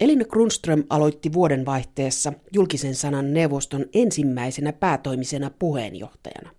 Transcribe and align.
Elina 0.00 0.24
Grunström 0.24 0.84
aloitti 0.90 1.32
vuodenvaihteessa 1.32 2.32
julkisen 2.54 2.94
sanan 2.94 3.34
neuvoston 3.34 3.86
ensimmäisenä 3.94 4.72
päätoimisena 4.72 5.50
puheenjohtajana. 5.58 6.50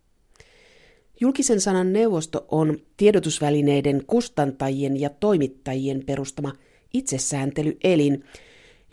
Julkisen 1.21 1.61
sanan 1.61 1.93
neuvosto 1.93 2.45
on 2.51 2.77
tiedotusvälineiden 2.97 4.03
kustantajien 4.07 4.99
ja 4.99 5.09
toimittajien 5.09 6.03
perustama 6.05 6.53
itsesääntelyelin, 6.93 8.23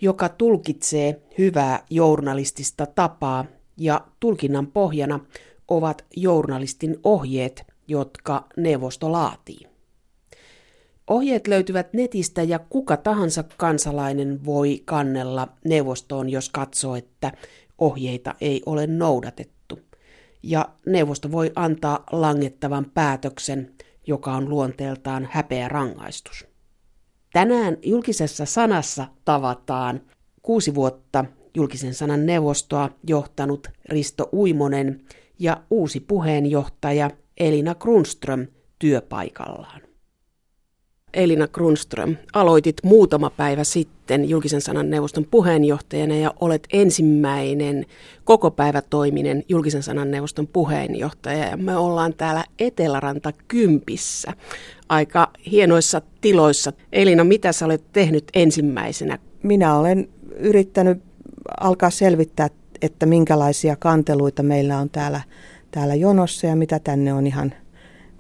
joka 0.01 0.29
tulkitsee 0.29 1.21
hyvää 1.39 1.85
journalistista 1.91 2.87
tapaa 2.87 3.45
ja 3.77 4.01
tulkinnan 4.21 4.67
pohjana 4.67 5.21
ovat 5.69 6.05
journalistin 6.17 6.97
ohjeet, 7.05 7.63
jotka 7.89 8.47
neuvosto 8.57 9.13
laatii. 9.13 9.76
Ohjeet 11.11 11.47
löytyvät 11.47 11.93
netistä 11.93 12.43
ja 12.43 12.59
kuka 12.59 12.97
tahansa 12.97 13.45
kansalainen 13.57 14.45
voi 14.45 14.83
kannella 14.85 15.49
neuvostoon, 15.65 16.29
jos 16.29 16.49
katsoo, 16.49 16.97
että 16.97 17.33
ohjeita 17.79 18.35
ei 18.41 18.63
ole 18.67 18.87
noudatettu. 18.87 19.79
Ja 20.43 20.69
neuvosto 20.87 21.33
voi 21.33 21.53
antaa 21.55 22.05
langettavan 22.13 22.91
päätöksen, 22.95 23.75
joka 24.07 24.33
on 24.33 24.49
luonteeltaan 24.49 25.29
häpeä 25.31 25.69
rangaistus. 25.69 26.47
Tänään 27.33 27.77
julkisessa 27.83 28.45
sanassa 28.45 29.07
tavataan 29.25 30.01
kuusi 30.43 30.75
vuotta 30.75 31.25
julkisen 31.55 31.95
sanan 31.95 32.27
neuvostoa 32.27 32.91
johtanut 33.07 33.69
Risto 33.89 34.29
Uimonen 34.33 35.05
ja 35.39 35.63
uusi 35.71 36.01
puheenjohtaja 36.01 37.11
Elina 37.37 37.75
Grunström 37.75 38.47
työpaikallaan. 38.79 39.81
Elina 41.17 41.49
Grunström, 41.49 42.17
aloitit 42.33 42.77
muutama 42.83 43.31
päivä 43.31 43.65
sitten 43.65 44.29
julkisen 44.29 44.61
sanan 44.61 44.91
neuvoston 44.91 45.25
puheenjohtajana 45.31 46.17
ja 46.17 46.35
olet 46.41 46.67
ensimmäinen 46.73 47.87
koko 48.25 48.51
päivä 48.51 48.83
toiminen 48.83 49.45
julkisen 49.49 49.83
sanan 49.83 50.11
neuvoston 50.11 50.47
puheenjohtaja. 50.47 51.49
Ja 51.49 51.57
me 51.57 51.77
ollaan 51.77 52.15
täällä 52.15 52.45
Eteläranta 52.59 53.33
Kympissä 53.49 54.33
aika 54.89 55.31
hienoissa 55.51 56.03
tiloissa. 56.21 56.73
Elina, 56.93 57.25
mitä 57.25 57.53
sä 57.53 57.65
olet 57.65 57.85
tehnyt 57.93 58.25
ensimmäisenä? 58.35 59.19
Minä 59.43 59.77
olen 59.77 60.09
yrittänyt 60.39 61.03
alkaa 61.61 61.91
selvittää, 61.91 62.49
että 62.83 63.07
minkälaisia 63.07 63.77
kanteluita 63.77 64.43
meillä 64.43 64.79
on 64.79 64.91
täällä, 64.91 65.21
täällä 65.71 65.95
jonossa 65.95 66.47
ja 66.47 66.57
mitä 66.57 66.79
tänne 66.79 67.13
on 67.13 67.27
ihan– 67.27 67.55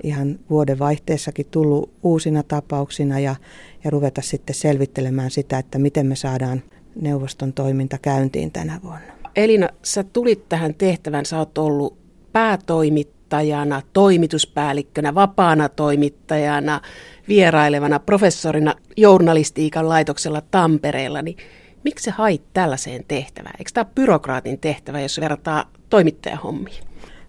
ihan 0.02 0.38
vuoden 0.50 0.78
vaihteessakin 0.78 1.46
tullut 1.50 1.90
uusina 2.02 2.42
tapauksina 2.42 3.20
ja, 3.20 3.36
ja 3.84 3.90
ruveta 3.90 4.22
sitten 4.22 4.54
selvittelemään 4.54 5.30
sitä, 5.30 5.58
että 5.58 5.78
miten 5.78 6.06
me 6.06 6.16
saadaan 6.16 6.62
neuvoston 7.00 7.52
toiminta 7.52 7.98
käyntiin 7.98 8.52
tänä 8.52 8.80
vuonna. 8.82 9.16
Elina, 9.36 9.68
sä 9.82 10.04
tulit 10.04 10.48
tähän 10.48 10.74
tehtävään, 10.74 11.26
sä 11.26 11.38
oot 11.38 11.58
ollut 11.58 11.98
päätoimittajana, 12.32 13.82
toimituspäällikkönä, 13.92 15.14
vapaana 15.14 15.68
toimittajana, 15.68 16.80
vierailevana 17.28 17.98
professorina 17.98 18.74
journalistiikan 18.96 19.88
laitoksella 19.88 20.42
Tampereella, 20.50 21.22
niin 21.22 21.36
miksi 21.84 22.04
sä 22.04 22.12
hait 22.12 22.42
tällaiseen 22.52 23.04
tehtävään? 23.08 23.54
Eikö 23.58 23.70
tämä 23.74 23.84
ole 23.84 23.92
byrokraatin 23.94 24.58
tehtävä, 24.58 25.00
jos 25.00 25.20
verrataan 25.20 25.64
toimittajahommiin? 25.90 26.84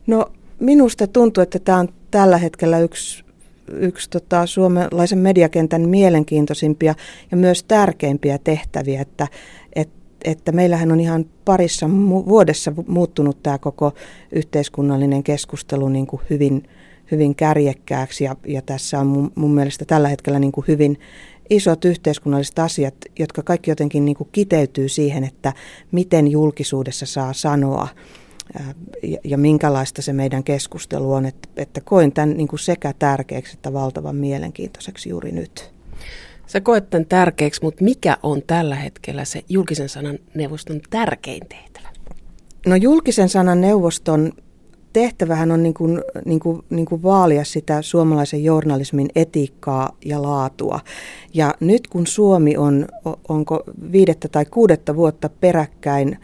No 0.08 0.32
minusta 0.60 1.08
tuntuu, 1.08 1.42
että 1.42 1.60
tämä 1.60 1.78
on 1.78 1.90
tällä 2.18 2.38
hetkellä 2.38 2.80
yksi, 2.80 3.24
yksi 3.68 4.10
tota, 4.10 4.46
suomalaisen 4.46 5.20
mediakentän 5.20 5.90
mielenkiintoisimpia 5.90 6.96
ja 7.32 7.38
myös 7.38 7.64
tärkeimpiä 7.64 8.38
tehtäviä, 8.38 9.02
että, 9.02 9.28
et, 9.76 9.90
että 10.26 10.52
meillähän 10.52 10.92
on 10.92 11.00
ihan 11.00 11.26
parissa 11.46 11.86
mu- 11.86 12.28
vuodessa 12.28 12.74
muuttunut 12.88 13.44
tämä 13.44 13.58
koko 13.58 13.94
yhteiskunnallinen 14.32 15.24
keskustelu 15.24 15.90
niin 15.90 16.08
kuin 16.08 16.22
hyvin, 16.30 16.70
hyvin 17.12 17.36
kärjekkääksi 17.36 18.24
ja, 18.24 18.36
ja 18.48 18.62
tässä 18.62 19.00
on 19.00 19.08
mun, 19.08 19.32
mun 19.36 19.54
mielestä 19.54 19.86
tällä 19.86 20.08
hetkellä 20.08 20.40
niin 20.40 20.52
kuin 20.52 20.68
hyvin 20.68 21.00
isot 21.50 21.86
yhteiskunnalliset 21.86 22.60
asiat, 22.60 22.96
jotka 23.20 23.44
kaikki 23.44 23.72
jotenkin 23.72 24.06
niin 24.06 24.18
kuin 24.18 24.30
kiteytyy 24.32 24.90
siihen, 24.90 25.24
että 25.24 25.54
miten 25.92 26.28
julkisuudessa 26.28 27.06
saa 27.06 27.34
sanoa 27.34 27.88
ja, 29.04 29.18
ja 29.24 29.38
minkälaista 29.38 30.02
se 30.02 30.14
meidän 30.14 30.44
keskustelu 30.44 31.14
on, 31.14 31.26
että, 31.26 31.50
että 31.58 31.82
koen 31.82 32.12
tämän 32.12 32.38
niin 32.38 32.48
kuin 32.48 32.60
sekä 32.60 32.94
tärkeäksi 33.00 33.54
että 33.54 33.74
valtavan 33.74 34.16
mielenkiintoiseksi 34.16 35.10
juuri 35.10 35.32
nyt. 35.32 35.72
Sä 36.48 36.62
koet 36.62 36.90
tämän 36.90 37.06
tärkeäksi, 37.06 37.64
mutta 37.64 37.84
mikä 37.84 38.18
on 38.24 38.42
tällä 38.48 38.76
hetkellä 38.76 39.26
se 39.26 39.44
julkisen 39.50 39.90
sanan 39.90 40.20
neuvoston 40.34 40.82
tärkein 40.90 41.48
tehtävä? 41.50 41.90
No 42.66 42.76
julkisen 42.76 43.30
sanan 43.30 43.62
neuvoston 43.62 44.32
tehtävähän 44.94 45.52
on 45.52 45.64
niin 45.64 45.74
kuin, 45.74 46.02
niin 46.26 46.40
kuin, 46.40 46.62
niin 46.70 46.86
kuin 46.86 47.04
vaalia 47.04 47.44
sitä 47.44 47.82
suomalaisen 47.82 48.44
journalismin 48.44 49.08
etiikkaa 49.16 49.98
ja 50.06 50.22
laatua. 50.22 50.80
Ja 51.34 51.56
nyt 51.60 51.88
kun 51.88 52.08
Suomi 52.08 52.58
on, 52.58 52.88
onko 53.30 53.64
viidettä 53.92 54.28
tai 54.28 54.46
kuudetta 54.46 54.96
vuotta 54.96 55.30
peräkkäin 55.30 56.18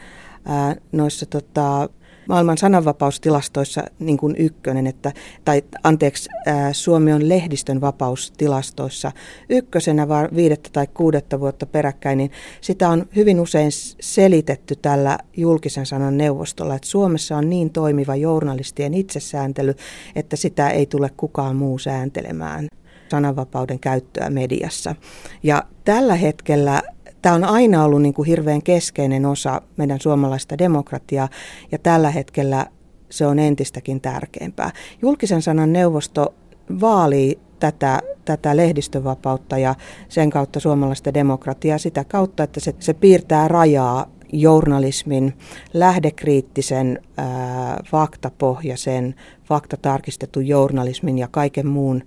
ää, 0.45 0.75
noissa 0.91 1.25
tota, 1.25 1.89
maailman 2.29 2.57
sananvapaustilastoissa 2.57 3.83
niin 3.99 4.17
kuin 4.17 4.35
ykkönen, 4.39 4.87
että, 4.87 5.11
tai 5.45 5.61
anteeksi, 5.83 6.29
ää, 6.45 6.73
Suomi 6.73 7.13
on 7.13 7.29
lehdistön 7.29 7.81
vapaustilastoissa 7.81 9.11
ykkösenä 9.49 10.07
vaan 10.07 10.29
viidettä 10.35 10.69
tai 10.73 10.87
kuudetta 10.87 11.39
vuotta 11.39 11.65
peräkkäin, 11.65 12.17
niin 12.17 12.31
sitä 12.61 12.89
on 12.89 13.05
hyvin 13.15 13.39
usein 13.39 13.71
selitetty 14.01 14.75
tällä 14.75 15.17
julkisen 15.37 15.85
sanan 15.85 16.17
neuvostolla, 16.17 16.75
että 16.75 16.87
Suomessa 16.87 17.37
on 17.37 17.49
niin 17.49 17.69
toimiva 17.69 18.15
journalistien 18.15 18.93
itsesääntely, 18.93 19.73
että 20.15 20.35
sitä 20.35 20.69
ei 20.69 20.85
tule 20.85 21.09
kukaan 21.17 21.55
muu 21.55 21.79
sääntelemään 21.79 22.67
sananvapauden 23.11 23.79
käyttöä 23.79 24.29
mediassa. 24.29 24.95
Ja 25.43 25.63
tällä 25.85 26.15
hetkellä 26.15 26.81
Tämä 27.23 27.35
on 27.35 27.43
aina 27.43 27.83
ollut 27.83 28.01
niin 28.01 28.13
kuin 28.13 28.27
hirveän 28.27 28.63
keskeinen 28.63 29.25
osa 29.25 29.61
meidän 29.77 29.99
suomalaista 29.99 30.57
demokratiaa 30.57 31.29
ja 31.71 31.77
tällä 31.79 32.09
hetkellä 32.09 32.65
se 33.09 33.25
on 33.25 33.39
entistäkin 33.39 34.01
tärkeämpää. 34.01 34.71
Julkisen 35.01 35.41
sanan 35.41 35.73
neuvosto 35.73 36.33
vaalii 36.81 37.39
tätä, 37.59 37.99
tätä 38.25 38.57
lehdistövapautta 38.57 39.57
ja 39.57 39.75
sen 40.09 40.29
kautta 40.29 40.59
suomalaista 40.59 41.13
demokratiaa 41.13 41.77
sitä 41.77 42.03
kautta, 42.03 42.43
että 42.43 42.59
se, 42.59 42.75
se 42.79 42.93
piirtää 42.93 43.47
rajaa 43.47 44.05
journalismin, 44.33 45.33
lähdekriittisen, 45.73 47.01
ää, 47.17 47.79
faktapohjaisen, 47.85 49.15
faktatarkistetun 49.43 50.47
journalismin 50.47 51.17
ja 51.17 51.27
kaiken 51.31 51.67
muun 51.67 52.03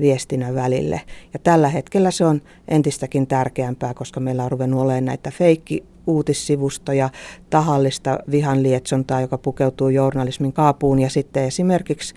viestinnän 0.00 0.54
välille. 0.54 1.00
Ja 1.32 1.38
tällä 1.38 1.68
hetkellä 1.68 2.10
se 2.10 2.24
on 2.24 2.42
entistäkin 2.68 3.26
tärkeämpää, 3.26 3.94
koska 3.94 4.20
meillä 4.20 4.44
on 4.44 4.50
ruvennut 4.50 4.80
olemaan 4.80 5.04
näitä 5.04 5.30
feikki 5.30 5.84
uutissivustoja, 6.06 7.10
tahallista 7.50 8.18
vihanlietsontaa, 8.30 9.20
joka 9.20 9.38
pukeutuu 9.38 9.88
journalismin 9.88 10.52
kaapuun 10.52 10.98
ja 10.98 11.10
sitten 11.10 11.44
esimerkiksi 11.44 12.14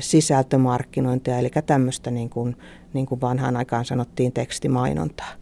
sisältömarkkinointia, 0.00 1.38
eli 1.38 1.50
tämmöistä 1.66 2.10
niin 2.10 2.30
kuin, 2.30 2.56
niin 2.92 3.06
kuin 3.06 3.20
vanhaan 3.20 3.56
aikaan 3.56 3.84
sanottiin 3.84 4.32
tekstimainontaa. 4.32 5.32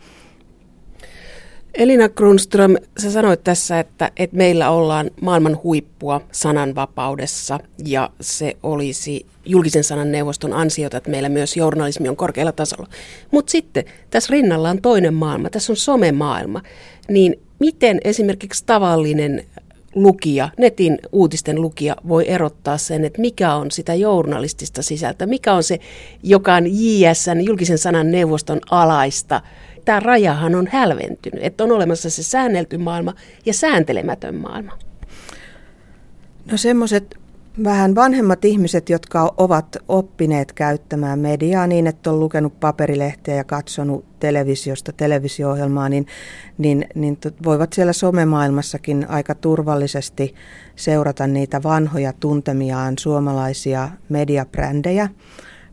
Elina 1.74 2.08
Grunström, 2.08 2.76
sä 3.02 3.10
sanoit 3.10 3.44
tässä, 3.44 3.80
että, 3.80 4.10
että 4.16 4.36
meillä 4.36 4.70
ollaan 4.70 5.10
maailman 5.20 5.58
huippua 5.64 6.20
sananvapaudessa 6.32 7.60
ja 7.84 8.10
se 8.20 8.56
olisi 8.62 9.26
julkisen 9.46 9.84
sanan 9.84 10.12
neuvoston 10.12 10.52
ansiota, 10.52 10.96
että 10.96 11.10
meillä 11.10 11.28
myös 11.28 11.56
journalismi 11.56 12.08
on 12.08 12.16
korkealla 12.16 12.52
tasolla. 12.52 12.88
Mutta 13.30 13.50
sitten 13.50 13.84
tässä 14.10 14.30
rinnalla 14.30 14.70
on 14.70 14.82
toinen 14.82 15.14
maailma, 15.14 15.50
tässä 15.50 15.72
on 15.72 15.76
somemaailma. 15.76 16.62
Niin 17.08 17.40
miten 17.58 18.00
esimerkiksi 18.04 18.64
tavallinen 18.66 19.44
lukija, 19.94 20.48
netin 20.58 20.98
uutisten 21.12 21.62
lukija 21.62 21.96
voi 22.08 22.28
erottaa 22.28 22.78
sen, 22.78 23.04
että 23.04 23.20
mikä 23.20 23.54
on 23.54 23.70
sitä 23.70 23.94
journalistista 23.94 24.82
sisältöä, 24.82 25.26
mikä 25.26 25.54
on 25.54 25.62
se, 25.62 25.78
joka 26.22 26.54
on 26.54 26.64
JSN, 26.66 27.40
julkisen 27.44 27.78
sanan 27.78 28.10
neuvoston 28.10 28.60
alaista 28.70 29.40
tämä 29.88 30.00
rajahan 30.00 30.54
on 30.54 30.68
hälventynyt, 30.72 31.44
että 31.44 31.64
on 31.64 31.72
olemassa 31.72 32.10
se 32.10 32.22
säännelty 32.22 32.78
maailma 32.78 33.14
ja 33.46 33.54
sääntelemätön 33.54 34.34
maailma. 34.34 34.78
No 36.50 36.56
semmoiset 36.56 37.16
vähän 37.64 37.94
vanhemmat 37.94 38.44
ihmiset, 38.44 38.88
jotka 38.88 39.34
ovat 39.36 39.76
oppineet 39.88 40.52
käyttämään 40.52 41.18
mediaa 41.18 41.66
niin, 41.66 41.86
että 41.86 42.10
on 42.10 42.20
lukenut 42.20 42.60
paperilehteä 42.60 43.34
ja 43.34 43.44
katsonut 43.44 44.04
televisiosta 44.20 44.92
televisio-ohjelmaa, 44.92 45.88
niin, 45.88 46.06
niin, 46.58 46.86
niin 46.94 47.18
voivat 47.44 47.72
siellä 47.72 47.92
somemaailmassakin 47.92 49.06
aika 49.08 49.34
turvallisesti 49.34 50.34
seurata 50.76 51.26
niitä 51.26 51.62
vanhoja 51.62 52.12
tuntemiaan 52.12 52.94
suomalaisia 52.98 53.88
mediabrändejä. 54.08 55.08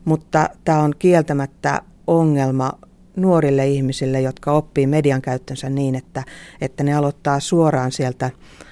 Mutta 0.04 0.48
tämä 0.64 0.82
on 0.82 0.92
kieltämättä 0.98 1.82
ongelma 2.06 2.72
nuorille 3.16 3.66
ihmisille, 3.66 4.20
jotka 4.20 4.52
oppii 4.52 4.86
median 4.86 5.22
käyttönsä 5.22 5.70
niin, 5.70 5.94
että, 5.94 6.24
että 6.60 6.84
ne 6.84 6.94
aloittaa 6.94 7.40
suoraan 7.40 7.92
sieltä 7.92 8.30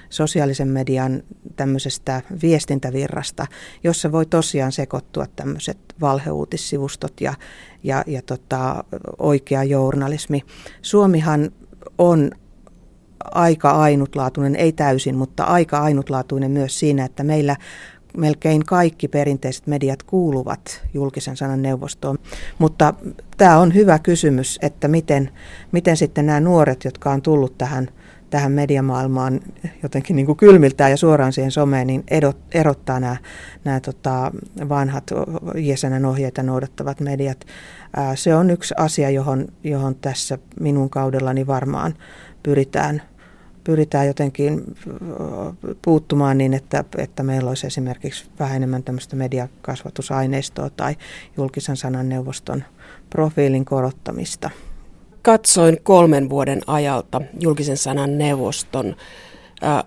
sosiaalisen 0.09 0.67
median 0.67 1.23
tämmöisestä 1.55 2.21
viestintävirrasta, 2.41 3.47
jossa 3.83 4.11
voi 4.11 4.25
tosiaan 4.25 4.71
sekoittua 4.71 5.25
tämmöiset 5.35 5.77
valheuutissivustot 6.01 7.21
ja, 7.21 7.33
ja, 7.83 8.03
ja 8.07 8.21
tota, 8.21 8.83
oikea 9.19 9.63
journalismi. 9.63 10.41
Suomihan 10.81 11.51
on 11.97 12.31
aika 13.31 13.71
ainutlaatuinen, 13.71 14.55
ei 14.55 14.71
täysin, 14.71 15.15
mutta 15.15 15.43
aika 15.43 15.79
ainutlaatuinen 15.79 16.51
myös 16.51 16.79
siinä, 16.79 17.05
että 17.05 17.23
meillä 17.23 17.55
melkein 18.17 18.65
kaikki 18.65 19.07
perinteiset 19.07 19.67
mediat 19.67 20.03
kuuluvat 20.03 20.81
julkisen 20.93 21.37
sanan 21.37 21.61
neuvostoon. 21.61 22.17
Mutta 22.57 22.93
tämä 23.37 23.57
on 23.57 23.73
hyvä 23.73 23.99
kysymys, 23.99 24.59
että 24.61 24.87
miten, 24.87 25.29
miten 25.71 25.97
sitten 25.97 26.25
nämä 26.25 26.39
nuoret, 26.39 26.83
jotka 26.83 27.11
on 27.11 27.21
tullut 27.21 27.57
tähän, 27.57 27.87
tähän 28.29 28.51
mediamaailmaan 28.51 29.39
jotenkin 29.83 30.15
niin 30.15 30.25
kuin 30.25 30.37
kylmiltään 30.37 30.91
ja 30.91 30.97
suoraan 30.97 31.33
siihen 31.33 31.51
someen, 31.51 31.87
niin 31.87 32.03
erottaa 32.51 32.99
nämä, 32.99 33.17
nämä 33.63 33.79
tota, 33.79 34.31
vanhat 34.69 35.11
jäsenen 35.57 36.05
ohjeita 36.05 36.43
noudattavat 36.43 36.99
mediat. 36.99 37.45
Se 38.15 38.35
on 38.35 38.49
yksi 38.49 38.73
asia, 38.77 39.09
johon, 39.09 39.47
johon 39.63 39.95
tässä 39.95 40.37
minun 40.59 40.89
kaudellani 40.89 41.47
varmaan 41.47 41.93
pyritään– 42.43 43.01
pyritään 43.65 44.07
jotenkin 44.07 44.63
puuttumaan 45.81 46.37
niin, 46.37 46.53
että, 46.53 46.83
että 46.97 47.23
meillä 47.23 47.49
olisi 47.49 47.67
esimerkiksi 47.67 48.25
vähän 48.39 48.55
enemmän 48.55 48.83
tämmöistä 48.83 49.15
mediakasvatusaineistoa 49.15 50.69
tai 50.69 50.95
julkisen 51.37 51.77
sanan 51.77 52.09
neuvoston 52.09 52.63
profiilin 53.09 53.65
korottamista. 53.65 54.49
Katsoin 55.21 55.77
kolmen 55.83 56.29
vuoden 56.29 56.61
ajalta 56.67 57.21
julkisen 57.39 57.77
sanan 57.77 58.17
neuvoston 58.17 58.95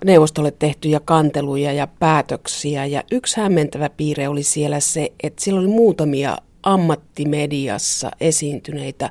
neuvostolle 0.04 0.50
tehtyjä 0.50 1.00
kanteluja 1.04 1.72
ja 1.72 1.86
päätöksiä. 1.86 2.86
Ja 2.86 3.02
yksi 3.10 3.40
hämmentävä 3.40 3.90
piirre 3.90 4.28
oli 4.28 4.42
siellä 4.42 4.80
se, 4.80 5.12
että 5.22 5.44
siellä 5.44 5.60
oli 5.60 5.68
muutamia 5.68 6.38
ammattimediassa 6.62 8.10
esiintyneitä 8.20 9.10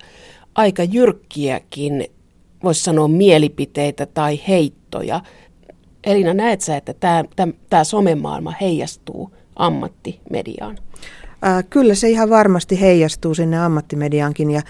aika 0.55 0.83
jyrkkiäkin 0.83 2.07
voisi 2.63 2.83
sanoa 2.83 3.07
mielipiteitä 3.07 4.05
tai 4.05 4.39
heittoja. 4.47 5.21
Elina, 6.03 6.33
näet 6.33 6.61
sä, 6.61 6.77
että 6.77 6.93
tämä, 7.69 7.83
somemaailma 7.83 8.53
heijastuu 8.61 9.31
ammattimediaan? 9.55 10.77
Ää, 11.41 11.63
kyllä 11.63 11.95
se 11.95 12.09
ihan 12.09 12.29
varmasti 12.29 12.81
heijastuu 12.81 13.35
sinne 13.35 13.59
ammattimediaankin 13.59 14.51
ja 14.51 14.61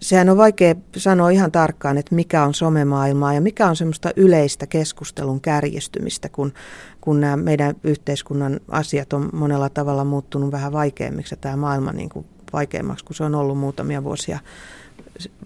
sehän 0.00 0.28
on 0.28 0.36
vaikea 0.36 0.74
sanoa 0.96 1.30
ihan 1.30 1.52
tarkkaan, 1.52 1.98
että 1.98 2.14
mikä 2.14 2.44
on 2.44 2.54
somemaailmaa 2.54 3.34
ja 3.34 3.40
mikä 3.40 3.66
on 3.66 3.76
semmoista 3.76 4.10
yleistä 4.16 4.66
keskustelun 4.66 5.40
kärjistymistä, 5.40 6.28
kun, 6.28 6.52
kun 7.00 7.20
nämä 7.20 7.36
meidän 7.36 7.76
yhteiskunnan 7.84 8.60
asiat 8.68 9.12
on 9.12 9.30
monella 9.32 9.68
tavalla 9.68 10.04
muuttunut 10.04 10.52
vähän 10.52 10.72
vaikeammiksi 10.72 11.32
ja 11.32 11.38
tämä 11.40 11.56
maailma 11.56 11.92
niin 11.92 12.08
kuin 12.08 12.26
vaikeammaksi 12.52 13.04
kuin 13.04 13.16
se 13.16 13.24
on 13.24 13.34
ollut 13.34 13.58
muutamia 13.58 14.04
vuosia 14.04 14.38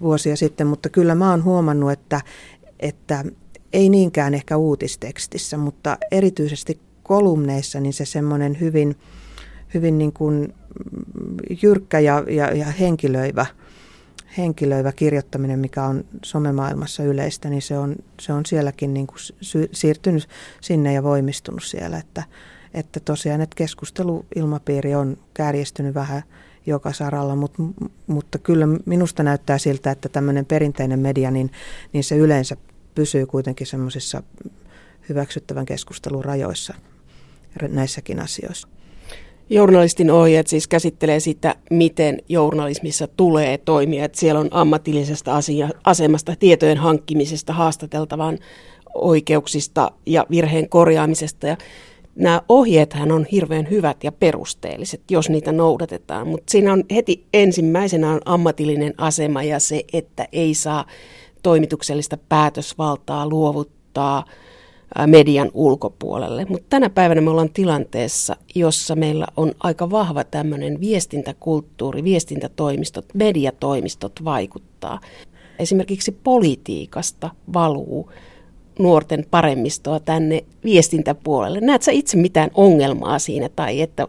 vuosia 0.00 0.36
sitten, 0.36 0.66
mutta 0.66 0.88
kyllä 0.88 1.14
mä 1.14 1.30
oon 1.30 1.44
huomannut, 1.44 1.92
että, 1.92 2.20
että 2.80 3.24
ei 3.72 3.88
niinkään 3.88 4.34
ehkä 4.34 4.56
uutistekstissä, 4.56 5.56
mutta 5.56 5.98
erityisesti 6.10 6.80
kolumneissa 7.02 7.80
niin 7.80 7.92
se 7.92 8.04
semmoinen 8.04 8.60
hyvin, 8.60 8.96
hyvin 9.74 9.98
niin 9.98 10.12
kuin 10.12 10.54
jyrkkä 11.62 11.98
ja, 11.98 12.24
ja, 12.28 12.56
ja 12.56 12.66
henkilöivä, 12.66 13.46
henkilöivä 14.38 14.92
kirjoittaminen, 14.92 15.58
mikä 15.58 15.84
on 15.84 16.04
somemaailmassa 16.24 17.02
yleistä, 17.02 17.48
niin 17.48 17.62
se 17.62 17.78
on, 17.78 17.96
se 18.20 18.32
on 18.32 18.46
sielläkin 18.46 18.94
niin 18.94 19.06
kuin 19.06 19.18
siirtynyt 19.72 20.28
sinne 20.60 20.92
ja 20.92 21.02
voimistunut 21.02 21.64
siellä, 21.64 21.98
että, 21.98 22.22
että 22.74 23.00
tosiaan 23.00 23.40
että 23.40 23.56
keskusteluilmapiiri 23.56 24.94
on 24.94 25.18
kärjestynyt 25.34 25.94
vähän 25.94 26.22
joka 26.66 26.92
saralla, 26.92 27.36
mutta, 27.36 27.62
mutta 28.06 28.38
kyllä 28.38 28.66
minusta 28.86 29.22
näyttää 29.22 29.58
siltä, 29.58 29.90
että 29.90 30.08
tämmöinen 30.08 30.46
perinteinen 30.46 30.98
media, 30.98 31.30
niin, 31.30 31.50
niin 31.92 32.04
se 32.04 32.16
yleensä 32.16 32.56
pysyy 32.94 33.26
kuitenkin 33.26 33.66
semmoisissa 33.66 34.22
hyväksyttävän 35.08 35.66
keskustelun 35.66 36.24
rajoissa 36.24 36.74
näissäkin 37.68 38.20
asioissa. 38.20 38.68
Journalistin 39.50 40.10
ohjeet 40.10 40.46
siis 40.46 40.68
käsittelee 40.68 41.20
sitä, 41.20 41.54
miten 41.70 42.18
journalismissa 42.28 43.06
tulee 43.06 43.58
toimia. 43.58 44.04
Että 44.04 44.20
siellä 44.20 44.40
on 44.40 44.48
ammatillisesta 44.50 45.36
asia, 45.36 45.68
asemasta, 45.84 46.36
tietojen 46.38 46.78
hankkimisesta, 46.78 47.52
haastateltavan 47.52 48.38
oikeuksista 48.94 49.90
ja 50.06 50.26
virheen 50.30 50.68
korjaamisesta. 50.68 51.46
Ja 51.46 51.56
nämä 52.14 52.42
ohjeethan 52.48 53.12
on 53.12 53.26
hirveän 53.32 53.70
hyvät 53.70 54.04
ja 54.04 54.12
perusteelliset, 54.12 55.00
jos 55.10 55.30
niitä 55.30 55.52
noudatetaan, 55.52 56.28
mutta 56.28 56.50
siinä 56.50 56.72
on 56.72 56.84
heti 56.94 57.26
ensimmäisenä 57.34 58.10
on 58.10 58.20
ammatillinen 58.24 58.94
asema 58.98 59.42
ja 59.42 59.60
se, 59.60 59.84
että 59.92 60.28
ei 60.32 60.54
saa 60.54 60.86
toimituksellista 61.42 62.18
päätösvaltaa 62.28 63.28
luovuttaa 63.28 64.24
median 65.06 65.50
ulkopuolelle. 65.54 66.44
Mutta 66.48 66.66
tänä 66.70 66.90
päivänä 66.90 67.20
me 67.20 67.30
ollaan 67.30 67.52
tilanteessa, 67.52 68.36
jossa 68.54 68.96
meillä 68.96 69.26
on 69.36 69.52
aika 69.60 69.90
vahva 69.90 70.24
tämmöinen 70.24 70.80
viestintäkulttuuri, 70.80 72.04
viestintätoimistot, 72.04 73.04
mediatoimistot 73.14 74.12
vaikuttaa. 74.24 75.00
Esimerkiksi 75.58 76.12
politiikasta 76.12 77.30
valuu 77.52 78.10
nuorten 78.78 79.26
paremmistoa 79.30 80.00
tänne 80.00 80.44
viestintäpuolelle. 80.64 81.60
Näetkö 81.60 81.92
itse 81.92 82.16
mitään 82.16 82.50
ongelmaa 82.54 83.18
siinä 83.18 83.48
tai 83.48 83.80
että, 83.80 84.08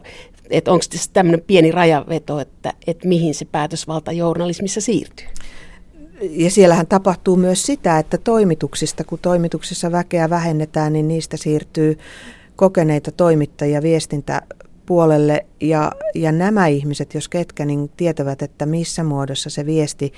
että 0.50 0.72
onko 0.72 0.84
tässä 0.90 1.10
tämmöinen 1.12 1.44
pieni 1.46 1.70
rajaveto, 1.72 2.40
että, 2.40 2.72
että 2.86 3.08
mihin 3.08 3.34
se 3.34 3.44
päätösvalta 3.44 4.12
journalismissa 4.12 4.80
siirtyy? 4.80 5.26
Ja 6.20 6.50
siellähän 6.50 6.86
tapahtuu 6.86 7.36
myös 7.36 7.66
sitä, 7.66 7.98
että 7.98 8.18
toimituksista, 8.18 9.04
kun 9.04 9.18
toimituksissa 9.22 9.92
väkeä 9.92 10.30
vähennetään, 10.30 10.92
niin 10.92 11.08
niistä 11.08 11.36
siirtyy 11.36 11.98
kokeneita 12.56 13.12
toimittajia 13.12 13.82
viestintäpuolelle 13.82 15.46
ja, 15.60 15.92
ja 16.14 16.32
nämä 16.32 16.66
ihmiset, 16.66 17.14
jos 17.14 17.28
ketkä, 17.28 17.64
niin 17.64 17.90
tietävät, 17.96 18.42
että 18.42 18.66
missä 18.66 19.04
muodossa 19.04 19.50
se 19.50 19.66
viesti 19.66 20.12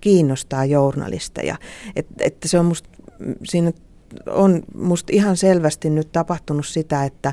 kiinnostaa 0.00 0.64
journalisteja. 0.64 1.56
Et, 1.96 2.06
että 2.20 2.48
se 2.48 2.58
on 2.58 2.66
musta, 2.66 2.88
siinä 3.44 3.72
on 4.26 4.62
musta 4.74 5.12
ihan 5.12 5.36
selvästi 5.36 5.90
nyt 5.90 6.12
tapahtunut 6.12 6.66
sitä, 6.66 7.04
että, 7.04 7.32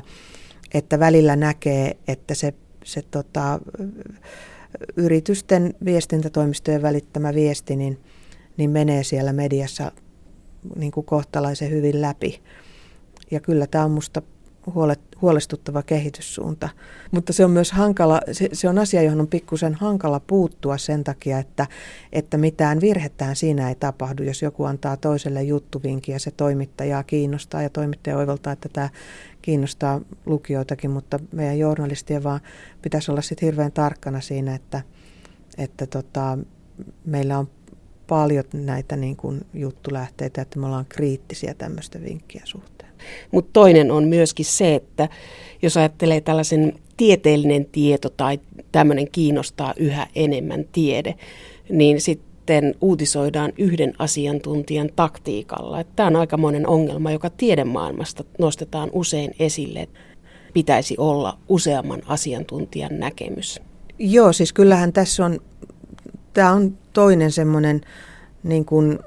että 0.74 0.98
välillä 0.98 1.36
näkee, 1.36 1.96
että 2.08 2.34
se, 2.34 2.54
se 2.84 3.02
tota, 3.02 3.60
yritysten 4.96 5.74
viestintätoimistojen 5.84 6.82
välittämä 6.82 7.34
viesti, 7.34 7.76
niin, 7.76 8.00
niin 8.56 8.70
menee 8.70 9.04
siellä 9.04 9.32
mediassa 9.32 9.92
niin 10.76 10.92
kuin 10.92 11.06
kohtalaisen 11.06 11.70
hyvin 11.70 12.02
läpi. 12.02 12.42
Ja 13.30 13.40
kyllä 13.40 13.66
tämä 13.66 13.84
on 13.84 13.90
musta 13.90 14.22
huolestuttava 15.22 15.82
kehityssuunta. 15.82 16.68
Mutta 17.10 17.32
se 17.32 17.44
on 17.44 17.50
myös 17.50 17.72
hankala, 17.72 18.20
se, 18.32 18.48
se 18.52 18.68
on 18.68 18.78
asia, 18.78 19.02
johon 19.02 19.20
on 19.20 19.26
pikkusen 19.26 19.74
hankala 19.74 20.20
puuttua 20.20 20.78
sen 20.78 21.04
takia, 21.04 21.38
että, 21.38 21.66
että 22.12 22.38
mitään 22.38 22.80
virhettään 22.80 23.36
siinä 23.36 23.68
ei 23.68 23.74
tapahdu, 23.74 24.22
jos 24.22 24.42
joku 24.42 24.64
antaa 24.64 24.96
toiselle 24.96 25.42
juttuvinkin 25.42 26.12
ja 26.12 26.18
se 26.18 26.30
toimittajaa 26.30 27.02
kiinnostaa 27.02 27.62
ja 27.62 27.70
toimittaja 27.70 28.16
oivaltaa, 28.16 28.52
että 28.52 28.68
tämä 28.72 28.88
kiinnostaa 29.42 30.00
lukijoitakin, 30.26 30.90
mutta 30.90 31.18
meidän 31.32 31.58
journalistien 31.58 32.22
vaan 32.22 32.40
pitäisi 32.82 33.10
olla 33.10 33.22
sitten 33.22 33.46
hirveän 33.46 33.72
tarkkana 33.72 34.20
siinä, 34.20 34.54
että, 34.54 34.82
että 35.58 35.86
tota, 35.86 36.38
meillä 37.04 37.38
on 37.38 37.48
paljon 38.06 38.44
näitä 38.52 38.96
niin 38.96 39.16
kuin 39.16 39.46
juttulähteitä, 39.54 40.42
että 40.42 40.58
me 40.58 40.66
ollaan 40.66 40.86
kriittisiä 40.88 41.54
tämmöistä 41.54 42.02
vinkkiä 42.02 42.42
suhteen. 42.44 42.79
Mutta 43.30 43.50
toinen 43.52 43.90
on 43.90 44.04
myöskin 44.04 44.46
se, 44.46 44.74
että 44.74 45.08
jos 45.62 45.76
ajattelee 45.76 46.20
tällaisen 46.20 46.72
tieteellinen 46.96 47.64
tieto 47.64 48.10
tai 48.10 48.40
tämmöinen 48.72 49.10
kiinnostaa 49.12 49.74
yhä 49.76 50.06
enemmän 50.14 50.64
tiede, 50.72 51.14
niin 51.70 52.00
sitten 52.00 52.74
uutisoidaan 52.80 53.52
yhden 53.58 53.92
asiantuntijan 53.98 54.90
taktiikalla. 54.96 55.84
Tämä 55.96 56.06
on 56.06 56.16
aikamoinen 56.16 56.66
ongelma, 56.66 57.10
joka 57.10 57.30
tiedemaailmasta 57.30 58.24
nostetaan 58.38 58.90
usein 58.92 59.34
esille. 59.38 59.88
Pitäisi 60.52 60.94
olla 60.98 61.38
useamman 61.48 62.02
asiantuntijan 62.06 62.98
näkemys. 62.98 63.60
Joo, 63.98 64.32
siis 64.32 64.52
kyllähän 64.52 64.92
tässä 64.92 65.24
on, 65.24 65.40
tämä 66.32 66.52
on 66.52 66.78
toinen 66.92 67.32
semmoinen 67.32 67.80
niin 68.42 68.64
kuin 68.64 68.98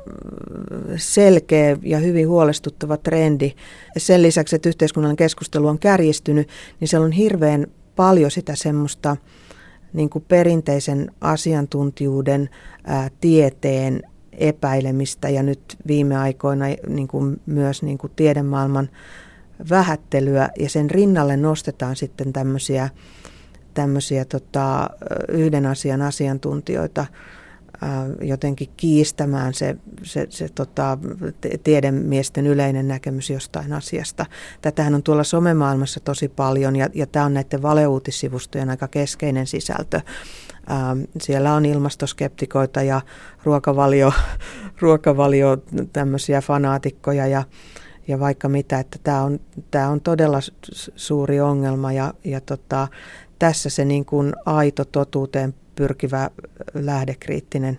selkeä 0.98 1.78
ja 1.82 1.98
hyvin 1.98 2.28
huolestuttava 2.28 2.98
trendi. 2.98 3.52
Sen 3.98 4.22
lisäksi, 4.22 4.56
että 4.56 4.70
yhteiskunnallinen 4.70 5.16
keskustelu 5.18 5.68
on 5.68 5.80
kärjistynyt, 5.80 6.50
niin 6.80 6.88
siellä 6.88 7.06
on 7.06 7.12
hirveän 7.12 7.68
paljon 7.96 8.32
sitä 8.32 8.56
semmoista 8.56 9.18
niin 9.94 10.10
kuin 10.10 10.26
perinteisen 10.28 11.12
asiantuntijuuden, 11.22 12.50
ää, 12.84 13.10
tieteen 13.22 14.04
epäilemistä 14.32 15.30
ja 15.30 15.44
nyt 15.44 15.78
viime 15.88 16.18
aikoina 16.18 16.66
niin 16.88 17.08
kuin 17.08 17.42
myös 17.46 17.84
niin 17.84 17.98
kuin 17.98 18.14
tiedemaailman 18.16 18.90
vähättelyä 19.70 20.50
ja 20.60 20.70
sen 20.70 20.92
rinnalle 20.92 21.38
nostetaan 21.38 21.96
sitten 21.96 22.34
tämmöisiä, 22.34 22.90
tämmöisiä 23.74 24.26
tota, 24.26 24.90
yhden 25.30 25.66
asian 25.66 26.02
asiantuntijoita, 26.02 27.06
jotenkin 28.22 28.70
kiistämään 28.78 29.54
se, 29.54 29.76
se, 30.04 30.28
se 30.30 30.50
tota, 30.56 30.98
tiedemiesten 31.64 32.48
yleinen 32.48 32.88
näkemys 32.88 33.30
jostain 33.30 33.74
asiasta. 33.74 34.26
Tätähän 34.62 34.96
on 34.96 35.04
tuolla 35.04 35.24
somemaailmassa 35.24 36.00
tosi 36.00 36.30
paljon 36.30 36.76
ja, 36.76 36.90
ja 36.94 37.08
tämä 37.08 37.26
on 37.26 37.34
näiden 37.34 37.62
valeuutissivustojen 37.62 38.70
aika 38.70 38.88
keskeinen 38.88 39.48
sisältö. 39.48 40.02
siellä 41.22 41.54
on 41.54 41.66
ilmastoskeptikoita 41.66 42.82
ja 42.82 43.02
ruokavalio, 43.44 44.14
ruokavalio 44.82 45.58
tämmöisiä 45.94 46.42
fanaatikkoja 46.42 47.28
ja, 47.28 47.44
ja 48.08 48.20
vaikka 48.20 48.50
mitä, 48.50 48.80
että 48.80 49.00
tämä 49.04 49.22
on, 49.22 49.40
tämä 49.72 49.90
on 49.90 50.02
todella 50.02 50.40
suuri 50.96 51.42
ongelma 51.42 51.94
ja, 51.94 52.14
ja 52.24 52.42
tota, 52.42 52.88
tässä 53.40 53.70
se 53.70 53.86
niin 53.86 54.06
kuin 54.06 54.34
aito 54.46 54.86
totuuteen 54.86 55.54
pyrkivä 55.76 56.30
lähdekriittinen 56.74 57.78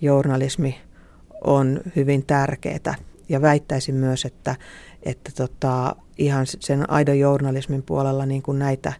journalismi 0.00 0.80
on 1.44 1.80
hyvin 1.96 2.26
tärkeää. 2.26 2.94
Ja 3.28 3.42
väittäisin 3.42 3.94
myös, 3.94 4.24
että, 4.24 4.56
että 5.02 5.32
tota, 5.36 5.96
ihan 6.18 6.46
sen 6.46 6.90
aidon 6.90 7.18
journalismin 7.18 7.82
puolella 7.82 8.26
niin 8.26 8.42
kuin 8.42 8.58
näitä, 8.58 8.92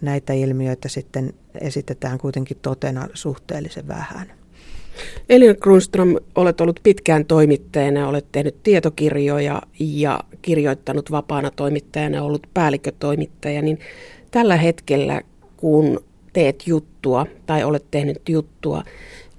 näitä 0.00 0.32
ilmiöitä 0.32 0.88
sitten 0.88 1.32
esitetään 1.60 2.18
kuitenkin 2.18 2.56
totena 2.62 3.08
suhteellisen 3.14 3.88
vähän. 3.88 4.32
Elina 5.28 5.54
Grunström, 5.54 6.16
olet 6.34 6.60
ollut 6.60 6.80
pitkään 6.82 7.24
toimittajana, 7.24 8.08
olet 8.08 8.26
tehnyt 8.32 8.62
tietokirjoja 8.62 9.62
ja 9.78 10.20
kirjoittanut 10.42 11.10
vapaana 11.10 11.50
toimittajana, 11.50 12.22
ollut 12.22 12.46
päällikkötoimittaja, 12.54 13.62
niin 13.62 13.78
tällä 14.30 14.56
hetkellä, 14.56 15.22
kun 15.56 16.04
teet 16.34 16.66
juttua 16.66 17.26
tai 17.46 17.64
olet 17.64 17.90
tehnyt 17.90 18.28
juttua, 18.28 18.82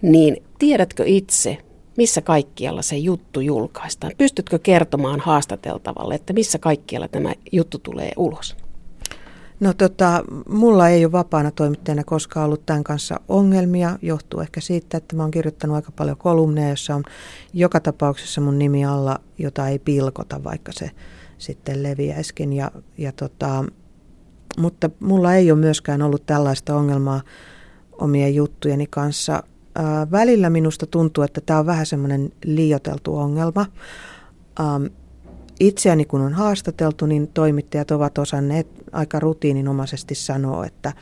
niin 0.01 0.43
tiedätkö 0.59 1.03
itse, 1.05 1.57
missä 1.97 2.21
kaikkialla 2.21 2.81
se 2.81 2.97
juttu 2.97 3.39
julkaistaan? 3.39 4.11
Pystytkö 4.17 4.59
kertomaan 4.59 5.19
haastateltavalle, 5.19 6.15
että 6.15 6.33
missä 6.33 6.59
kaikkialla 6.59 7.07
tämä 7.07 7.33
juttu 7.51 7.79
tulee 7.79 8.11
ulos? 8.17 8.55
No 9.59 9.73
tota, 9.73 10.23
mulla 10.49 10.89
ei 10.89 11.05
ole 11.05 11.11
vapaana 11.11 11.51
toimittajana 11.51 12.03
koskaan 12.03 12.45
ollut 12.45 12.65
tämän 12.65 12.83
kanssa 12.83 13.19
ongelmia. 13.27 13.99
Johtuu 14.01 14.39
ehkä 14.39 14.61
siitä, 14.61 14.97
että 14.97 15.15
mä 15.15 15.23
oon 15.23 15.31
kirjoittanut 15.31 15.75
aika 15.75 15.91
paljon 15.91 16.17
kolumneja, 16.17 16.69
jossa 16.69 16.95
on 16.95 17.03
joka 17.53 17.79
tapauksessa 17.79 18.41
mun 18.41 18.59
nimi 18.59 18.85
alla, 18.85 19.19
jota 19.37 19.67
ei 19.67 19.79
pilkota, 19.79 20.43
vaikka 20.43 20.71
se 20.71 20.91
sitten 21.37 21.83
leviäiskin. 21.83 22.53
Ja, 22.53 22.71
ja 22.97 23.11
tota, 23.11 23.65
mutta 24.57 24.89
mulla 24.99 25.33
ei 25.33 25.51
ole 25.51 25.59
myöskään 25.59 26.01
ollut 26.01 26.25
tällaista 26.25 26.75
ongelmaa 26.75 27.21
omien 27.91 28.35
juttujeni 28.35 28.87
kanssa. 28.89 29.43
Ää, 29.75 30.11
välillä 30.11 30.49
minusta 30.49 30.85
tuntuu, 30.85 31.23
että 31.23 31.41
tämä 31.41 31.59
on 31.59 31.65
vähän 31.65 31.85
semmoinen 31.85 32.31
liioteltu 32.45 33.17
ongelma. 33.17 33.65
Ähm, 34.59 34.85
itseäni 35.59 36.05
kun 36.05 36.21
on 36.21 36.33
haastateltu, 36.33 37.05
niin 37.05 37.27
toimittajat 37.27 37.91
ovat 37.91 38.17
osanneet 38.17 38.67
aika 38.91 39.19
rutiininomaisesti 39.19 40.15
sanoa, 40.15 40.65
että 40.65 40.93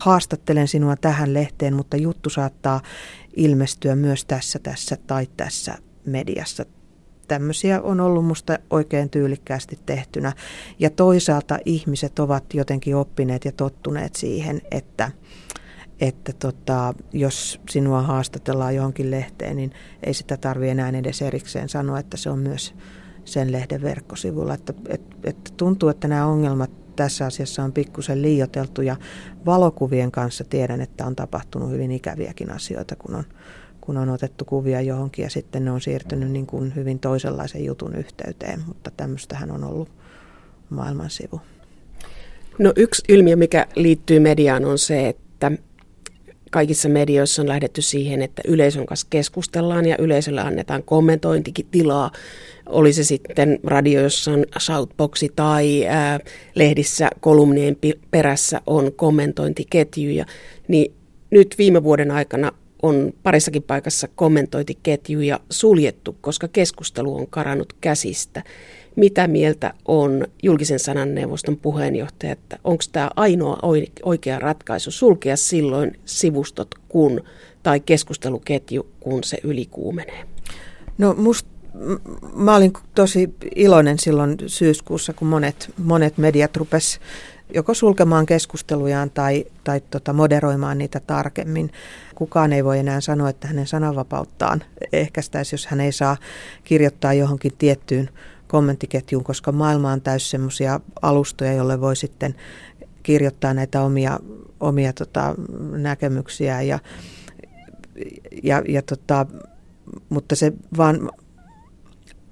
haastattelen 0.00 0.68
sinua 0.68 0.96
tähän 0.96 1.34
lehteen, 1.34 1.74
mutta 1.74 1.96
juttu 1.96 2.30
saattaa 2.30 2.80
ilmestyä 3.36 3.96
myös 3.96 4.24
tässä, 4.24 4.58
tässä 4.58 4.96
tai 5.06 5.28
tässä 5.36 5.78
mediassa 6.06 6.64
tämmöisiä 7.32 7.82
on 7.82 8.00
ollut 8.00 8.24
musta 8.24 8.58
oikein 8.70 9.10
tyylikkäästi 9.10 9.78
tehtynä. 9.86 10.32
Ja 10.78 10.90
toisaalta 10.90 11.58
ihmiset 11.64 12.18
ovat 12.18 12.54
jotenkin 12.54 12.96
oppineet 12.96 13.44
ja 13.44 13.52
tottuneet 13.52 14.14
siihen, 14.14 14.60
että, 14.70 15.10
että 16.00 16.32
tota, 16.32 16.94
jos 17.12 17.60
sinua 17.70 18.02
haastatellaan 18.02 18.74
johonkin 18.74 19.10
lehteen, 19.10 19.56
niin 19.56 19.72
ei 20.02 20.14
sitä 20.14 20.36
tarvitse 20.36 20.70
enää 20.70 20.88
edes 20.88 21.22
erikseen 21.22 21.68
sanoa, 21.68 21.98
että 21.98 22.16
se 22.16 22.30
on 22.30 22.38
myös 22.38 22.74
sen 23.24 23.52
lehden 23.52 23.82
verkkosivulla. 23.82 24.54
Että, 24.54 24.74
et, 24.88 25.02
et 25.24 25.54
tuntuu, 25.56 25.88
että 25.88 26.08
nämä 26.08 26.26
ongelmat 26.26 26.70
tässä 26.96 27.26
asiassa 27.26 27.62
on 27.62 27.72
pikkusen 27.72 28.22
liioteltu 28.22 28.82
ja 28.82 28.96
valokuvien 29.46 30.12
kanssa 30.12 30.44
tiedän, 30.44 30.80
että 30.80 31.06
on 31.06 31.16
tapahtunut 31.16 31.70
hyvin 31.70 31.92
ikäviäkin 31.92 32.50
asioita, 32.50 32.96
kun 32.96 33.14
on 33.14 33.24
kun 33.84 33.96
on 33.96 34.08
otettu 34.08 34.44
kuvia 34.44 34.80
johonkin 34.80 35.22
ja 35.22 35.30
sitten 35.30 35.64
ne 35.64 35.70
on 35.70 35.80
siirtynyt 35.80 36.30
niin 36.30 36.46
kuin 36.46 36.74
hyvin 36.74 36.98
toisenlaisen 36.98 37.64
jutun 37.64 37.94
yhteyteen, 37.94 38.62
mutta 38.66 38.90
tämmöistähän 38.96 39.50
on 39.50 39.64
ollut 39.64 39.88
maailman 40.70 41.10
sivu. 41.10 41.40
No 42.58 42.72
yksi 42.76 43.02
ilmiö, 43.08 43.36
mikä 43.36 43.66
liittyy 43.76 44.20
mediaan 44.20 44.64
on 44.64 44.78
se, 44.78 45.08
että 45.08 45.52
kaikissa 46.52 46.88
medioissa 46.88 47.42
on 47.42 47.48
lähdetty 47.48 47.82
siihen, 47.82 48.22
että 48.22 48.42
yleisön 48.48 48.86
kanssa 48.86 49.06
keskustellaan 49.10 49.86
ja 49.86 49.96
yleisölle 49.98 50.40
annetaan 50.40 50.82
kommentointitilaa. 50.82 52.10
Oli 52.66 52.92
se 52.92 53.04
sitten 53.04 53.58
radio, 53.64 54.00
jossa 54.00 54.30
on 54.30 54.44
shoutboxi 54.60 55.32
tai 55.36 55.86
ää, 55.86 56.20
lehdissä 56.54 57.10
kolumnien 57.20 57.76
perässä 58.10 58.60
on 58.66 58.92
kommentointiketjuja. 58.92 60.24
Niin 60.68 60.92
nyt 61.30 61.54
viime 61.58 61.82
vuoden 61.82 62.10
aikana 62.10 62.52
on 62.82 63.12
parissakin 63.22 63.62
paikassa 63.62 64.08
kommentointiketjuja 64.14 65.40
suljettu, 65.50 66.16
koska 66.20 66.48
keskustelu 66.48 67.16
on 67.16 67.26
karannut 67.26 67.72
käsistä. 67.80 68.42
Mitä 68.96 69.26
mieltä 69.26 69.74
on 69.84 70.26
julkisen 70.42 70.78
sanan 70.78 71.14
neuvoston 71.14 71.56
puheenjohtaja, 71.56 72.32
että 72.32 72.58
onko 72.64 72.84
tämä 72.92 73.10
ainoa 73.16 73.58
oikea 74.02 74.38
ratkaisu 74.38 74.90
sulkea 74.90 75.36
silloin 75.36 76.00
sivustot 76.04 76.74
kun, 76.88 77.20
tai 77.62 77.80
keskusteluketju, 77.80 78.86
kun 79.00 79.24
se 79.24 79.38
ylikuumenee? 79.44 80.24
No 80.98 81.14
must, 81.14 81.46
mä 82.34 82.56
olin 82.56 82.72
tosi 82.94 83.34
iloinen 83.54 83.98
silloin 83.98 84.36
syyskuussa, 84.46 85.12
kun 85.12 85.28
monet, 85.28 85.72
monet 85.78 86.18
mediat 86.18 86.56
rupes 86.56 87.00
joko 87.54 87.74
sulkemaan 87.74 88.26
keskustelujaan 88.26 89.10
tai, 89.10 89.44
tai 89.64 89.80
tota 89.90 90.12
moderoimaan 90.12 90.78
niitä 90.78 91.00
tarkemmin. 91.00 91.70
Kukaan 92.14 92.52
ei 92.52 92.64
voi 92.64 92.78
enää 92.78 93.00
sanoa, 93.00 93.28
että 93.28 93.48
hänen 93.48 93.66
sananvapauttaan 93.66 94.62
ehkäistäisi, 94.92 95.54
jos 95.54 95.66
hän 95.66 95.80
ei 95.80 95.92
saa 95.92 96.16
kirjoittaa 96.64 97.12
johonkin 97.12 97.52
tiettyyn 97.58 98.08
kommenttiketjuun, 98.52 99.24
koska 99.24 99.52
maailma 99.52 99.92
on 99.92 100.00
täys 100.00 100.30
semmoisia 100.30 100.80
alustoja, 101.02 101.52
jolle 101.52 101.80
voi 101.80 101.96
sitten 101.96 102.34
kirjoittaa 103.02 103.54
näitä 103.54 103.82
omia, 103.82 104.20
omia 104.60 104.92
tota, 104.92 105.34
näkemyksiä 105.70 106.62
ja, 106.62 106.78
ja, 108.42 108.62
ja 108.68 108.82
tota, 108.82 109.26
mutta 110.08 110.36
se 110.36 110.52
vaan 110.76 111.10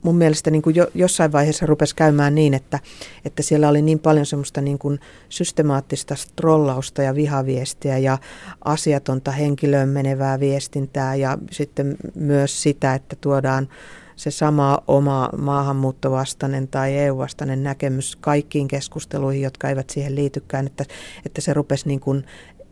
mun 0.02 0.16
mielestä 0.16 0.50
niin 0.50 0.62
kuin 0.62 0.76
jo, 0.76 0.86
jossain 0.94 1.32
vaiheessa 1.32 1.66
rupesi 1.66 1.96
käymään 1.96 2.34
niin, 2.34 2.54
että, 2.54 2.78
että 3.24 3.42
siellä 3.42 3.68
oli 3.68 3.82
niin 3.82 3.98
paljon 3.98 4.26
semmoista 4.26 4.60
niin 4.60 4.78
kuin 4.78 5.00
systemaattista 5.28 6.14
trollausta 6.36 7.02
ja 7.02 7.14
vihaviestiä 7.14 7.98
ja 7.98 8.18
asiatonta 8.64 9.30
henkilöön 9.30 9.88
menevää 9.88 10.40
viestintää 10.40 11.14
ja 11.14 11.38
sitten 11.50 11.96
myös 12.14 12.62
sitä, 12.62 12.94
että 12.94 13.16
tuodaan 13.20 13.68
se 14.20 14.30
sama 14.30 14.78
oma 14.86 15.30
maahanmuuttovastainen 15.38 16.68
tai 16.68 16.98
EU-vastainen 16.98 17.62
näkemys 17.62 18.16
kaikkiin 18.16 18.68
keskusteluihin, 18.68 19.42
jotka 19.42 19.68
eivät 19.68 19.90
siihen 19.90 20.14
liitykään, 20.14 20.66
että, 20.66 20.84
että 21.26 21.40
se 21.40 21.54
rupesi 21.54 21.88
niin 21.88 22.00
kuin 22.00 22.24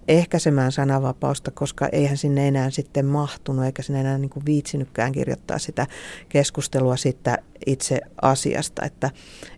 ehkäisemään 0.09 0.73
sananvapausta, 0.73 1.51
koska 1.51 1.89
eihän 1.93 2.17
sinne 2.17 2.49
enää 2.49 2.71
sitten 2.71 3.07
mahtunut, 3.07 3.65
eikä 3.65 3.83
sinne 3.83 4.01
enää 4.01 4.19
niin 4.19 4.31
kuin 4.31 4.47
viitsinytkään 4.47 5.13
kirjoittaa 5.13 5.59
sitä 5.59 5.87
keskustelua 6.29 6.97
siitä 6.97 7.39
itse 7.67 8.01
asiasta. 8.23 8.83
Että, 8.85 9.11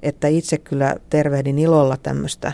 että 0.03 0.29
itse 0.29 0.59
kyllä 0.59 0.97
tervehdin 1.11 1.59
ilolla 1.59 1.97
tämmöistä, 1.97 2.53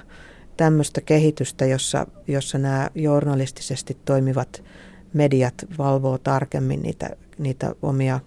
tämmöistä 0.57 1.01
kehitystä, 1.01 1.67
jossa, 1.67 2.07
jossa 2.27 2.59
nämä 2.59 2.91
journalistisesti 2.95 3.97
toimivat 4.05 4.65
mediat 5.13 5.55
valvoo 5.79 6.19
tarkemmin 6.19 6.83
niitä, 6.83 7.11
niitä 7.39 7.75
omia 7.83 8.21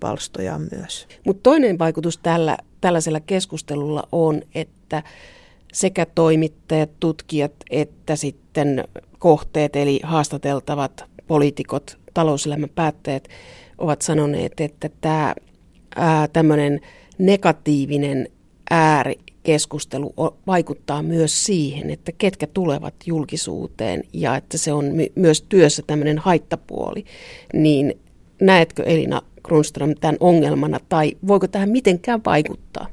keskustelupalstojaan 0.00 0.68
myös. 0.72 1.06
Mutta 1.26 1.42
toinen 1.42 1.78
vaikutus 1.78 2.18
tällä, 2.18 2.58
tällaisella 2.80 3.20
keskustelulla 3.20 4.08
on, 4.12 4.42
että 4.54 5.02
sekä 5.72 6.06
toimittajat, 6.06 6.90
tutkijat 7.00 7.52
että 7.70 8.16
sitten 8.16 8.84
kohteet 9.18 9.76
eli 9.76 10.00
haastateltavat 10.02 11.04
poliitikot, 11.26 11.98
talouselämän 12.14 12.70
päättäjät 12.74 13.28
ovat 13.78 14.02
sanoneet, 14.02 14.60
että 14.60 14.90
tämä 15.00 15.34
tämmöinen 16.32 16.80
negatiivinen 17.18 18.28
äärikeskustelu 18.70 20.14
vaikuttaa 20.46 21.02
myös 21.02 21.44
siihen, 21.44 21.90
että 21.90 22.12
ketkä 22.18 22.46
tulevat 22.46 22.94
julkisuuteen 23.06 24.02
ja 24.12 24.36
että 24.36 24.58
se 24.58 24.72
on 24.72 24.84
my- 24.84 25.12
myös 25.14 25.42
työssä 25.42 25.82
tämmöinen 25.86 26.18
haittapuoli, 26.18 27.04
niin 27.52 27.94
näetkö 28.40 28.82
Elina 28.82 29.22
Grunström 29.42 29.94
tämän 30.00 30.16
ongelmana 30.20 30.80
tai 30.88 31.12
voiko 31.26 31.48
tähän 31.48 31.68
mitenkään 31.68 32.20
vaikuttaa? 32.26 32.86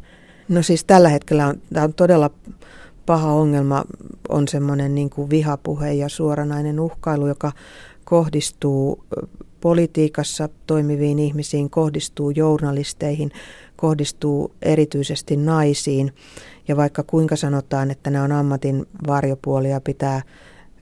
No 0.50 0.62
siis 0.62 0.84
tällä 0.84 1.10
hetkellä 1.10 1.48
on, 1.48 1.62
tämä 1.74 1.84
on 1.84 1.94
todella 1.94 2.30
paha 3.06 3.32
ongelma, 3.32 3.86
on 4.30 4.48
semmoinen 4.48 4.96
niin 4.96 5.10
kuin 5.10 5.30
vihapuhe 5.30 5.94
ja 5.94 6.10
suoranainen 6.10 6.80
uhkailu, 6.80 7.28
joka 7.28 7.52
kohdistuu 8.04 9.04
politiikassa 9.62 10.50
toimiviin 10.68 11.20
ihmisiin, 11.20 11.70
kohdistuu 11.70 12.30
journalisteihin, 12.30 13.32
kohdistuu 13.76 14.52
erityisesti 14.62 15.38
naisiin. 15.38 16.14
Ja 16.68 16.78
vaikka 16.78 17.04
kuinka 17.04 17.36
sanotaan, 17.36 17.92
että 17.92 18.10
nämä 18.10 18.24
on 18.24 18.32
ammatin 18.32 18.86
varjopuolia, 19.08 19.82
pitää 19.82 20.22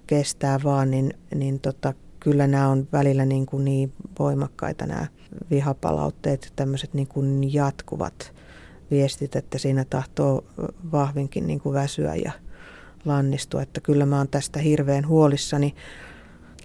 kestää 0.07 0.59
vaan, 0.63 0.91
niin, 0.91 1.13
niin 1.35 1.59
tota, 1.59 1.93
kyllä 2.19 2.47
nämä 2.47 2.69
on 2.69 2.87
välillä 2.93 3.25
niin, 3.25 3.45
kuin 3.45 3.65
niin 3.65 3.91
voimakkaita 4.19 4.85
nämä 4.85 5.07
vihapalautteet, 5.51 6.53
tämmöiset 6.55 6.93
niin 6.93 7.07
kuin 7.07 7.53
jatkuvat 7.53 8.33
viestit, 8.91 9.35
että 9.35 9.57
siinä 9.57 9.85
tahtoo 9.89 10.43
vahvinkin 10.91 11.47
niin 11.47 11.59
kuin 11.59 11.73
väsyä 11.73 12.15
ja 12.15 12.31
lannistua. 13.05 13.61
Että 13.61 13.81
kyllä 13.81 14.05
mä 14.05 14.17
oon 14.17 14.27
tästä 14.27 14.59
hirveän 14.59 15.07
huolissani. 15.07 15.75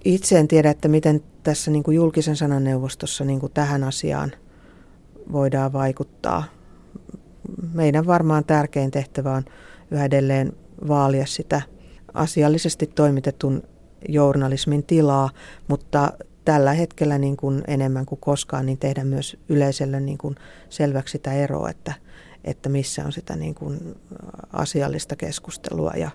Itse 0.05 0.39
en 0.39 0.47
tiedä, 0.47 0.69
että 0.69 0.87
miten 0.87 1.23
tässä 1.43 1.71
niin 1.71 1.83
kuin 1.83 1.95
julkisen 1.95 2.35
sananneuvostossa 2.35 3.23
niin 3.23 3.39
kuin 3.39 3.51
tähän 3.51 3.83
asiaan 3.83 4.31
voidaan 5.31 5.73
vaikuttaa. 5.73 6.43
Meidän 7.73 8.07
varmaan 8.07 8.45
tärkein 8.45 8.91
tehtävä 8.91 9.33
on 9.33 9.45
yhä 9.91 10.05
edelleen 10.05 10.53
vaalia 10.87 11.25
sitä 11.25 11.61
asiallisesti 12.13 12.87
toimitetun 12.87 13.63
journalismin 14.09 14.83
tilaa, 14.83 15.29
mutta 15.67 16.13
tällä 16.45 16.73
hetkellä 16.73 17.17
niin 17.17 17.37
kuin 17.37 17.63
enemmän 17.67 18.05
kuin 18.05 18.19
koskaan 18.21 18.65
niin 18.65 18.77
tehdä 18.77 19.03
myös 19.03 19.37
yleisölle 19.49 19.99
niin 19.99 20.17
kuin 20.17 20.35
selväksi 20.69 21.11
sitä 21.11 21.33
eroa, 21.33 21.69
että, 21.69 21.93
että 22.43 22.69
missä 22.69 23.05
on 23.05 23.11
sitä 23.11 23.35
niin 23.35 23.55
kuin 23.55 23.95
asiallista 24.53 25.15
keskustelua 25.15 25.91
ja, 25.95 26.11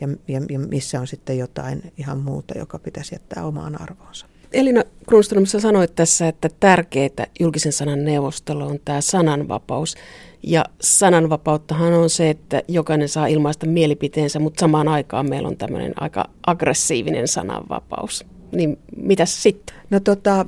ja, 0.00 0.08
ja, 0.28 0.58
missä 0.58 1.00
on 1.00 1.06
sitten 1.06 1.38
jotain 1.38 1.92
ihan 1.96 2.18
muuta, 2.18 2.58
joka 2.58 2.78
pitäisi 2.78 3.14
jättää 3.14 3.44
omaan 3.44 3.80
arvoonsa. 3.80 4.26
Elina 4.52 4.82
Grunström, 5.08 5.46
sä 5.46 5.60
sanoit 5.60 5.94
tässä, 5.94 6.28
että 6.28 6.48
tärkeää 6.60 7.26
julkisen 7.40 7.72
sanan 7.72 8.04
neuvostolla 8.04 8.64
on 8.64 8.78
tämä 8.84 9.00
sananvapaus. 9.00 9.94
Ja 10.42 10.64
sananvapauttahan 10.80 11.92
on 11.92 12.10
se, 12.10 12.30
että 12.30 12.62
jokainen 12.68 13.08
saa 13.08 13.26
ilmaista 13.26 13.66
mielipiteensä, 13.66 14.38
mutta 14.38 14.60
samaan 14.60 14.88
aikaan 14.88 15.28
meillä 15.28 15.48
on 15.48 15.56
tämmöinen 15.56 15.92
aika 16.02 16.24
aggressiivinen 16.46 17.28
sananvapaus. 17.28 18.24
Niin 18.52 18.78
mitäs 18.96 19.42
sitten? 19.42 19.76
No 19.90 20.00
tota, 20.00 20.46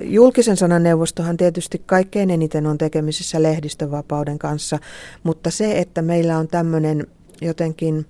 julkisen 0.00 0.56
sanan 0.56 0.82
neuvostohan 0.82 1.36
tietysti 1.36 1.82
kaikkein 1.86 2.30
eniten 2.30 2.66
on 2.66 2.78
tekemisissä 2.78 3.42
lehdistövapauden 3.42 4.38
kanssa, 4.38 4.78
mutta 5.22 5.50
se, 5.50 5.78
että 5.78 6.02
meillä 6.02 6.38
on 6.38 6.48
tämmöinen 6.48 7.06
jotenkin 7.40 8.06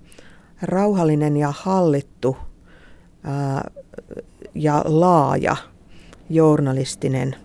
rauhallinen 0.61 1.37
ja 1.37 1.53
hallittu 1.57 2.37
ää, 3.23 3.71
ja 4.55 4.83
laaja 4.85 5.55
journalistinen, 6.29 7.35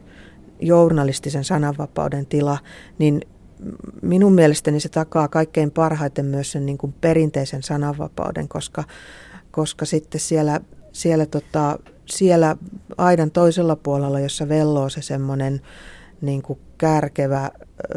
journalistisen 0.61 1.44
sananvapauden 1.44 2.26
tila, 2.26 2.59
niin 2.99 3.21
minun 4.02 4.33
mielestäni 4.33 4.80
se 4.80 4.88
takaa 4.88 5.28
kaikkein 5.28 5.71
parhaiten 5.71 6.26
myös 6.26 6.52
sen 6.52 6.66
niin 6.66 6.78
kuin 6.78 6.94
perinteisen 7.00 7.62
sananvapauden, 7.62 8.49
koska, 8.49 8.85
koska 9.50 9.85
sitten 9.85 10.21
siellä, 10.21 10.61
siellä, 10.94 11.26
tota, 11.26 11.78
siellä 12.06 12.56
aidan 12.98 13.30
toisella 13.30 13.76
puolella, 13.76 14.20
jossa 14.20 14.48
velloo 14.48 14.88
se 14.88 15.02
semmoinen 15.02 15.60
niin 16.20 16.42
kärkevä 16.78 17.50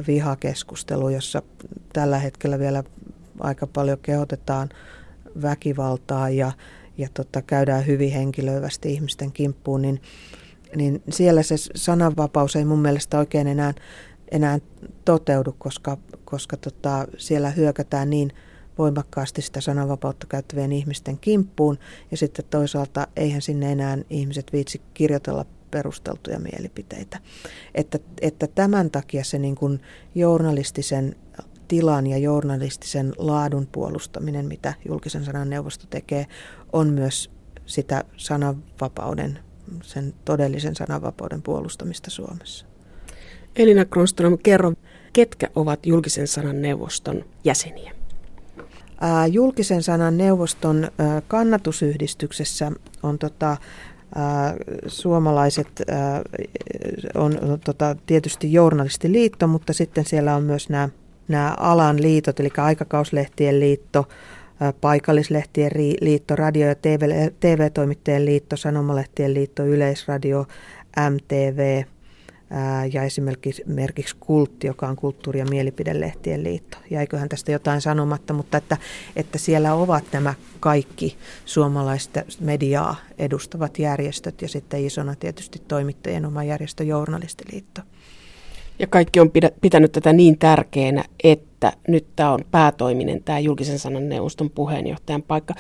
vihakeskustelu, 0.08 1.10
jossa 1.10 1.42
tällä 1.94 2.20
hetkellä 2.20 2.60
vielä 2.60 2.84
aika 3.40 3.68
paljon 3.68 3.98
kehotetaan 4.02 4.70
väkivaltaa 5.42 6.30
ja, 6.30 6.52
ja 6.98 7.08
tota, 7.14 7.42
käydään 7.42 7.88
hyvin 7.88 8.12
henkilöivästi 8.12 8.94
ihmisten 8.94 9.32
kimppuun, 9.32 9.82
niin, 9.82 10.02
niin 10.76 11.04
siellä 11.10 11.44
se 11.44 11.56
sananvapaus 11.76 12.56
ei 12.56 12.66
mun 12.66 12.80
mielestä 12.80 13.20
oikein 13.20 13.48
enää, 13.48 13.74
enää 14.32 14.60
toteudu, 15.06 15.56
koska, 15.58 15.98
koska 16.26 16.58
tota, 16.58 17.08
siellä 17.18 17.50
hyökätään 17.50 18.10
niin 18.10 18.32
voimakkaasti 18.78 19.42
sitä 19.42 19.62
sananvapautta 19.62 20.28
käyttävien 20.28 20.72
ihmisten 20.72 21.18
kimppuun 21.18 21.80
ja 22.12 22.18
sitten 22.18 22.46
toisaalta 22.50 23.08
eihän 23.16 23.42
sinne 23.42 23.72
enää 23.72 23.98
ihmiset 24.10 24.54
viitsi 24.54 24.82
kirjoitella 24.94 25.46
perusteltuja 25.72 26.40
mielipiteitä. 26.40 27.20
Että, 27.76 28.00
että 28.22 28.48
tämän 28.48 28.92
takia 28.92 29.24
se 29.24 29.40
niin 29.40 29.56
kuin 29.56 29.82
journalistisen 30.16 31.16
tilan 31.68 32.08
ja 32.08 32.18
journalistisen 32.18 33.14
laadun 33.18 33.68
puolustaminen, 33.72 34.46
mitä 34.46 34.74
julkisen 34.88 35.26
sanan 35.26 35.50
neuvosto 35.50 35.86
tekee, 35.90 36.26
on 36.74 36.90
myös 36.90 37.32
sitä 37.66 38.04
sananvapauden, 38.18 39.40
sen 39.82 40.14
todellisen 40.26 40.76
sananvapauden 40.76 41.42
puolustamista 41.42 42.10
Suomessa. 42.10 42.66
Elina 43.56 43.86
Kronström, 43.86 44.38
kerro, 44.44 44.74
ketkä 45.14 45.48
ovat 45.56 45.86
julkisen 45.86 46.28
sanan 46.28 46.62
neuvoston 46.62 47.26
jäseniä? 47.44 47.97
Julkisen 49.32 49.84
sanan 49.84 50.18
neuvoston 50.18 50.88
kannatusyhdistyksessä 51.28 52.72
on 53.04 53.20
tota, 53.20 53.58
suomalaiset, 54.88 55.68
on 57.16 57.60
tota, 57.66 57.96
tietysti 58.06 58.54
journalistiliitto, 58.54 59.48
mutta 59.48 59.74
sitten 59.74 60.06
siellä 60.06 60.36
on 60.36 60.44
myös 60.44 60.70
nämä 60.70 60.90
nämä 61.28 61.56
alan 61.60 62.02
liitot, 62.02 62.40
eli 62.40 62.50
aikakauslehtien 62.58 63.60
liitto, 63.60 64.08
paikallislehtien 64.82 65.72
liitto, 66.02 66.36
radio- 66.36 66.68
ja 66.68 66.76
TV, 66.76 67.32
TV-toimittajien 67.40 68.26
liitto, 68.26 68.58
sanomalehtien 68.58 69.34
liitto, 69.34 69.66
yleisradio, 69.66 70.46
MTV 71.10 71.84
ja 72.94 73.04
esimerkiksi 73.04 74.16
Kultti, 74.20 74.68
joka 74.68 74.88
on 74.88 74.96
kulttuuri- 74.96 75.40
ja 75.40 75.46
mielipidelehtien 75.46 76.44
liitto. 76.44 76.78
Jäiköhän 76.90 77.30
tästä 77.30 77.52
jotain 77.52 77.82
sanomatta, 77.82 78.34
mutta 78.34 78.58
että, 78.58 78.78
että 79.16 79.38
siellä 79.38 79.74
ovat 79.74 80.04
nämä 80.12 80.34
kaikki 80.60 81.18
suomalaista 81.46 82.22
mediaa 82.40 82.96
edustavat 83.18 83.80
järjestöt 83.80 84.42
ja 84.42 84.48
sitten 84.48 84.86
isona 84.86 85.16
tietysti 85.16 85.62
toimittajien 85.68 86.26
oma 86.26 86.44
järjestö 86.44 86.84
Journalistiliitto. 86.84 87.82
Ja 88.80 88.88
kaikki 88.88 89.20
on 89.20 89.32
pitänyt 89.62 89.92
tätä 89.92 90.14
niin 90.14 90.38
tärkeänä, 90.38 91.04
että 91.24 91.74
nyt 91.88 92.06
tämä 92.16 92.32
on 92.32 92.40
päätoiminen, 92.52 93.24
tämä 93.24 93.40
julkisen 93.40 93.80
sanan 93.80 94.10
neuvoston 94.10 94.50
puheenjohtajan 94.50 95.24
paikka. 95.24 95.54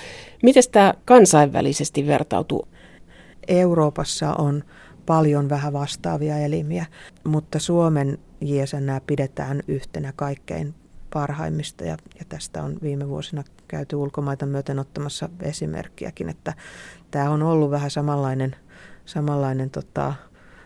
Miten 0.43 0.63
tämä 0.71 0.93
kansainvälisesti 1.05 2.07
vertautuu? 2.07 2.67
Euroopassa 3.47 4.33
on 4.33 4.63
paljon 5.07 5.49
vähän 5.49 5.73
vastaavia 5.73 6.37
elimiä, 6.37 6.85
mutta 7.23 7.59
Suomen 7.59 8.17
JSN 8.41 9.01
pidetään 9.07 9.61
yhtenä 9.67 10.13
kaikkein 10.15 10.73
parhaimmista 11.13 11.83
ja, 11.83 11.97
ja 12.19 12.25
tästä 12.29 12.63
on 12.63 12.77
viime 12.81 13.09
vuosina 13.09 13.43
käyty 13.67 13.95
ulkomaita 13.95 14.45
myöten 14.45 14.79
ottamassa 14.79 15.29
esimerkkiäkin, 15.41 16.29
että 16.29 16.53
tämä 17.11 17.29
on 17.29 17.43
ollut 17.43 17.71
vähän 17.71 17.91
samanlainen, 17.91 18.55
samanlainen 19.05 19.69
tota, 19.69 20.13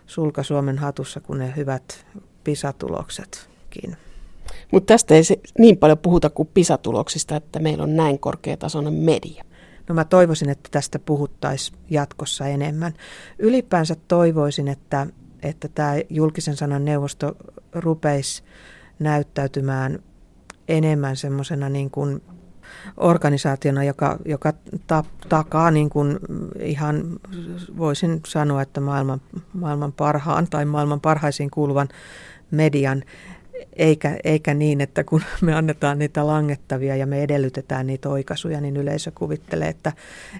sulka 0.06 0.42
Suomen 0.42 0.78
hatussa 0.78 1.20
kuin 1.20 1.38
ne 1.38 1.52
hyvät 1.56 2.06
PISA-tuloksetkin. 2.44 3.96
Mutta 4.72 4.94
tästä 4.94 5.14
ei 5.14 5.24
se 5.24 5.40
niin 5.58 5.76
paljon 5.76 5.98
puhuta 5.98 6.30
kuin 6.30 6.48
PISA-tuloksista, 6.54 7.36
että 7.36 7.58
meillä 7.58 7.84
on 7.84 7.96
näin 7.96 8.18
korkeatasoinen 8.18 8.94
media. 8.94 9.44
No 9.92 9.94
mä 9.94 10.04
toivoisin, 10.04 10.48
että 10.48 10.68
tästä 10.72 10.98
puhuttaisiin 10.98 11.78
jatkossa 11.90 12.46
enemmän. 12.46 12.92
Ylipäänsä 13.38 13.96
toivoisin, 14.08 14.68
että, 14.68 15.06
että 15.42 15.68
tämä 15.68 15.94
julkisen 16.10 16.56
sanan 16.56 16.84
neuvosto 16.84 17.36
rupeisi 17.72 18.42
näyttäytymään 18.98 19.98
enemmän 20.68 21.16
semmoisena 21.16 21.68
niin 21.68 21.90
kuin 21.90 22.22
organisaationa, 22.96 23.84
joka, 23.84 24.18
joka 24.24 24.52
ta, 24.86 25.04
takaa 25.28 25.70
niin 25.70 25.90
kuin 25.90 26.18
ihan, 26.60 27.20
voisin 27.78 28.20
sanoa, 28.26 28.62
että 28.62 28.80
maailman, 28.80 29.20
maailman 29.52 29.92
parhaan 29.92 30.46
tai 30.50 30.64
maailman 30.64 31.00
parhaisiin 31.00 31.50
kuuluvan 31.50 31.88
median, 32.50 33.02
eikä, 33.76 34.18
eikä 34.24 34.54
niin, 34.54 34.80
että 34.80 35.04
kun 35.04 35.22
me 35.40 35.54
annetaan 35.54 35.98
niitä 35.98 36.26
langettavia 36.26 36.96
ja 36.96 37.06
me 37.06 37.22
edellytetään 37.22 37.86
niitä 37.86 38.08
oikaisuja, 38.08 38.60
niin 38.60 38.76
yleisö 38.76 39.12
kuvittelee, 39.14 39.68
että, 39.68 39.92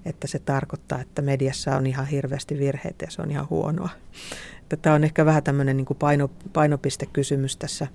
että 0.05 0.27
se 0.27 0.39
tarkoittaa, 0.39 1.01
että 1.01 1.23
mediassa 1.23 1.77
on 1.77 1.87
ihan 1.87 2.07
hirveästi 2.07 2.59
virheitä 2.59 3.05
ja 3.05 3.11
se 3.11 3.23
on 3.23 3.31
ihan 3.31 3.51
huonoa. 3.51 3.89
että 4.63 4.77
tämä 4.77 4.95
on 4.95 5.05
ehkä 5.05 5.27
vähän 5.27 5.43
tämmöinen 5.43 5.77
niin 5.77 5.85
kuin 5.85 5.99
paino, 5.99 6.31
painopistekysymys 6.53 7.57
tässä, 7.57 7.87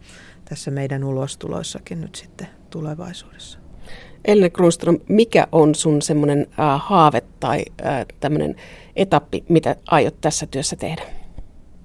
tässä 0.46 0.72
meidän 0.72 1.04
ulostuloissakin 1.04 2.02
nyt 2.02 2.16
sitten 2.16 2.48
tulevaisuudessa. 2.70 3.60
Elina 4.26 4.50
Grunström, 4.50 5.00
mikä 5.10 5.48
on 5.52 5.76
sun 5.76 6.02
semmoinen 6.02 6.48
äh, 6.60 6.82
haave 6.84 7.22
tai 7.40 7.66
äh, 7.86 8.06
tämmöinen 8.20 8.56
etappi, 8.96 9.44
mitä 9.50 9.76
aiot 9.88 10.22
tässä 10.22 10.46
työssä 10.46 10.76
tehdä? 10.76 11.02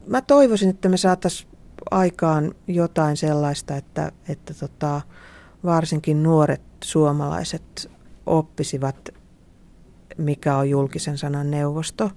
Mä 0.07 0.23
toivoisin, 0.23 0.71
että 0.71 0.89
me 0.89 0.97
saataisiin 0.97 1.49
aikaan 1.91 2.55
jotain 2.67 3.17
sellaista, 3.17 3.77
että, 3.77 4.13
että 4.29 4.55
tota, 4.55 5.01
varsinkin 5.65 6.23
nuoret 6.23 6.63
suomalaiset 6.85 7.91
oppisivat, 8.27 9.09
mikä 10.19 10.57
on 10.57 10.71
julkisen 10.71 11.19
sanan 11.19 11.51
neuvosto, 11.51 12.11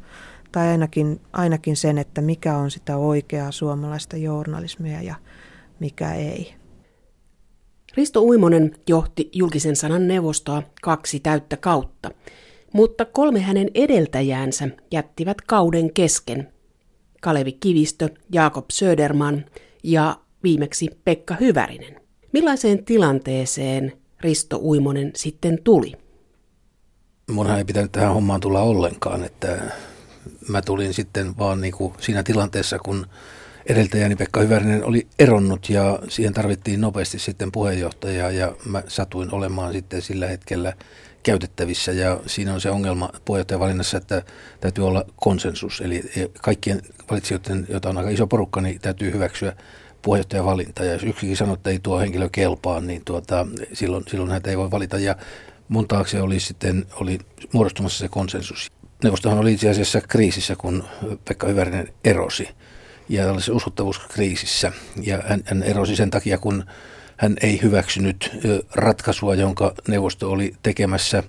tai 0.52 0.68
ainakin, 0.68 1.22
ainakin 1.34 1.76
sen, 1.76 1.98
että 1.98 2.22
mikä 2.22 2.58
on 2.58 2.72
sitä 2.72 2.98
oikeaa 2.98 3.52
suomalaista 3.52 4.18
journalismia 4.18 5.02
ja 5.02 5.16
mikä 5.80 6.14
ei. 6.14 6.56
Risto 7.98 8.22
Uimonen 8.22 8.76
johti 8.88 9.30
julkisen 9.34 9.76
sanan 9.76 10.08
neuvostoa 10.08 10.64
kaksi 10.82 11.20
täyttä 11.20 11.58
kautta, 11.58 12.12
mutta 12.74 13.06
kolme 13.06 13.42
hänen 13.42 13.70
edeltäjäänsä 13.74 14.68
jättivät 14.92 15.42
kauden 15.42 15.94
kesken. 15.94 16.55
Kalevi 17.26 17.52
Kivistö, 17.52 18.10
Jaakob 18.34 18.66
Söderman 18.72 19.46
ja 19.84 20.18
viimeksi 20.44 20.90
Pekka 21.04 21.36
Hyvärinen. 21.40 22.02
Millaiseen 22.34 22.86
tilanteeseen 22.86 23.94
Risto 24.22 24.58
Uimonen 24.58 25.12
sitten 25.16 25.60
tuli? 25.64 25.92
Munhan 27.32 27.58
ei 27.58 27.66
pitänyt 27.66 27.92
tähän 27.92 28.14
hommaan 28.14 28.42
tulla 28.42 28.62
ollenkaan, 28.62 29.24
että 29.24 29.72
mä 30.50 30.62
tulin 30.62 30.94
sitten 30.94 31.38
vaan 31.38 31.62
niin 31.62 31.74
kuin 31.74 31.94
siinä 32.00 32.24
tilanteessa, 32.24 32.80
kun 32.80 33.06
edeltäjäni 33.66 34.16
Pekka 34.16 34.40
Hyvärinen 34.40 34.84
oli 34.84 35.08
eronnut 35.20 35.70
ja 35.70 36.00
siihen 36.10 36.34
tarvittiin 36.34 36.82
nopeasti 36.82 37.20
sitten 37.20 37.52
puheenjohtajaa 37.52 38.32
ja 38.32 38.56
mä 38.66 38.84
satuin 38.88 39.34
olemaan 39.34 39.74
sitten 39.74 40.02
sillä 40.02 40.28
hetkellä 40.28 40.74
käytettävissä. 41.26 41.92
Ja 41.92 42.20
siinä 42.26 42.54
on 42.54 42.62
se 42.62 42.70
ongelma 42.70 43.10
puheenjohtajavalinnassa, 43.26 43.98
että 43.98 44.24
täytyy 44.62 44.88
olla 44.88 45.06
konsensus, 45.16 45.82
eli 45.82 46.04
kaikkien 46.42 46.82
valitsijoiden, 47.10 47.68
joita 47.70 47.90
on 47.90 47.98
aika 47.98 48.10
iso 48.10 48.28
porukka, 48.28 48.62
niin 48.62 48.82
täytyy 48.82 49.12
hyväksyä 49.12 49.54
puheenjohtajavalinta 50.02 50.84
ja 50.86 50.94
jos 50.94 51.04
yksikin 51.04 51.38
sanoo, 51.38 51.54
että 51.54 51.70
ei 51.70 51.80
tuo 51.80 52.00
henkilö 52.00 52.30
kelpaa, 52.32 52.82
niin 52.82 53.02
tuota, 53.06 53.48
silloin, 53.74 54.04
silloin 54.08 54.32
häntä 54.32 54.50
ei 54.50 54.58
voi 54.58 54.72
valita. 54.72 54.98
Ja 54.98 55.16
mun 55.68 55.88
taakse 55.88 56.22
oli 56.22 56.40
sitten 56.40 56.86
oli 57.00 57.20
muodostumassa 57.54 58.00
se 58.00 58.08
konsensus. 58.08 58.72
Neuvostohan 59.04 59.38
oli 59.38 59.54
itse 59.54 59.70
asiassa 59.70 60.02
kriisissä, 60.02 60.56
kun 60.56 60.84
Pekka 61.28 61.48
Hyvärinen 61.48 61.94
erosi. 62.04 62.50
Ja 63.10 63.24
tällaisessa 63.24 63.54
uskottavuuskriisissä. 63.54 64.72
Ja 65.02 65.24
hän, 65.28 65.42
hän 65.46 65.64
erosi 65.64 65.96
sen 65.96 66.10
takia, 66.10 66.38
kun 66.38 66.64
hän 67.18 67.36
ei 67.42 67.62
hyväksynyt 67.62 68.32
ratkaisua, 68.76 69.36
jonka 69.36 69.74
neuvosto 69.88 70.32
oli 70.32 70.54
tekemässä 70.64 71.24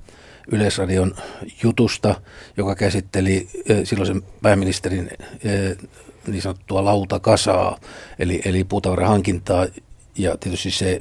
Yleisradion 0.53 1.15
jutusta, 1.63 2.21
joka 2.57 2.75
käsitteli 2.75 3.49
silloisen 3.85 4.23
pääministerin 4.43 5.11
niin 6.27 6.43
sanottua 6.43 6.85
lautakasaa, 6.85 7.79
eli, 8.19 8.41
eli 8.45 8.65
puutavarahankintaa. 8.65 9.67
Ja 10.19 10.37
tietysti 10.37 10.71
se 10.71 11.01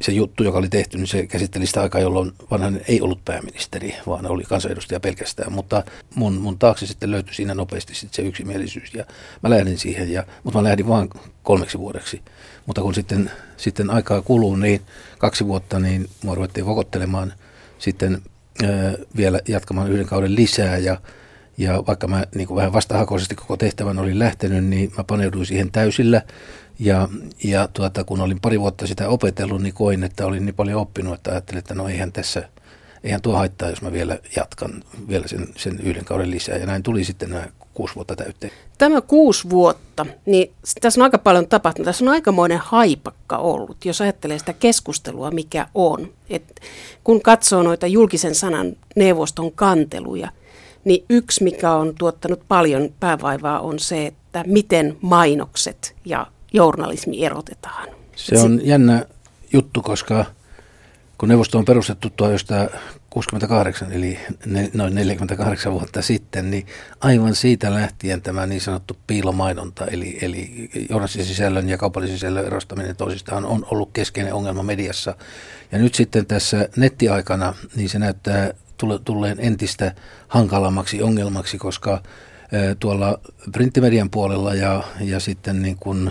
se 0.00 0.12
juttu, 0.12 0.44
joka 0.44 0.58
oli 0.58 0.68
tehty, 0.68 0.96
niin 0.96 1.06
se 1.06 1.26
käsitteli 1.26 1.66
sitä 1.66 1.82
aikaa, 1.82 2.00
jolloin 2.00 2.32
vanhan 2.50 2.80
ei 2.88 3.00
ollut 3.00 3.24
pääministeri, 3.24 3.94
vaan 4.06 4.26
oli 4.26 4.44
kansanedustaja 4.44 5.00
pelkästään. 5.00 5.52
Mutta 5.52 5.84
mun, 6.14 6.34
mun 6.34 6.58
taakse 6.58 6.86
sitten 6.86 7.10
löytyi 7.10 7.34
siinä 7.34 7.54
nopeasti 7.54 7.94
sitten 7.94 8.16
se 8.16 8.28
yksimielisyys 8.28 8.94
ja 8.94 9.04
mä 9.42 9.50
lähdin 9.50 9.78
siihen, 9.78 10.12
ja, 10.12 10.24
mutta 10.44 10.58
mä 10.58 10.64
lähdin 10.64 10.88
vain 10.88 11.10
kolmeksi 11.42 11.78
vuodeksi. 11.78 12.22
Mutta 12.68 12.82
kun 12.82 12.94
sitten, 12.94 13.30
sitten 13.56 13.90
aikaa 13.90 14.22
kuluu, 14.22 14.56
niin 14.56 14.80
kaksi 15.18 15.46
vuotta, 15.46 15.78
niin 15.78 16.08
mua 16.24 16.34
ruvettiin 16.34 16.66
vokottelemaan 16.66 17.32
sitten 17.78 18.22
vielä 19.16 19.40
jatkamaan 19.48 19.90
yhden 19.90 20.06
kauden 20.06 20.34
lisää 20.34 20.78
ja 20.78 21.00
ja 21.58 21.82
vaikka 21.86 22.08
mä 22.08 22.24
niin 22.34 22.48
kuin 22.48 22.56
vähän 22.56 22.72
vastahakoisesti 22.72 23.34
koko 23.34 23.56
tehtävän 23.56 23.98
olin 23.98 24.18
lähtenyt, 24.18 24.64
niin 24.64 24.92
mä 24.98 25.04
paneuduin 25.04 25.46
siihen 25.46 25.72
täysillä. 25.72 26.22
Ja, 26.78 27.08
ja 27.44 27.68
tuota, 27.72 28.04
kun 28.04 28.20
olin 28.20 28.40
pari 28.40 28.60
vuotta 28.60 28.86
sitä 28.86 29.08
opetellut, 29.08 29.62
niin 29.62 29.74
koin, 29.74 30.04
että 30.04 30.26
olin 30.26 30.46
niin 30.46 30.54
paljon 30.54 30.80
oppinut, 30.80 31.14
että 31.14 31.30
ajattelin, 31.30 31.58
että 31.58 31.74
no 31.74 31.88
eihän 31.88 32.12
tässä, 32.12 32.48
eihän 33.04 33.22
tuo 33.22 33.36
haittaa, 33.36 33.70
jos 33.70 33.82
mä 33.82 33.92
vielä 33.92 34.18
jatkan 34.36 34.84
vielä 35.08 35.28
sen, 35.28 35.48
sen 35.56 35.80
yhden 35.82 36.04
kauden 36.04 36.30
lisää. 36.30 36.56
Ja 36.56 36.66
näin 36.66 36.82
tuli 36.82 37.04
sitten 37.04 37.30
nämä 37.30 37.46
kuusi 37.74 37.94
vuotta 37.94 38.16
täyteen. 38.16 38.52
Tämä 38.78 39.00
kuusi 39.00 39.50
vuotta, 39.50 40.06
niin 40.26 40.52
tässä 40.80 41.00
on 41.00 41.04
aika 41.04 41.18
paljon 41.18 41.46
tapahtunut. 41.46 41.84
Tässä 41.84 42.04
on 42.04 42.08
aikamoinen 42.08 42.58
haipakka 42.58 43.36
ollut, 43.36 43.84
jos 43.84 44.00
ajattelee 44.00 44.38
sitä 44.38 44.52
keskustelua, 44.52 45.30
mikä 45.30 45.66
on. 45.74 46.12
Et 46.30 46.60
kun 47.04 47.22
katsoo 47.22 47.62
noita 47.62 47.86
julkisen 47.86 48.34
sanan 48.34 48.76
neuvoston 48.96 49.52
kanteluja, 49.52 50.32
niin 50.84 51.04
yksi, 51.10 51.44
mikä 51.44 51.72
on 51.72 51.94
tuottanut 51.98 52.40
paljon 52.48 52.94
päävaivaa, 53.00 53.60
on 53.60 53.78
se, 53.78 54.06
että 54.06 54.44
miten 54.46 54.96
mainokset 55.00 55.94
ja 56.04 56.26
journalismi 56.52 57.24
erotetaan. 57.24 57.88
Se 58.16 58.38
on 58.38 58.60
jännä 58.64 59.06
juttu, 59.52 59.82
koska 59.82 60.24
kun 61.18 61.28
neuvosto 61.28 61.58
on 61.58 61.64
perustettu 61.64 62.10
1968, 62.10 63.92
eli 63.92 64.18
noin 64.74 64.94
48 64.94 65.72
vuotta 65.72 66.02
sitten, 66.02 66.50
niin 66.50 66.66
aivan 67.00 67.34
siitä 67.34 67.74
lähtien 67.74 68.22
tämä 68.22 68.46
niin 68.46 68.60
sanottu 68.60 68.96
piilomainonta, 69.06 69.86
eli, 69.86 70.18
eli 70.22 70.70
sisällön 71.08 71.68
ja 71.68 71.78
kaupallisen 71.78 72.16
sisällön 72.16 72.46
erostaminen 72.46 72.96
toisistaan 72.96 73.44
on 73.44 73.66
ollut 73.70 73.90
keskeinen 73.92 74.34
ongelma 74.34 74.62
mediassa. 74.62 75.14
Ja 75.72 75.78
nyt 75.78 75.94
sitten 75.94 76.26
tässä 76.26 76.68
nettiaikana, 76.76 77.54
niin 77.76 77.88
se 77.88 77.98
näyttää 77.98 78.50
tulleen 79.04 79.36
entistä 79.40 79.94
hankalammaksi 80.28 81.02
ongelmaksi, 81.02 81.58
koska 81.58 82.02
tuolla 82.78 83.20
printtimedian 83.52 84.10
puolella 84.10 84.54
ja, 84.54 84.82
ja 85.00 85.20
sitten 85.20 85.62
niin 85.62 85.76
kuin 85.76 86.10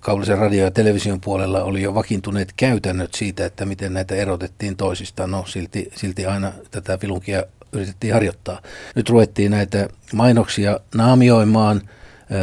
kaupallisen 0.00 0.38
radio- 0.38 0.64
ja 0.64 0.70
television 0.70 1.20
puolella 1.20 1.62
oli 1.62 1.82
jo 1.82 1.94
vakiintuneet 1.94 2.52
käytännöt 2.56 3.14
siitä, 3.14 3.46
että 3.46 3.64
miten 3.64 3.94
näitä 3.94 4.14
erotettiin 4.14 4.76
toisistaan. 4.76 5.30
No 5.30 5.44
silti, 5.46 5.90
silti 5.96 6.26
aina 6.26 6.52
tätä 6.70 6.98
filunkia 6.98 7.44
yritettiin 7.72 8.14
harjoittaa. 8.14 8.62
Nyt 8.94 9.08
ruvettiin 9.08 9.50
näitä 9.50 9.88
mainoksia 10.14 10.80
naamioimaan 10.94 11.82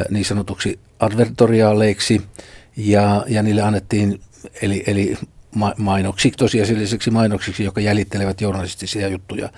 niin 0.10 0.26
sanotuksi 0.26 0.80
advertoriaaleiksi 1.00 2.22
ja, 2.78 3.26
ja 3.28 3.44
niille 3.44 3.62
annettiin, 3.62 4.22
eli, 4.62 4.84
eli 4.88 5.18
mainoksiksi, 5.78 6.38
tosiasiallisiksi 6.38 7.12
mainoksiksi, 7.12 7.64
jotka 7.64 7.82
jäljittelevät 7.82 8.42
journalistisia 8.42 9.08
juttuja, 9.08 9.50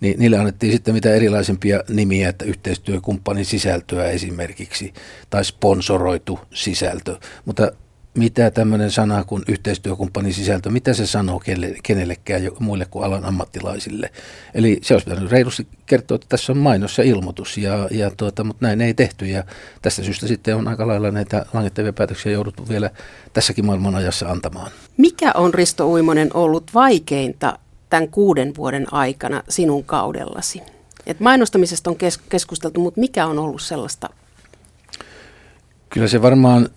niin 0.00 0.18
niille 0.18 0.38
annettiin 0.38 0.72
sitten 0.72 0.94
mitä 0.94 1.14
erilaisempia 1.14 1.80
nimiä, 1.88 2.28
että 2.28 2.44
yhteistyökumppanin 2.44 3.44
sisältöä 3.44 4.04
esimerkiksi, 4.04 4.94
tai 5.30 5.44
sponsoroitu 5.44 6.40
sisältö. 6.54 7.18
Mutta 7.44 7.72
mitä 8.14 8.50
tämmöinen 8.50 8.90
sana 8.90 9.24
kuin 9.24 9.42
yhteistyökumppanin 9.48 10.34
sisältö, 10.34 10.70
mitä 10.70 10.94
se 10.94 11.06
sanoo 11.06 11.40
kelle, 11.40 11.74
kenellekään 11.82 12.42
muille 12.58 12.86
kuin 12.90 13.04
alan 13.04 13.24
ammattilaisille. 13.24 14.10
Eli 14.54 14.78
se 14.82 14.94
olisi 14.94 15.08
pitänyt 15.10 15.30
reilusti 15.30 15.68
kertoa, 15.86 16.14
että 16.14 16.26
tässä 16.28 16.52
on 16.52 16.58
mainos 16.58 16.98
ja 16.98 17.04
ilmoitus, 17.04 17.58
ja, 17.58 17.88
ja 17.90 18.10
tuota, 18.16 18.44
mutta 18.44 18.66
näin 18.66 18.80
ei 18.80 18.94
tehty. 18.94 19.26
Ja 19.26 19.44
tästä 19.82 20.02
syystä 20.02 20.26
sitten 20.26 20.56
on 20.56 20.68
aika 20.68 20.86
lailla 20.86 21.10
näitä 21.10 21.46
langettavia 21.52 21.92
päätöksiä 21.92 22.32
jouduttu 22.32 22.68
vielä 22.68 22.90
tässäkin 23.32 23.66
maailman 23.66 23.94
ajassa 23.94 24.28
antamaan. 24.28 24.70
Mikä 24.96 25.32
on 25.34 25.54
Risto 25.54 25.88
Uimonen 25.88 26.30
ollut 26.34 26.64
vaikeinta 26.74 27.58
tämän 27.90 28.08
kuuden 28.08 28.52
vuoden 28.56 28.86
aikana 28.94 29.42
sinun 29.48 29.84
kaudellasi? 29.84 30.62
Et 31.06 31.20
mainostamisesta 31.20 31.90
on 31.90 31.96
kes- 31.96 32.18
keskusteltu, 32.28 32.80
mutta 32.80 33.00
mikä 33.00 33.26
on 33.26 33.38
ollut 33.38 33.62
sellaista? 33.62 34.10
Kyllä 35.90 36.08
se 36.08 36.22
varmaan 36.22 36.68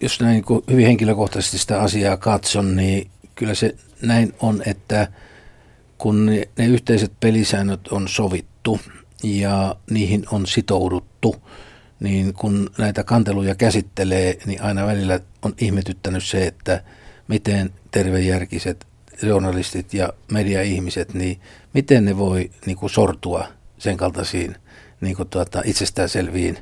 jos 0.00 0.20
näin 0.20 0.44
niin 0.48 0.62
hyvin 0.70 0.86
henkilökohtaisesti 0.86 1.58
sitä 1.58 1.80
asiaa 1.80 2.16
katson, 2.16 2.76
niin 2.76 3.10
kyllä 3.34 3.54
se 3.54 3.74
näin 4.02 4.34
on, 4.40 4.62
että 4.66 5.08
kun 5.98 6.26
ne, 6.26 6.48
ne 6.58 6.66
yhteiset 6.66 7.12
pelisäännöt 7.20 7.88
on 7.88 8.08
sovittu 8.08 8.80
ja 9.22 9.76
niihin 9.90 10.24
on 10.32 10.46
sitouduttu, 10.46 11.36
niin 12.00 12.34
kun 12.34 12.70
näitä 12.78 13.04
kanteluja 13.04 13.54
käsittelee, 13.54 14.38
niin 14.46 14.62
aina 14.62 14.86
välillä 14.86 15.20
on 15.42 15.54
ihmetyttänyt 15.58 16.24
se, 16.24 16.46
että 16.46 16.82
miten 17.28 17.70
tervejärkiset 17.90 18.86
journalistit 19.22 19.94
ja 19.94 20.12
media-ihmiset, 20.32 21.14
niin 21.14 21.40
miten 21.74 22.04
ne 22.04 22.18
voi 22.18 22.50
niin 22.66 22.76
kuin 22.76 22.90
sortua 22.90 23.48
sen 23.78 23.96
kaltaisiin 23.96 24.56
niin 25.00 25.16
kuin 25.16 25.28
tuota, 25.28 25.62
itsestäänselviin 25.64 26.58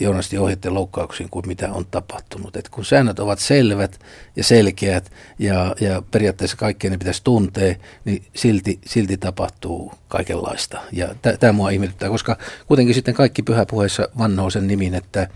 journalistin 0.00 0.40
ohjeiden 0.40 0.74
loukkauksiin 0.74 1.28
kuin 1.30 1.48
mitä 1.48 1.72
on 1.72 1.86
tapahtunut. 1.90 2.56
Et 2.56 2.68
kun 2.68 2.84
säännöt 2.84 3.18
ovat 3.18 3.38
selvät 3.38 4.00
ja 4.36 4.44
selkeät 4.44 5.12
ja, 5.38 5.74
ja 5.80 6.02
periaatteessa 6.10 6.56
kaikkea 6.56 6.90
ne 6.90 6.98
pitäisi 6.98 7.24
tuntea, 7.24 7.74
niin 8.04 8.24
silti, 8.34 8.78
silti 8.86 9.16
tapahtuu 9.16 9.92
kaikenlaista. 10.08 10.80
Ja 10.92 11.08
tämä 11.40 11.52
mua 11.52 11.70
ihmetyttää, 11.70 12.08
koska 12.08 12.36
kuitenkin 12.66 12.94
sitten 12.94 13.14
kaikki 13.14 13.42
pyhäpuheissa 13.42 14.08
vannoo 14.18 14.50
sen 14.50 14.66
nimin, 14.66 14.94
että 14.94 15.28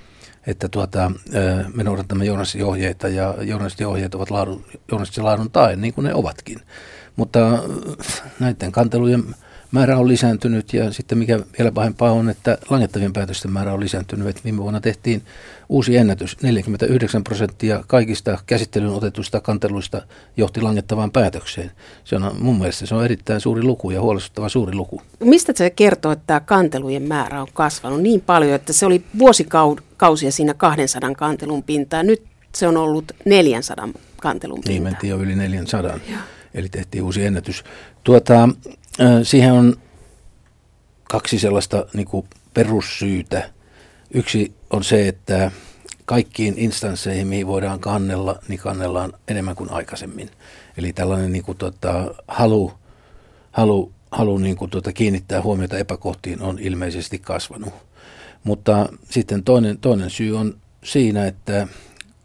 että 0.46 0.68
tuota, 0.68 1.12
me 1.74 1.85
noudatamme 1.85 2.24
journalistin 2.24 2.64
ohjeita 2.64 3.09
ja 3.09 3.35
journalistin 3.40 3.87
ohjeet 3.87 4.14
ovat 4.14 4.31
laadun, 4.31 4.64
journalistin 4.90 5.24
laadun 5.24 5.50
tae, 5.50 5.76
niin 5.76 5.94
kuin 5.94 6.05
ne 6.05 6.14
ovatkin. 6.14 6.61
Mutta 7.16 7.40
näiden 8.40 8.72
kantelujen 8.72 9.24
määrä 9.72 9.98
on 9.98 10.09
lisääntynyt 10.09 10.72
ja 10.72 10.92
sitten 10.92 11.18
mikä 11.18 11.40
vielä 11.59 11.72
pahempaa 11.72 12.12
on, 12.12 12.31
että 12.31 12.59
langettavien 12.70 13.12
päätösten 13.12 13.52
määrä 13.52 13.72
on 13.72 13.81
lisääntynyt. 13.81 14.29
Että 14.29 14.44
viime 14.44 14.62
vuonna 14.62 14.81
tehtiin 14.81 15.22
uusi 15.68 15.96
ennätys. 15.96 16.42
49 16.42 17.24
prosenttia 17.24 17.85
kaikista 17.87 18.38
käsittelyyn 18.46 18.92
otetuista 18.92 19.40
kanteluista 19.40 20.02
johti 20.37 20.61
langettavaan 20.61 21.11
päätökseen. 21.11 21.70
Se 22.05 22.16
on 22.16 22.37
mun 22.38 22.59
mielestä 22.59 22.87
se 22.87 22.94
on 22.94 23.05
erittäin 23.05 23.40
suuri 23.40 23.62
luku 23.62 23.90
ja 23.90 24.00
huolestuttava 24.00 24.48
suuri 24.48 24.74
luku. 24.74 25.02
Mistä 25.20 25.52
se 25.57 25.70
kertoo, 25.70 26.12
että 26.12 26.24
tämä 26.26 26.40
kantelujen 26.40 27.02
määrä 27.02 27.42
on 27.42 27.48
kasvanut 27.52 28.02
niin 28.02 28.20
paljon, 28.20 28.55
että 28.55 28.72
se 28.72 28.87
oli 28.87 29.05
vuosikausia 29.18 30.33
siinä 30.33 30.55
200 30.55 31.14
kantelun 31.14 31.62
pintaa. 31.62 32.02
Nyt 32.02 32.22
se 32.55 32.68
on 32.68 32.76
ollut 32.76 33.12
400 33.24 33.88
kantelun 34.20 34.57
pintaa. 34.57 34.70
Niin, 34.70 34.83
mentiin 34.83 35.11
jo 35.11 35.18
yli 35.18 35.35
400. 35.35 35.90
Joo. 35.90 36.20
Eli 36.55 36.68
tehtiin 36.68 37.02
uusi 37.05 37.24
ennätys. 37.24 37.64
Tuota, 38.05 38.48
Siihen 39.22 39.52
on 39.52 39.76
kaksi 41.04 41.38
sellaista 41.38 41.87
niin 41.94 42.06
kuin 42.06 42.26
perussyytä. 42.54 43.50
Yksi 44.14 44.54
on 44.70 44.85
se, 44.85 45.09
että 45.09 45.50
kaikkiin 46.04 46.54
instansseihin, 46.56 47.26
mihin 47.28 47.46
voidaan 47.46 47.80
kannella, 47.80 48.38
niin 48.48 48.61
kannellaan 48.61 49.12
enemmän 49.28 49.56
kuin 49.56 49.70
aikaisemmin. 49.70 50.30
Eli 50.76 50.92
tällainen 50.92 51.32
niin 51.32 51.44
kuin, 51.44 51.59
tota, 51.59 52.14
halu, 52.28 52.72
halu, 53.52 53.92
halu 54.11 54.38
niin 54.38 54.56
kuin, 54.56 54.70
tota, 54.70 54.92
kiinnittää 54.92 55.42
huomiota 55.42 55.78
epäkohtiin 55.78 56.42
on 56.42 56.59
ilmeisesti 56.59 57.18
kasvanut. 57.18 57.74
Mutta 58.44 58.88
sitten 59.11 59.44
toinen, 59.44 59.78
toinen 59.78 60.11
syy 60.11 60.38
on 60.38 60.56
siinä, 60.85 61.26
että 61.26 61.68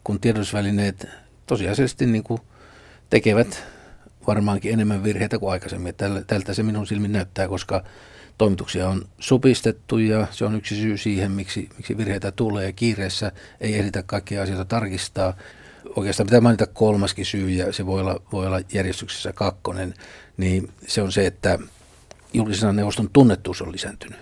kun 0.04 0.20
tiedotusvälineet 0.20 1.06
tosiasiallisesti 1.46 2.06
niin 2.06 2.24
kuin 2.24 2.40
tekevät 3.10 3.64
varmaankin 4.26 4.72
enemmän 4.72 5.04
virheitä 5.04 5.38
kuin 5.38 5.52
aikaisemmin. 5.52 5.94
Tältä 6.26 6.54
se 6.54 6.62
minun 6.62 6.86
silmin 6.86 7.12
näyttää, 7.12 7.48
koska 7.48 7.84
toimituksia 8.38 8.88
on 8.88 9.04
supistettu 9.18 9.98
ja 9.98 10.26
se 10.30 10.44
on 10.44 10.56
yksi 10.56 10.76
syy 10.76 10.96
siihen, 10.96 11.32
miksi, 11.32 11.68
miksi 11.76 11.96
virheitä 11.96 12.32
tulee. 12.32 12.72
Kiireessä 12.72 13.32
ei 13.60 13.74
ehditä 13.74 14.02
kaikkia 14.02 14.42
asioita 14.42 14.64
tarkistaa. 14.64 15.36
Oikeastaan 15.96 16.26
pitää 16.26 16.40
mainita 16.40 16.66
kolmaskin 16.66 17.26
syy 17.26 17.50
ja 17.50 17.72
se 17.72 17.86
voi 17.86 18.00
olla, 18.00 18.22
voi 18.32 18.46
olla 18.46 18.60
järjestyksessä 18.72 19.32
kakkonen, 19.32 19.94
niin 20.36 20.70
se 20.86 21.02
on 21.02 21.12
se, 21.12 21.26
että 21.26 21.58
julkisen 22.32 22.76
neuvoston 22.76 23.10
tunnettuus 23.12 23.62
on 23.62 23.72
lisääntynyt. 23.72 24.18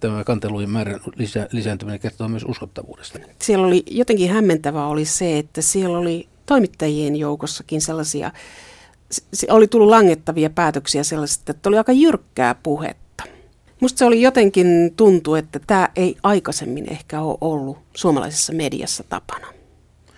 Tämä 0.00 0.24
kantelujen 0.24 0.70
määrän 0.70 1.00
lisä, 1.16 1.48
lisääntyminen 1.52 2.00
kertoo 2.00 2.28
myös 2.28 2.44
uskottavuudesta. 2.48 3.18
Siellä 3.42 3.66
oli 3.66 3.82
jotenkin 3.90 4.30
hämmentävää 4.30 4.86
oli 4.86 5.04
se, 5.04 5.38
että 5.38 5.62
siellä 5.62 5.98
oli 5.98 6.28
toimittajien 6.46 7.16
joukossakin 7.16 7.80
sellaisia 7.80 8.32
oli 9.48 9.68
tullut 9.68 9.88
langettavia 9.88 10.50
päätöksiä 10.50 11.04
sellaisista, 11.04 11.52
että 11.52 11.68
oli 11.68 11.78
aika 11.78 11.92
jyrkkää 11.92 12.54
puhetta. 12.54 13.24
Musta 13.80 13.98
se 13.98 14.04
oli 14.04 14.22
jotenkin 14.22 14.92
tuntu, 14.96 15.34
että 15.34 15.60
tämä 15.66 15.88
ei 15.96 16.16
aikaisemmin 16.22 16.92
ehkä 16.92 17.20
ole 17.20 17.38
ollut 17.40 17.78
suomalaisessa 17.94 18.52
mediassa 18.52 19.04
tapana. 19.08 19.46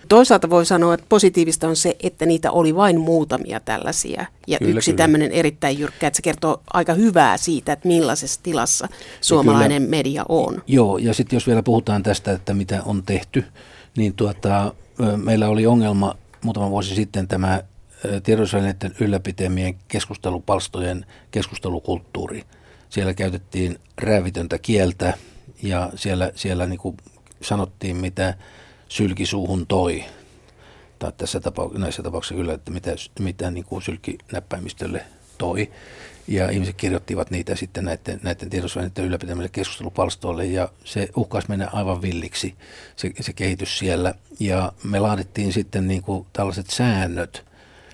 Toisaalta 0.09 0.49
voi 0.49 0.65
sanoa, 0.65 0.93
että 0.93 1.05
positiivista 1.09 1.67
on 1.67 1.75
se, 1.75 1.95
että 2.03 2.25
niitä 2.25 2.51
oli 2.51 2.75
vain 2.75 2.99
muutamia 2.99 3.59
tällaisia. 3.59 4.25
Ja 4.47 4.59
kyllä, 4.59 4.77
yksi 4.77 4.93
tämmöinen 4.93 5.31
erittäin 5.31 5.79
jyrkkä, 5.79 6.07
että 6.07 6.17
se 6.17 6.21
kertoo 6.21 6.61
aika 6.73 6.93
hyvää 6.93 7.37
siitä, 7.37 7.73
että 7.73 7.87
millaisessa 7.87 8.39
tilassa 8.43 8.87
suomalainen 9.21 9.81
kyllä, 9.81 9.97
media 9.97 10.25
on. 10.29 10.63
Joo, 10.67 10.97
ja 10.97 11.13
sitten 11.13 11.37
jos 11.37 11.47
vielä 11.47 11.63
puhutaan 11.63 12.03
tästä, 12.03 12.31
että 12.31 12.53
mitä 12.53 12.81
on 12.85 13.03
tehty, 13.03 13.43
niin 13.97 14.13
tuota, 14.13 14.73
meillä 15.17 15.49
oli 15.49 15.65
ongelma 15.65 16.15
muutama 16.43 16.69
vuosi 16.69 16.95
sitten 16.95 17.27
tämä 17.27 17.63
tiedotusvälineiden 18.23 18.95
ylläpitämien 18.99 19.75
keskustelupalstojen 19.87 21.05
keskustelukulttuuri. 21.31 22.43
Siellä 22.89 23.13
käytettiin 23.13 23.79
räävitöntä 23.97 24.57
kieltä 24.57 25.13
ja 25.63 25.89
siellä, 25.95 26.31
siellä 26.35 26.65
niin 26.65 26.79
kuin 26.79 26.97
sanottiin, 27.41 27.95
mitä 27.95 28.33
sylkisuuhun 28.89 29.67
toi. 29.67 30.05
Tai 30.99 31.11
tässä 31.17 31.39
tapauksessa, 31.39 31.81
näissä 31.81 32.03
tapauksissa 32.03 32.35
kyllä, 32.35 32.53
että 32.53 32.71
mitä, 32.71 32.91
mitä 33.19 33.51
niin 33.51 33.65
kuin 33.65 33.81
sylkinäppäimistölle 33.81 35.05
toi. 35.37 35.71
Ja 36.27 36.49
ihmiset 36.49 36.75
kirjoittivat 36.75 37.31
niitä 37.31 37.55
sitten 37.55 37.85
näiden, 37.85 38.19
näiden 38.23 38.49
tiedotusvälineiden 38.49 39.05
ylläpitämille 39.05 39.49
keskustelupalstoille 39.49 40.45
ja 40.45 40.69
se 40.83 41.09
uhkasi 41.15 41.49
mennä 41.49 41.69
aivan 41.73 42.01
villiksi 42.01 42.55
se, 42.95 43.11
se 43.19 43.33
kehitys 43.33 43.79
siellä. 43.79 44.13
Ja 44.39 44.73
me 44.83 44.99
laadittiin 44.99 45.53
sitten 45.53 45.87
niin 45.87 46.01
kuin 46.01 46.27
tällaiset 46.33 46.69
säännöt, 46.69 47.48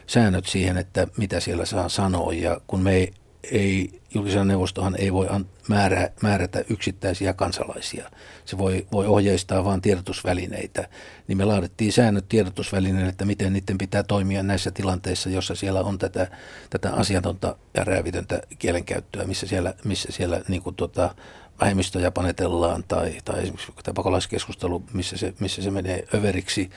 säännöt 0.07 0.45
siihen, 0.45 0.77
että 0.77 1.07
mitä 1.17 1.39
siellä 1.39 1.65
saa 1.65 1.89
sanoa. 1.89 2.33
Ja 2.33 2.61
kun 2.67 2.79
me 2.79 2.93
ei, 2.93 3.13
ei 3.51 4.01
julkisen 4.13 4.47
neuvostohan 4.47 4.95
ei 4.99 5.13
voi 5.13 5.27
määrä, 5.67 6.09
määrätä 6.21 6.63
yksittäisiä 6.69 7.33
kansalaisia. 7.33 8.11
Se 8.45 8.57
voi, 8.57 8.87
voi 8.91 9.07
ohjeistaa 9.07 9.63
vain 9.63 9.81
tiedotusvälineitä. 9.81 10.89
Niin 11.27 11.37
me 11.37 11.45
laadittiin 11.45 11.93
säännöt 11.93 12.29
tiedotusvälineille, 12.29 13.09
että 13.09 13.25
miten 13.25 13.53
niiden 13.53 13.77
pitää 13.77 14.03
toimia 14.03 14.43
näissä 14.43 14.71
tilanteissa, 14.71 15.29
jossa 15.29 15.55
siellä 15.55 15.81
on 15.81 15.97
tätä, 15.97 16.27
tätä 16.69 16.93
asiatonta 16.93 17.55
ja 17.73 17.83
räävitöntä 17.83 18.41
kielenkäyttöä, 18.59 19.23
missä 19.25 19.47
siellä, 19.47 19.73
missä 19.83 20.11
siellä 20.11 20.41
niin 20.47 20.61
kuin 20.61 20.75
tota, 20.75 21.15
vähemmistöjä 21.61 22.11
panetellaan 22.11 22.83
tai, 22.87 23.17
tai 23.25 23.41
esimerkiksi 23.41 23.71
tämä 23.83 23.93
pakolaiskeskustelu, 23.93 24.83
missä 24.93 25.17
se, 25.17 25.33
missä 25.39 25.61
se 25.61 25.71
menee 25.71 26.07
överiksi 26.13 26.69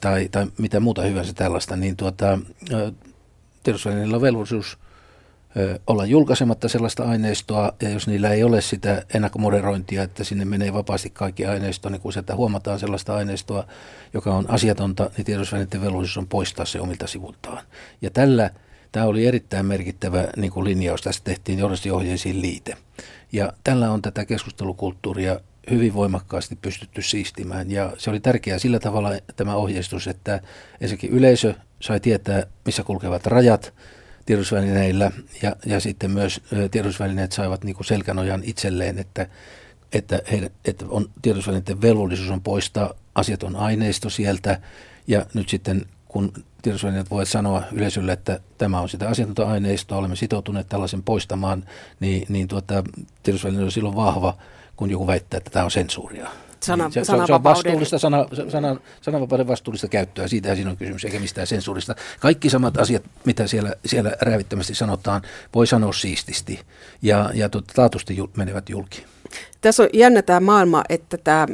tai, 0.00 0.28
tai 0.28 0.46
mitä 0.58 0.80
muuta 0.80 1.02
hyvänsä 1.02 1.32
tällaista, 1.32 1.76
niin 1.76 1.96
tuota, 1.96 2.38
tiedotusvälineillä 3.62 4.16
on 4.16 4.22
velvollisuus 4.22 4.78
olla 5.86 6.06
julkaisematta 6.06 6.68
sellaista 6.68 7.04
aineistoa, 7.04 7.72
ja 7.82 7.88
jos 7.88 8.06
niillä 8.06 8.30
ei 8.30 8.44
ole 8.44 8.60
sitä 8.60 9.04
ennakkomoderointia, 9.14 10.02
että 10.02 10.24
sinne 10.24 10.44
menee 10.44 10.72
vapaasti 10.72 11.10
kaikki 11.10 11.46
aineisto, 11.46 11.88
niin 11.88 12.00
kun 12.00 12.12
sieltä 12.12 12.36
huomataan 12.36 12.78
sellaista 12.78 13.16
aineistoa, 13.16 13.66
joka 14.14 14.34
on 14.34 14.44
asiatonta, 14.48 15.10
niin 15.16 15.24
tiedotusvälineiden 15.24 15.82
velvollisuus 15.82 16.18
on 16.18 16.28
poistaa 16.28 16.64
se 16.64 16.80
omilta 16.80 17.06
sivultaan. 17.06 17.64
Ja 18.02 18.10
tällä, 18.10 18.50
tämä 18.92 19.06
oli 19.06 19.26
erittäin 19.26 19.66
merkittävä 19.66 20.24
niin 20.36 20.52
kuin 20.52 20.64
linjaus, 20.64 21.02
tässä 21.02 21.24
tehtiin 21.24 21.58
johdostiohjeisiin 21.58 22.42
liite. 22.42 22.76
Ja 23.32 23.52
tällä 23.64 23.90
on 23.90 24.02
tätä 24.02 24.24
keskustelukulttuuria 24.24 25.40
hyvin 25.70 25.94
voimakkaasti 25.94 26.56
pystytty 26.62 27.02
siistimään. 27.02 27.70
Ja 27.70 27.92
se 27.98 28.10
oli 28.10 28.20
tärkeää 28.20 28.58
sillä 28.58 28.80
tavalla 28.80 29.10
tämä 29.36 29.54
ohjeistus, 29.54 30.06
että 30.06 30.40
ensinnäkin 30.80 31.10
yleisö 31.10 31.54
sai 31.80 32.00
tietää, 32.00 32.42
missä 32.66 32.82
kulkevat 32.82 33.26
rajat 33.26 33.72
tiedotusvälineillä 34.26 35.10
ja, 35.42 35.56
ja 35.66 35.80
sitten 35.80 36.10
myös 36.10 36.40
tiedotusvälineet 36.70 37.32
saivat 37.32 37.64
niin 37.64 37.76
kuin 37.76 37.86
selkänojan 37.86 38.40
itselleen, 38.44 38.98
että, 38.98 39.26
että, 39.92 40.22
heidän, 40.30 40.50
että 40.64 40.84
on, 40.88 41.10
tiedotusvälineiden 41.22 41.82
velvollisuus 41.82 42.30
on 42.30 42.40
poistaa 42.40 42.94
asiaton 43.14 43.56
aineisto 43.56 44.10
sieltä 44.10 44.60
ja 45.06 45.26
nyt 45.34 45.48
sitten 45.48 45.86
kun 46.08 46.32
tiedotusvälineet 46.62 47.10
voivat 47.10 47.28
sanoa 47.28 47.62
yleisölle, 47.72 48.12
että 48.12 48.40
tämä 48.58 48.80
on 48.80 48.88
sitä 48.88 49.08
asiantuntija-aineistoa, 49.08 49.98
olemme 49.98 50.16
sitoutuneet 50.16 50.68
tällaisen 50.68 51.02
poistamaan, 51.02 51.64
niin, 52.00 52.26
niin 52.28 52.48
tuota, 52.48 52.84
tiedotusväline 53.22 53.64
on 53.64 53.72
silloin 53.72 53.96
vahva, 53.96 54.36
kun 54.76 54.90
joku 54.90 55.06
väittää, 55.06 55.38
että 55.38 55.50
tämä 55.50 55.64
on 55.64 55.70
sensuuria. 55.70 56.30
Sana, 56.62 56.84
niin, 56.84 56.92
se, 56.92 57.04
se, 57.04 57.12
on 57.12 57.44
vastuullista 57.44 57.98
sana, 57.98 58.26
sana, 58.48 58.76
sananvapauden 59.00 59.46
vastuullista 59.46 59.88
käyttöä, 59.88 60.28
siitä 60.28 60.54
siinä 60.54 60.70
on 60.70 60.76
kysymys, 60.76 61.04
eikä 61.04 61.20
mistään 61.20 61.46
sensuurista. 61.46 61.94
Kaikki 62.20 62.50
samat 62.50 62.76
asiat, 62.76 63.02
mitä 63.24 63.46
siellä, 63.46 63.74
siellä 63.86 64.12
räävittömästi 64.20 64.74
sanotaan, 64.74 65.22
voi 65.54 65.66
sanoa 65.66 65.92
siististi 65.92 66.60
ja, 67.02 67.30
ja 67.34 67.48
tuota, 67.48 67.72
taatusti 67.74 68.16
menevät 68.36 68.68
julki. 68.68 69.04
Tässä 69.60 69.82
on 69.82 69.88
jännä 69.92 70.22
tämä 70.22 70.40
maailma, 70.40 70.84
että 70.88 71.16
tämä 71.16 71.46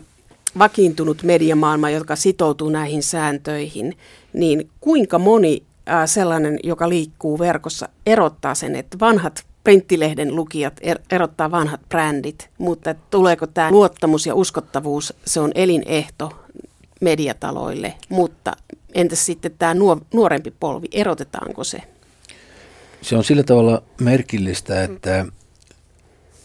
vakiintunut 0.58 1.22
mediamaailma, 1.22 1.90
joka 1.90 2.16
sitoutuu 2.16 2.68
näihin 2.68 3.02
sääntöihin, 3.02 3.98
niin 4.32 4.70
kuinka 4.80 5.18
moni 5.18 5.62
sellainen, 6.06 6.58
joka 6.62 6.88
liikkuu 6.88 7.38
verkossa, 7.38 7.88
erottaa 8.06 8.54
sen, 8.54 8.76
että 8.76 8.98
vanhat 9.00 9.44
printtilehden 9.68 10.36
lukijat 10.36 10.72
er, 10.80 10.98
erottaa 11.10 11.50
vanhat 11.50 11.80
brändit, 11.88 12.48
mutta 12.58 12.94
tuleeko 12.94 13.46
tämä 13.46 13.70
luottamus 13.70 14.26
ja 14.26 14.34
uskottavuus, 14.34 15.14
se 15.24 15.40
on 15.40 15.52
elinehto 15.54 16.44
mediataloille, 17.00 17.94
mutta 18.08 18.56
entäs 18.94 19.26
sitten 19.26 19.52
tämä 19.58 19.74
nuorempi 20.14 20.54
polvi, 20.60 20.86
erotetaanko 20.92 21.64
se? 21.64 21.78
Se 23.02 23.16
on 23.16 23.24
sillä 23.24 23.42
tavalla 23.42 23.82
merkillistä, 24.00 24.82
että 24.82 25.26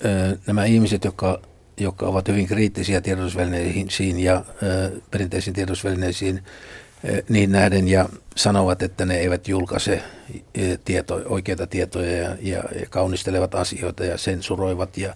ö, 0.06 0.38
nämä 0.48 0.66
ihmiset, 0.66 1.04
jotka 1.04 1.40
jotka 1.78 2.06
ovat 2.06 2.28
hyvin 2.28 2.48
kriittisiä 2.48 3.02
tiedotusvälineisiin 3.02 4.20
ja 4.20 4.46
perinteisiin 5.12 5.54
tiedotusvälineisiin 5.54 6.44
niin 7.30 7.52
nähden 7.52 7.88
ja 7.88 8.10
sanovat, 8.36 8.84
että 8.84 9.06
ne 9.06 9.18
eivät 9.18 9.48
julkaise 9.48 10.04
tieto, 10.86 11.22
oikeita 11.26 11.68
tietoja 11.68 12.18
ja, 12.18 12.38
ja, 12.42 12.64
ja 12.80 12.86
kaunistelevat 12.90 13.56
asioita 13.56 14.06
ja 14.06 14.18
sensuroivat. 14.18 14.98
Ja, 14.98 15.16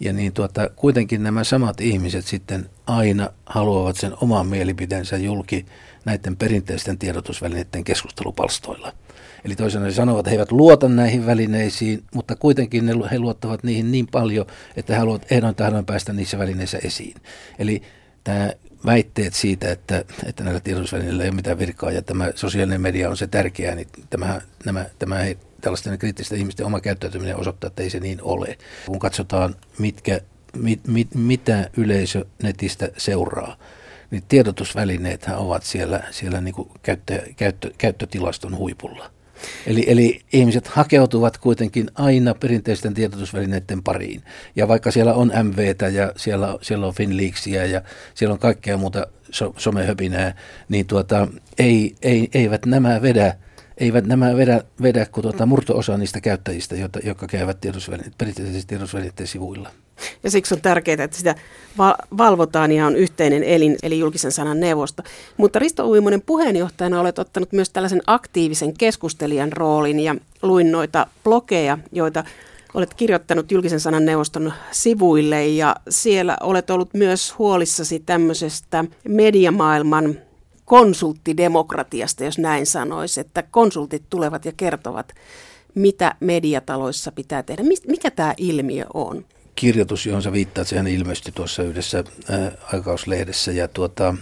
ja 0.00 0.12
niin 0.12 0.32
tuota, 0.32 0.70
kuitenkin 0.76 1.22
nämä 1.22 1.44
samat 1.44 1.80
ihmiset 1.80 2.24
sitten 2.24 2.70
aina 2.86 3.30
haluavat 3.46 3.96
sen 3.96 4.12
oman 4.20 4.46
mielipiteensä 4.46 5.16
julki 5.16 5.66
näiden 6.04 6.36
perinteisten 6.36 6.98
tiedotusvälineiden 6.98 7.84
keskustelupalstoilla. 7.84 8.92
Eli 9.44 9.56
toisaalta 9.56 9.86
he 9.86 9.92
sanovat, 9.92 10.18
että 10.18 10.30
he 10.30 10.34
eivät 10.34 10.52
luota 10.52 10.88
näihin 10.88 11.26
välineisiin, 11.26 12.04
mutta 12.14 12.36
kuitenkin 12.36 12.86
ne, 12.86 12.92
he 13.10 13.18
luottavat 13.18 13.64
niihin 13.64 13.92
niin 13.92 14.06
paljon, 14.06 14.46
että 14.76 14.92
he 14.92 14.98
haluavat 14.98 15.32
ehdoin 15.32 15.54
tahdon 15.54 15.86
päästä 15.86 16.12
niissä 16.12 16.38
välineissä 16.38 16.78
esiin. 16.84 17.14
Eli 17.58 17.82
tämä 18.24 18.50
väitteet 18.86 19.34
siitä, 19.34 19.70
että, 19.70 20.04
että 20.26 20.44
näillä 20.44 20.60
tiedotusvälineillä 20.60 21.22
ei 21.22 21.28
ole 21.28 21.36
mitään 21.36 21.58
virkaa 21.58 21.90
ja 21.90 22.02
tämä 22.02 22.30
sosiaalinen 22.34 22.80
media 22.80 23.10
on 23.10 23.16
se 23.16 23.26
tärkeä, 23.26 23.74
niin 23.74 23.88
tämä, 24.10 24.40
nämä, 24.64 24.86
tämä 24.98 25.18
he, 25.18 25.36
tällaisten 25.60 25.98
kriittisten 25.98 26.38
ihmisten 26.38 26.66
oma 26.66 26.80
käyttäytyminen 26.80 27.36
osoittaa, 27.36 27.68
että 27.68 27.82
ei 27.82 27.90
se 27.90 28.00
niin 28.00 28.22
ole. 28.22 28.58
Kun 28.86 28.98
katsotaan, 28.98 29.56
mitkä, 29.78 30.20
mit, 30.56 30.86
mit, 30.86 31.14
mitä 31.14 31.70
yleisö 31.76 32.24
netistä 32.42 32.88
seuraa, 32.96 33.56
niin 34.10 34.22
tiedotusvälineethän 34.28 35.38
ovat 35.38 35.62
siellä, 35.62 36.02
siellä 36.10 36.40
niin 36.40 36.54
kuin 36.54 36.70
käyttö, 36.82 37.22
käyttö, 37.36 37.70
käyttötilaston 37.78 38.56
huipulla. 38.56 39.10
Eli, 39.66 39.84
eli 39.86 40.20
ihmiset 40.32 40.66
hakeutuvat 40.66 41.38
kuitenkin 41.38 41.90
aina 41.94 42.34
perinteisten 42.34 42.94
tiedotusvälineiden 42.94 43.82
pariin. 43.82 44.22
Ja 44.56 44.68
vaikka 44.68 44.90
siellä 44.90 45.14
on 45.14 45.32
MVtä 45.42 45.88
ja 45.88 46.12
siellä, 46.16 46.58
siellä 46.62 46.86
on 46.86 46.94
Finleaksia 46.94 47.66
ja 47.66 47.82
siellä 48.14 48.32
on 48.32 48.38
kaikkea 48.38 48.76
muuta 48.76 49.06
so, 49.30 49.54
somehöpinää, 49.56 50.34
niin 50.68 50.86
tuota, 50.86 51.28
ei, 51.58 51.94
ei, 52.02 52.28
eivät 52.34 52.66
nämä 52.66 53.02
vedä 53.02 53.34
eivät 53.78 54.06
nämä 54.06 54.36
vedä, 54.36 54.62
vedä 54.82 55.06
kuin 55.06 55.22
tuota 55.22 55.46
murto-osa 55.46 55.96
niistä 55.96 56.20
käyttäjistä, 56.20 56.76
jotka, 56.76 57.00
jotka 57.04 57.26
käyvät 57.26 57.58
perinteisesti 58.18 58.62
tiedotusvälineiden 58.66 59.26
sivuilla. 59.26 59.70
Ja 60.24 60.30
siksi 60.30 60.54
on 60.54 60.60
tärkeää, 60.60 61.04
että 61.04 61.16
sitä 61.16 61.34
valvotaan 62.18 62.72
ja 62.72 62.86
on 62.86 62.96
yhteinen 62.96 63.42
elin, 63.42 63.76
eli 63.82 63.98
julkisen 63.98 64.32
sanan 64.32 64.60
neuvosto. 64.60 65.02
Mutta 65.36 65.58
Risto 65.58 65.88
Uimonen 65.88 66.22
puheenjohtajana 66.22 67.00
olet 67.00 67.18
ottanut 67.18 67.52
myös 67.52 67.70
tällaisen 67.70 68.02
aktiivisen 68.06 68.74
keskustelijan 68.74 69.52
roolin 69.52 70.00
ja 70.00 70.14
luin 70.42 70.72
noita 70.72 71.06
blogeja, 71.24 71.78
joita 71.92 72.24
olet 72.74 72.94
kirjoittanut 72.94 73.52
julkisen 73.52 73.80
sanan 73.80 74.04
neuvoston 74.04 74.52
sivuille 74.70 75.46
ja 75.46 75.76
siellä 75.88 76.36
olet 76.40 76.70
ollut 76.70 76.94
myös 76.94 77.38
huolissasi 77.38 78.02
tämmöisestä 78.06 78.84
mediamaailman 79.08 80.18
konsulttidemokratiasta, 80.64 82.24
jos 82.24 82.38
näin 82.38 82.66
sanoisi, 82.66 83.20
että 83.20 83.42
konsultit 83.42 84.02
tulevat 84.10 84.44
ja 84.44 84.52
kertovat, 84.56 85.14
mitä 85.74 86.14
mediataloissa 86.20 87.12
pitää 87.12 87.42
tehdä. 87.42 87.62
Mikä 87.86 88.10
tämä 88.10 88.34
ilmiö 88.36 88.84
on? 88.94 89.24
Kirjoitus, 89.58 90.06
johon 90.06 90.22
sä 90.22 90.32
viittaat, 90.32 90.68
sehän 90.68 90.86
ilmestyi 90.86 91.32
tuossa 91.32 91.62
yhdessä 91.62 92.04
ää, 92.30 92.52
aikauslehdessä 92.72 93.52
ja 93.52 93.68
tuota, 93.68 94.14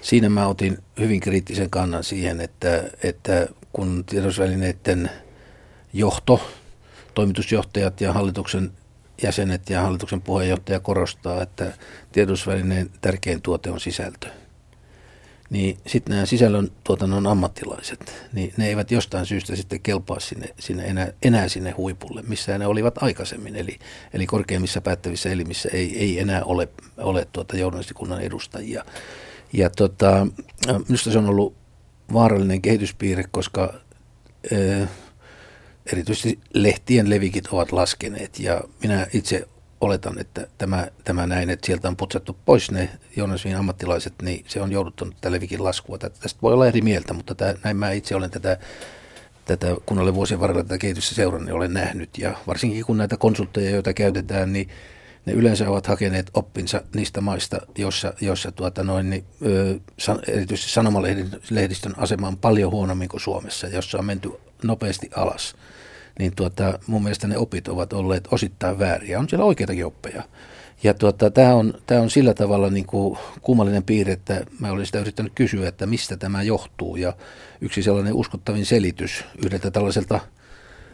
siinä 0.00 0.28
mä 0.28 0.46
otin 0.46 0.78
hyvin 0.98 1.20
kriittisen 1.20 1.70
kannan 1.70 2.04
siihen, 2.04 2.40
että, 2.40 2.90
että 3.02 3.48
kun 3.72 4.04
tiedotusvälineiden 4.04 5.10
johto, 5.92 6.50
toimitusjohtajat 7.14 8.00
ja 8.00 8.12
hallituksen 8.12 8.72
jäsenet 9.22 9.70
ja 9.70 9.80
hallituksen 9.80 10.20
puheenjohtaja 10.20 10.80
korostaa, 10.80 11.42
että 11.42 11.72
tiedotusvälineen 12.12 12.90
tärkein 13.00 13.42
tuote 13.42 13.70
on 13.70 13.80
sisältö– 13.80 14.28
niin 15.52 15.78
sitten 15.86 16.14
nämä 16.14 16.26
sisällön 16.26 16.70
tuotannon 16.84 17.26
ammattilaiset, 17.26 18.14
niin 18.32 18.54
ne 18.56 18.68
eivät 18.68 18.90
jostain 18.90 19.26
syystä 19.26 19.56
sitten 19.56 19.80
kelpaa 19.80 20.20
sinne, 20.20 20.48
sinne 20.58 20.84
enää, 20.84 21.12
enää 21.22 21.48
sinne 21.48 21.70
huipulle, 21.70 22.22
missä 22.22 22.58
ne 22.58 22.66
olivat 22.66 23.02
aikaisemmin. 23.02 23.56
Eli, 23.56 23.78
eli 24.14 24.26
korkeimmissa 24.26 24.80
päättävissä 24.80 25.30
elimissä 25.30 25.68
ei, 25.72 25.98
ei 25.98 26.18
enää 26.18 26.44
ole, 26.44 26.68
ole 26.98 27.26
tuota 27.32 27.56
journalistikunnan 27.56 28.20
edustajia. 28.20 28.84
Ja 29.52 29.70
tota, 29.70 30.26
minusta 30.88 31.10
se 31.10 31.18
on 31.18 31.28
ollut 31.28 31.54
vaarallinen 32.12 32.62
kehityspiirre, 32.62 33.24
koska 33.30 33.74
ö, 34.52 34.86
erityisesti 35.92 36.38
lehtien 36.54 37.10
levikit 37.10 37.46
ovat 37.46 37.72
laskeneet 37.72 38.38
ja 38.38 38.60
minä 38.82 39.06
itse 39.12 39.48
oletan, 39.82 40.18
että 40.18 40.46
tämä, 40.58 40.88
tämä 41.04 41.26
näin, 41.26 41.50
että 41.50 41.66
sieltä 41.66 41.88
on 41.88 41.96
putsattu 41.96 42.36
pois 42.44 42.70
ne 42.70 42.90
journalismin 43.16 43.56
ammattilaiset, 43.56 44.14
niin 44.22 44.44
se 44.48 44.60
on 44.60 44.72
jouduttanut 44.72 45.14
tätä 45.14 45.32
levikin 45.32 45.64
laskua. 45.64 45.98
Tästä 45.98 46.38
voi 46.42 46.52
olla 46.52 46.66
eri 46.66 46.80
mieltä, 46.80 47.12
mutta 47.12 47.34
tämä, 47.34 47.54
näin 47.64 47.76
mä 47.76 47.90
itse 47.90 48.14
olen 48.14 48.30
tätä, 48.30 48.58
tätä, 49.44 49.66
kun 49.86 49.98
olen 49.98 50.14
vuosien 50.14 50.40
varrella 50.40 50.62
tätä 50.62 50.78
kehitystä 50.78 51.14
seurannut, 51.14 51.46
niin 51.46 51.54
olen 51.54 51.74
nähnyt. 51.74 52.18
Ja 52.18 52.36
varsinkin 52.46 52.84
kun 52.84 52.96
näitä 52.96 53.16
konsultteja, 53.16 53.70
joita 53.70 53.94
käytetään, 53.94 54.52
niin 54.52 54.68
ne 55.26 55.32
yleensä 55.32 55.70
ovat 55.70 55.86
hakeneet 55.86 56.30
oppinsa 56.34 56.82
niistä 56.94 57.20
maista, 57.20 57.60
joissa, 57.78 58.14
joissa 58.20 58.52
tuota 58.52 58.84
noin, 58.84 59.10
niin, 59.10 59.24
ö, 59.46 59.78
san, 59.98 60.18
erityisesti 60.28 60.72
sanomalehdistön 60.72 61.94
asema 61.96 62.28
on 62.28 62.36
paljon 62.36 62.72
huonommin 62.72 63.08
kuin 63.08 63.20
Suomessa, 63.20 63.66
jossa 63.66 63.98
on 63.98 64.04
menty 64.04 64.30
nopeasti 64.62 65.10
alas 65.16 65.54
niin 66.18 66.32
tuota, 66.36 66.78
mun 66.86 67.02
mielestä 67.02 67.26
ne 67.26 67.38
opit 67.38 67.68
ovat 67.68 67.92
olleet 67.92 68.28
osittain 68.30 68.78
vääriä. 68.78 69.18
On 69.18 69.28
siellä 69.28 69.44
oikeitakin 69.44 69.86
oppeja. 69.86 70.22
Ja 70.82 70.94
tuota, 70.94 71.30
tämä 71.30 71.54
on, 71.54 71.74
tämä 71.86 72.00
on 72.00 72.10
sillä 72.10 72.34
tavalla 72.34 72.70
niin 72.70 72.86
kuin 72.86 73.18
kummallinen 73.42 73.82
piirre, 73.82 74.12
että 74.12 74.40
mä 74.60 74.70
olin 74.70 74.86
sitä 74.86 74.98
yrittänyt 74.98 75.32
kysyä, 75.34 75.68
että 75.68 75.86
mistä 75.86 76.16
tämä 76.16 76.42
johtuu. 76.42 76.96
Ja 76.96 77.12
yksi 77.60 77.82
sellainen 77.82 78.14
uskottavin 78.14 78.66
selitys 78.66 79.24
yhdeltä 79.44 79.70
tällaiselta 79.70 80.20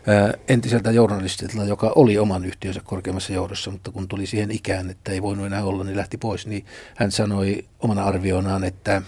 ää, 0.07 0.35
entiseltä 0.49 0.91
journalistilta, 0.91 1.65
joka 1.65 1.93
oli 1.95 2.19
oman 2.19 2.45
yhtiönsä 2.45 2.81
korkeammassa 2.85 3.33
johdossa, 3.33 3.71
mutta 3.71 3.91
kun 3.91 4.09
tuli 4.09 4.27
siihen 4.27 4.51
ikään, 4.51 4.91
että 4.91 5.13
ei 5.13 5.23
voinut 5.23 5.47
enää 5.47 5.65
olla, 5.65 5.85
niin 5.85 5.97
lähti 5.97 6.19
pois, 6.19 6.47
niin 6.47 6.67
hän 6.95 7.11
sanoi 7.11 7.65
omana 7.81 8.05
arvionaan, 8.05 8.65
että, 8.65 9.03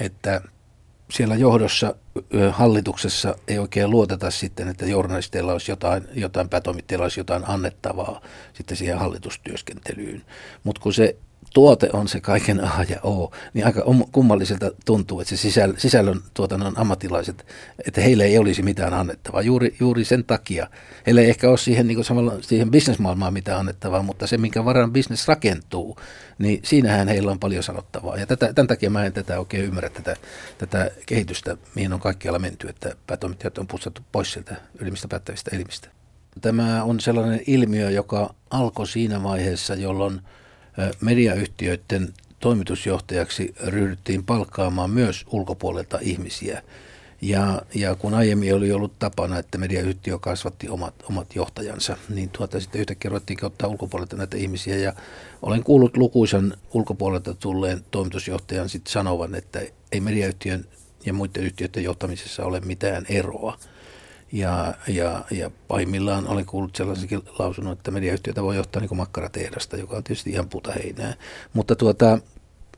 että 0.00 0.40
siellä 1.12 1.36
johdossa, 1.36 1.94
hallituksessa 2.50 3.34
ei 3.48 3.58
oikein 3.58 3.90
luoteta 3.90 4.30
sitten, 4.30 4.68
että 4.68 4.86
journalisteilla 4.86 5.52
olisi 5.52 5.72
jotain, 5.72 6.08
jotain 6.14 6.48
päätoimittajilla 6.48 7.04
olisi 7.04 7.20
jotain 7.20 7.48
annettavaa 7.48 8.20
sitten 8.52 8.76
siihen 8.76 8.98
hallitustyöskentelyyn. 8.98 10.22
Mutta 10.64 10.82
kun 10.82 10.94
se 10.94 11.16
tuote 11.54 11.90
on 11.92 12.08
se 12.08 12.20
kaiken 12.20 12.64
A 12.64 12.84
ja 12.88 13.00
O, 13.04 13.32
niin 13.54 13.66
aika 13.66 13.82
kummalliselta 14.12 14.70
tuntuu, 14.84 15.20
että 15.20 15.28
se 15.28 15.36
sisäl, 15.36 15.74
sisällön 15.76 16.20
tuotannon 16.34 16.78
ammattilaiset, 16.78 17.46
että 17.86 18.00
heille 18.00 18.24
ei 18.24 18.38
olisi 18.38 18.62
mitään 18.62 18.94
annettavaa. 18.94 19.42
Juuri, 19.42 19.76
juuri 19.80 20.04
sen 20.04 20.24
takia. 20.24 20.66
Heille 21.06 21.20
ei 21.20 21.30
ehkä 21.30 21.50
ole 21.50 21.58
siihen, 21.58 21.86
niin 21.86 22.04
samalla, 22.04 22.32
siihen 22.40 22.70
bisnesmaailmaan 22.70 23.32
mitään 23.32 23.60
annettavaa, 23.60 24.02
mutta 24.02 24.26
se, 24.26 24.38
minkä 24.38 24.64
varan 24.64 24.92
bisnes 24.92 25.28
rakentuu, 25.28 25.96
niin 26.38 26.60
siinähän 26.62 27.08
heillä 27.08 27.30
on 27.30 27.38
paljon 27.38 27.62
sanottavaa. 27.62 28.16
Ja 28.16 28.26
tätä, 28.26 28.52
tämän 28.52 28.68
takia 28.68 28.90
mä 28.90 29.04
en 29.04 29.12
tätä 29.12 29.38
oikein 29.38 29.64
ymmärrä, 29.64 29.88
tätä, 29.88 30.16
tätä 30.58 30.90
kehitystä, 31.06 31.56
mihin 31.74 31.92
on 31.92 32.00
kaikkialla 32.00 32.38
menty, 32.38 32.68
että 32.68 32.96
päätoimittajat 33.06 33.58
on 33.58 33.66
pussattu 33.66 34.02
pois 34.12 34.32
sieltä 34.32 34.56
ylimmistä 34.80 35.08
päättävistä 35.08 35.50
elimistä. 35.56 35.88
Tämä 36.40 36.84
on 36.84 37.00
sellainen 37.00 37.40
ilmiö, 37.46 37.90
joka 37.90 38.34
alkoi 38.50 38.86
siinä 38.86 39.22
vaiheessa, 39.22 39.74
jolloin– 39.74 40.20
mediayhtiöiden 41.00 42.14
toimitusjohtajaksi 42.40 43.54
ryhdyttiin 43.66 44.24
palkkaamaan 44.24 44.90
myös 44.90 45.26
ulkopuolelta 45.30 45.98
ihmisiä. 46.02 46.62
Ja, 47.22 47.62
ja 47.74 47.94
kun 47.94 48.14
aiemmin 48.14 48.54
oli 48.54 48.72
ollut 48.72 48.98
tapana, 48.98 49.38
että 49.38 49.58
mediayhtiö 49.58 50.18
kasvatti 50.18 50.68
omat, 50.68 50.94
omat 51.08 51.34
johtajansa, 51.34 51.96
niin 52.08 52.30
tuota 52.30 52.60
sitten 52.60 52.80
yhtäkkiä 52.80 53.08
ruvettiin 53.08 53.44
ottaa 53.44 53.68
ulkopuolelta 53.68 54.16
näitä 54.16 54.36
ihmisiä. 54.36 54.76
Ja 54.76 54.92
olen 55.42 55.64
kuullut 55.64 55.96
lukuisan 55.96 56.54
ulkopuolelta 56.72 57.34
tulleen 57.34 57.84
toimitusjohtajan 57.90 58.68
sitten 58.68 58.92
sanovan, 58.92 59.34
että 59.34 59.60
ei 59.92 60.00
mediayhtiön 60.00 60.64
ja 61.06 61.12
muiden 61.12 61.42
yhtiöiden 61.42 61.84
johtamisessa 61.84 62.44
ole 62.44 62.60
mitään 62.60 63.06
eroa. 63.08 63.58
Ja, 64.32 64.74
ja, 64.88 65.24
ja 65.30 65.50
pahimmillaan 65.68 66.28
olen 66.28 66.46
kuullut 66.46 66.76
sellaisenkin 66.76 67.22
lausunnon, 67.38 67.72
että 67.72 67.90
mediayhtiötä 67.90 68.42
voi 68.42 68.56
johtaa 68.56 68.82
niin 68.82 68.96
makkaratehdasta, 68.96 69.76
joka 69.76 69.96
on 69.96 70.04
tietysti 70.04 70.30
ihan 70.30 70.48
puta 70.48 70.72
heinää. 70.72 71.14
Mutta 71.52 71.76
tuota, 71.76 72.18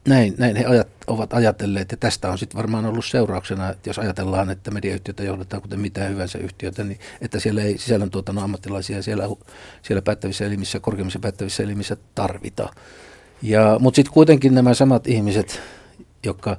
näin, 0.08 0.34
näin 0.38 0.56
he 0.56 0.64
ajat, 0.64 0.88
ovat 1.06 1.34
ajatelleet, 1.34 1.90
ja 1.90 1.96
tästä 1.96 2.30
on 2.30 2.38
sitten 2.38 2.58
varmaan 2.58 2.86
ollut 2.86 3.04
seurauksena, 3.04 3.70
että 3.70 3.90
jos 3.90 3.98
ajatellaan, 3.98 4.50
että 4.50 4.70
mediayhtiötä 4.70 5.22
johdetaan 5.22 5.62
kuten 5.62 5.80
mitään 5.80 6.10
hyvänsä 6.10 6.38
yhtiötä, 6.38 6.84
niin 6.84 7.00
että 7.20 7.40
siellä 7.40 7.62
ei 7.62 7.78
sisällöntuotannon 7.78 8.44
ammattilaisia 8.44 9.02
siellä, 9.02 9.24
siellä 9.82 10.02
päättävissä 10.02 10.44
elimissä, 10.46 10.80
korkeimmissa 10.80 11.18
päättävissä 11.18 11.62
elimissä 11.62 11.96
tarvita. 12.14 12.68
Ja, 13.42 13.76
mutta 13.80 13.96
sitten 13.96 14.14
kuitenkin 14.14 14.55
nämä 14.55 14.74
samat 14.74 15.07
ihmiset, 15.07 15.61
jotka 16.24 16.57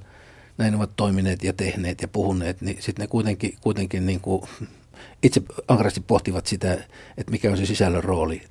näin 0.57 0.75
ovat 0.75 0.89
toimineet 0.95 1.43
ja 1.43 1.53
tehneet 1.53 2.01
ja 2.01 2.07
puhuneet, 2.07 2.61
niin 2.61 2.77
sitten 2.79 3.03
ne 3.03 3.07
kuitenkin, 3.07 3.57
kuitenkin 3.61 4.05
niin 4.05 4.21
kuin 4.21 4.41
itse 5.23 5.41
ankarasti 5.67 6.01
pohtivat 6.01 6.47
sitä, 6.47 6.73
että 7.17 7.31
mikä 7.31 7.51
on 7.51 7.57
se 7.57 7.65
sisällön 7.65 8.03
rooli 8.03 8.41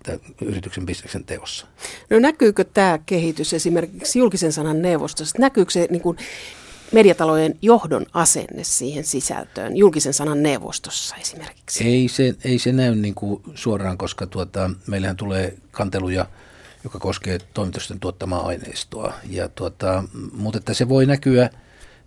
yrityksen 0.40 0.86
bisneksen 0.86 1.24
teossa. 1.24 1.66
No 2.10 2.18
näkyykö 2.18 2.64
tämä 2.64 2.98
kehitys 3.06 3.54
esimerkiksi 3.54 4.18
julkisen 4.18 4.52
sanan 4.52 4.82
neuvostossa? 4.82 5.38
Näkyykö 5.38 5.72
se 5.72 5.86
niin 5.90 6.02
kuin 6.02 6.18
mediatalojen 6.92 7.58
johdon 7.62 8.06
asenne 8.12 8.64
siihen 8.64 9.04
sisältöön 9.04 9.76
julkisen 9.76 10.14
sanan 10.14 10.42
neuvostossa 10.42 11.16
esimerkiksi? 11.16 11.84
Ei 11.84 12.08
se, 12.08 12.34
ei 12.44 12.58
se 12.58 12.72
näy 12.72 12.94
niin 12.94 13.14
kuin 13.14 13.42
suoraan, 13.54 13.98
koska 13.98 14.26
tuota, 14.26 14.70
meillähän 14.86 15.16
tulee 15.16 15.56
kanteluja, 15.70 16.26
joka 16.84 16.98
koskee 16.98 17.38
toimitusten 17.54 18.00
tuottamaa 18.00 18.46
aineistoa. 18.46 19.12
Ja 19.30 19.48
tuota, 19.48 20.04
mutta 20.32 20.58
että 20.58 20.74
se 20.74 20.88
voi 20.88 21.06
näkyä, 21.06 21.50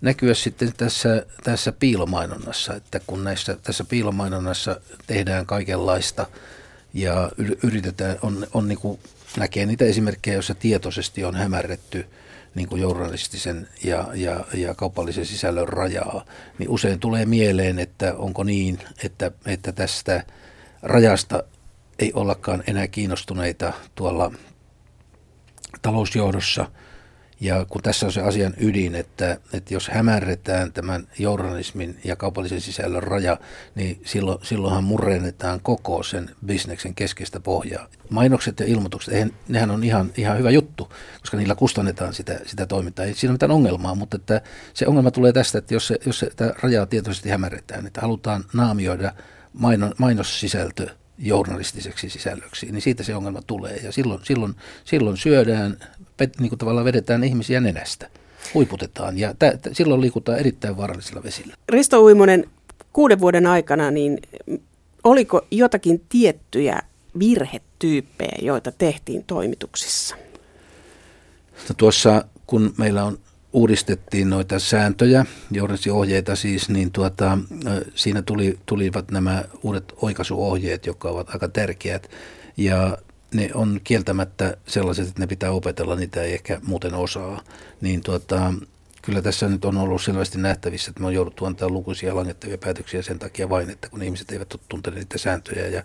näkyä 0.02 0.34
sitten 0.34 0.74
tässä, 0.78 1.26
tässä 1.44 1.72
piilomainonnassa, 1.72 2.74
että 2.74 3.00
kun 3.08 3.24
näissä, 3.24 3.58
tässä 3.64 3.84
piilomainonnassa 3.84 4.82
tehdään 5.08 5.46
kaikenlaista 5.46 6.26
ja 6.94 7.32
yritetään, 7.64 8.18
on, 8.22 8.48
on 8.54 8.68
niin 8.68 8.80
kuin, 8.80 9.00
näkee 9.38 9.66
niitä 9.66 9.86
esimerkkejä, 9.86 10.34
joissa 10.34 10.56
tietoisesti 10.56 11.24
on 11.24 11.36
hämärretty– 11.36 12.06
niin 12.58 12.70
kuin 12.70 12.82
journalistisen 12.82 13.68
ja, 13.84 14.08
ja, 14.14 14.46
ja 14.54 14.76
kaupallisen 14.76 15.26
sisällön 15.26 15.68
rajaa, 15.68 16.26
niin 16.60 16.70
usein 16.70 17.00
tulee 17.00 17.26
mieleen, 17.26 17.80
että 17.80 18.14
onko 18.18 18.44
niin, 18.44 18.80
että, 19.04 19.32
että 19.46 19.72
tästä 19.72 20.24
rajasta 20.82 21.44
ei 22.00 22.12
ollakaan 22.14 22.64
enää 22.68 22.88
kiinnostuneita 22.88 23.74
tuolla 23.96 24.32
talousjohdossa– 25.82 26.66
ja 27.40 27.66
kun 27.70 27.82
tässä 27.82 28.06
on 28.06 28.12
se 28.12 28.22
asian 28.22 28.54
ydin, 28.58 28.96
että, 28.96 29.38
että 29.54 29.74
jos 29.74 29.90
hämärretään 29.90 30.74
tämän 30.74 31.08
journalismin 31.20 32.00
ja 32.04 32.16
kaupallisen 32.16 32.62
sisällön 32.62 33.04
raja, 33.04 33.38
niin 33.76 34.02
silloin, 34.06 34.40
silloinhan 34.44 34.84
murennetaan 34.84 35.60
koko 35.64 36.04
sen 36.04 36.30
bisneksen 36.46 36.96
keskeistä 36.96 37.40
pohjaa. 37.40 37.88
Mainokset 38.10 38.60
ja 38.60 38.66
ilmoitukset, 38.66 39.14
eihän, 39.14 39.32
nehän 39.48 39.72
on 39.72 39.84
ihan, 39.84 40.12
ihan 40.18 40.38
hyvä 40.38 40.50
juttu, 40.50 40.94
koska 41.20 41.38
niillä 41.38 41.56
kustannetaan 41.56 42.14
sitä, 42.14 42.40
sitä 42.46 42.66
toimintaa. 42.66 43.06
Ei 43.06 43.14
siinä 43.14 43.32
ole 43.32 43.36
mitään 43.36 43.52
ongelmaa, 43.52 43.96
mutta 43.96 44.18
että 44.18 44.42
se 44.74 44.88
ongelma 44.88 45.12
tulee 45.12 45.34
tästä, 45.34 45.58
että 45.58 45.74
jos 45.74 45.88
se, 45.88 46.00
jos 46.06 46.20
se 46.20 46.32
rajaa 46.62 46.86
tietoisesti 46.86 47.30
hämärretään, 47.30 47.88
että 47.88 48.02
halutaan 48.02 48.44
naamioida 48.54 49.14
mainon, 49.54 49.94
mainossisältö 49.98 50.88
journalistiseksi 51.18 52.10
sisällöksi, 52.10 52.72
niin 52.72 52.82
siitä 52.82 53.04
se 53.04 53.16
ongelma 53.16 53.42
tulee. 53.42 53.76
Ja 53.78 53.92
silloin, 53.92 54.20
silloin, 54.24 54.56
silloin 54.86 55.18
syödään 55.18 55.78
niin 56.40 56.50
kuin 56.50 56.60
tavallaan 56.60 56.86
vedetään 56.86 57.24
ihmisiä 57.24 57.60
nenästä, 57.60 58.10
huiputetaan 58.54 59.18
ja 59.18 59.34
tä, 59.40 59.58
tä, 59.62 59.70
silloin 59.74 60.02
liikutaan 60.02 60.40
erittäin 60.40 60.78
vaarallisilla 60.78 61.24
vesillä. 61.24 61.54
Risto 61.70 62.04
Uimonen, 62.04 62.50
kuuden 62.94 63.20
vuoden 63.20 63.48
aikana, 63.48 63.92
niin 63.92 64.20
oliko 65.04 65.42
jotakin 65.52 66.02
tiettyjä 66.10 66.80
virhetyyppejä, 67.20 68.38
joita 68.42 68.72
tehtiin 68.72 69.24
toimituksissa? 69.24 70.16
No 71.70 71.76
tuossa, 71.78 72.26
kun 72.48 72.74
meillä 72.78 73.04
on 73.04 73.20
uudistettiin 73.54 74.30
noita 74.30 74.60
sääntöjä, 74.60 75.26
ohjeita 75.92 76.36
siis, 76.36 76.70
niin 76.70 76.92
tuota, 76.92 77.38
siinä 77.96 78.22
tuli, 78.22 78.60
tulivat 78.66 79.12
nämä 79.12 79.44
uudet 79.64 79.94
oikaisuohjeet, 80.02 80.86
jotka 80.86 81.10
ovat 81.10 81.30
aika 81.30 81.48
tärkeät. 81.48 82.10
Ja 82.58 82.98
ne 83.38 83.50
on 83.54 83.82
kieltämättä 83.84 84.58
sellaiset, 84.68 85.08
että 85.08 85.20
ne 85.20 85.28
pitää 85.28 85.52
opetella, 85.52 85.96
niitä 85.96 86.22
ei 86.22 86.34
ehkä 86.34 86.60
muuten 86.64 86.94
osaa. 86.94 87.42
Niin 87.82 88.02
tuota, 88.02 88.54
kyllä 89.02 89.22
tässä 89.22 89.50
nyt 89.50 89.66
on 89.66 89.78
ollut 89.78 90.02
selvästi 90.02 90.38
nähtävissä, 90.38 90.90
että 90.92 91.02
me 91.02 91.08
on 91.08 91.14
jouduttu 91.14 91.46
antaa 91.46 91.70
lukuisia 91.70 92.16
langettavia 92.16 92.58
päätöksiä 92.58 93.02
sen 93.02 93.20
takia 93.20 93.50
vain, 93.50 93.70
että 93.70 93.90
kun 93.90 94.04
ihmiset 94.04 94.32
eivät 94.32 94.54
ole 94.54 94.62
tunteneet 94.70 95.04
niitä 95.04 95.18
sääntöjä 95.18 95.68
ja 95.68 95.84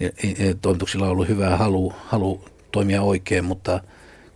niin 0.00 0.58
toimituksilla 0.62 1.04
on 1.04 1.12
ollut 1.12 1.28
hyvää 1.28 1.56
halu, 1.56 1.92
halu 2.04 2.44
toimia 2.72 3.02
oikein, 3.02 3.44
mutta 3.44 3.80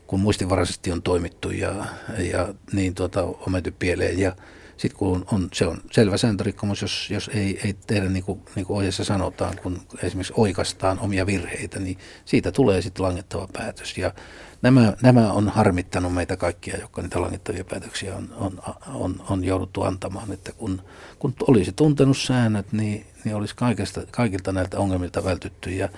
kun 0.06 0.20
muistivaraisesti 0.20 0.92
on 0.92 1.02
toimittu 1.02 1.50
ja, 1.50 1.84
ja 2.32 2.54
niin 2.72 2.94
tuota, 2.94 3.22
on 3.22 3.52
menty 3.52 3.74
pieleen 3.78 4.18
ja 4.18 4.36
sitten 4.76 4.98
kun 4.98 5.24
on, 5.32 5.48
se 5.52 5.66
on 5.66 5.80
selvä 5.92 6.16
sääntörikkomus, 6.16 6.82
jos, 6.82 7.10
jos 7.10 7.30
ei, 7.34 7.60
ei 7.64 7.76
tehdä 7.86 8.08
niin 8.08 8.24
kuin, 8.24 8.40
niin 8.54 8.66
kuin 8.66 8.76
ohjeessa 8.76 9.04
sanotaan, 9.04 9.58
kun 9.62 9.80
esimerkiksi 10.02 10.32
oikastaan 10.36 10.98
omia 10.98 11.26
virheitä, 11.26 11.78
niin 11.78 11.98
siitä 12.24 12.52
tulee 12.52 12.82
sitten 12.82 13.04
langettava 13.04 13.48
päätös. 13.52 13.98
Ja 13.98 14.14
nämä, 14.62 14.92
nämä 15.02 15.32
on 15.32 15.48
harmittanut 15.48 16.14
meitä 16.14 16.36
kaikkia, 16.36 16.76
jotka 16.80 17.02
niitä 17.02 17.20
langettavia 17.20 17.64
päätöksiä 17.64 18.16
on, 18.16 18.34
on, 18.36 18.60
on, 18.94 19.22
on 19.30 19.44
jouduttu 19.44 19.82
antamaan. 19.82 20.32
Että 20.32 20.52
kun, 20.52 20.82
kun 21.18 21.34
olisi 21.48 21.72
tuntenut 21.72 22.18
säännöt, 22.18 22.72
niin, 22.72 23.06
niin 23.24 23.36
olisi 23.36 23.56
kaikesta, 23.56 24.00
kaikilta 24.10 24.52
näiltä 24.52 24.78
ongelmilta 24.78 25.24
vältytty. 25.24 25.70
Ja 25.70 25.88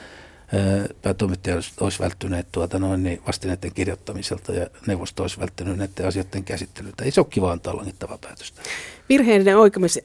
päätoimittajat 1.02 1.64
olisi 1.80 1.98
välttyneet 1.98 2.46
tuota 2.52 2.78
noin, 2.78 3.02
niin 3.02 3.22
vastineiden 3.26 3.74
kirjoittamiselta 3.74 4.52
ja 4.52 4.66
neuvosto 4.86 5.22
olisi 5.22 5.40
välttänyt 5.40 5.76
näiden 5.78 6.06
asioiden 6.06 6.44
käsittelyltä. 6.44 7.04
Ei 7.04 7.10
se 7.10 7.20
ole 7.20 7.26
kiva 7.30 7.52
antaa 7.52 7.76
langittavaa 7.76 8.18
päätöstä. 8.18 8.62
Virheiden 9.08 9.56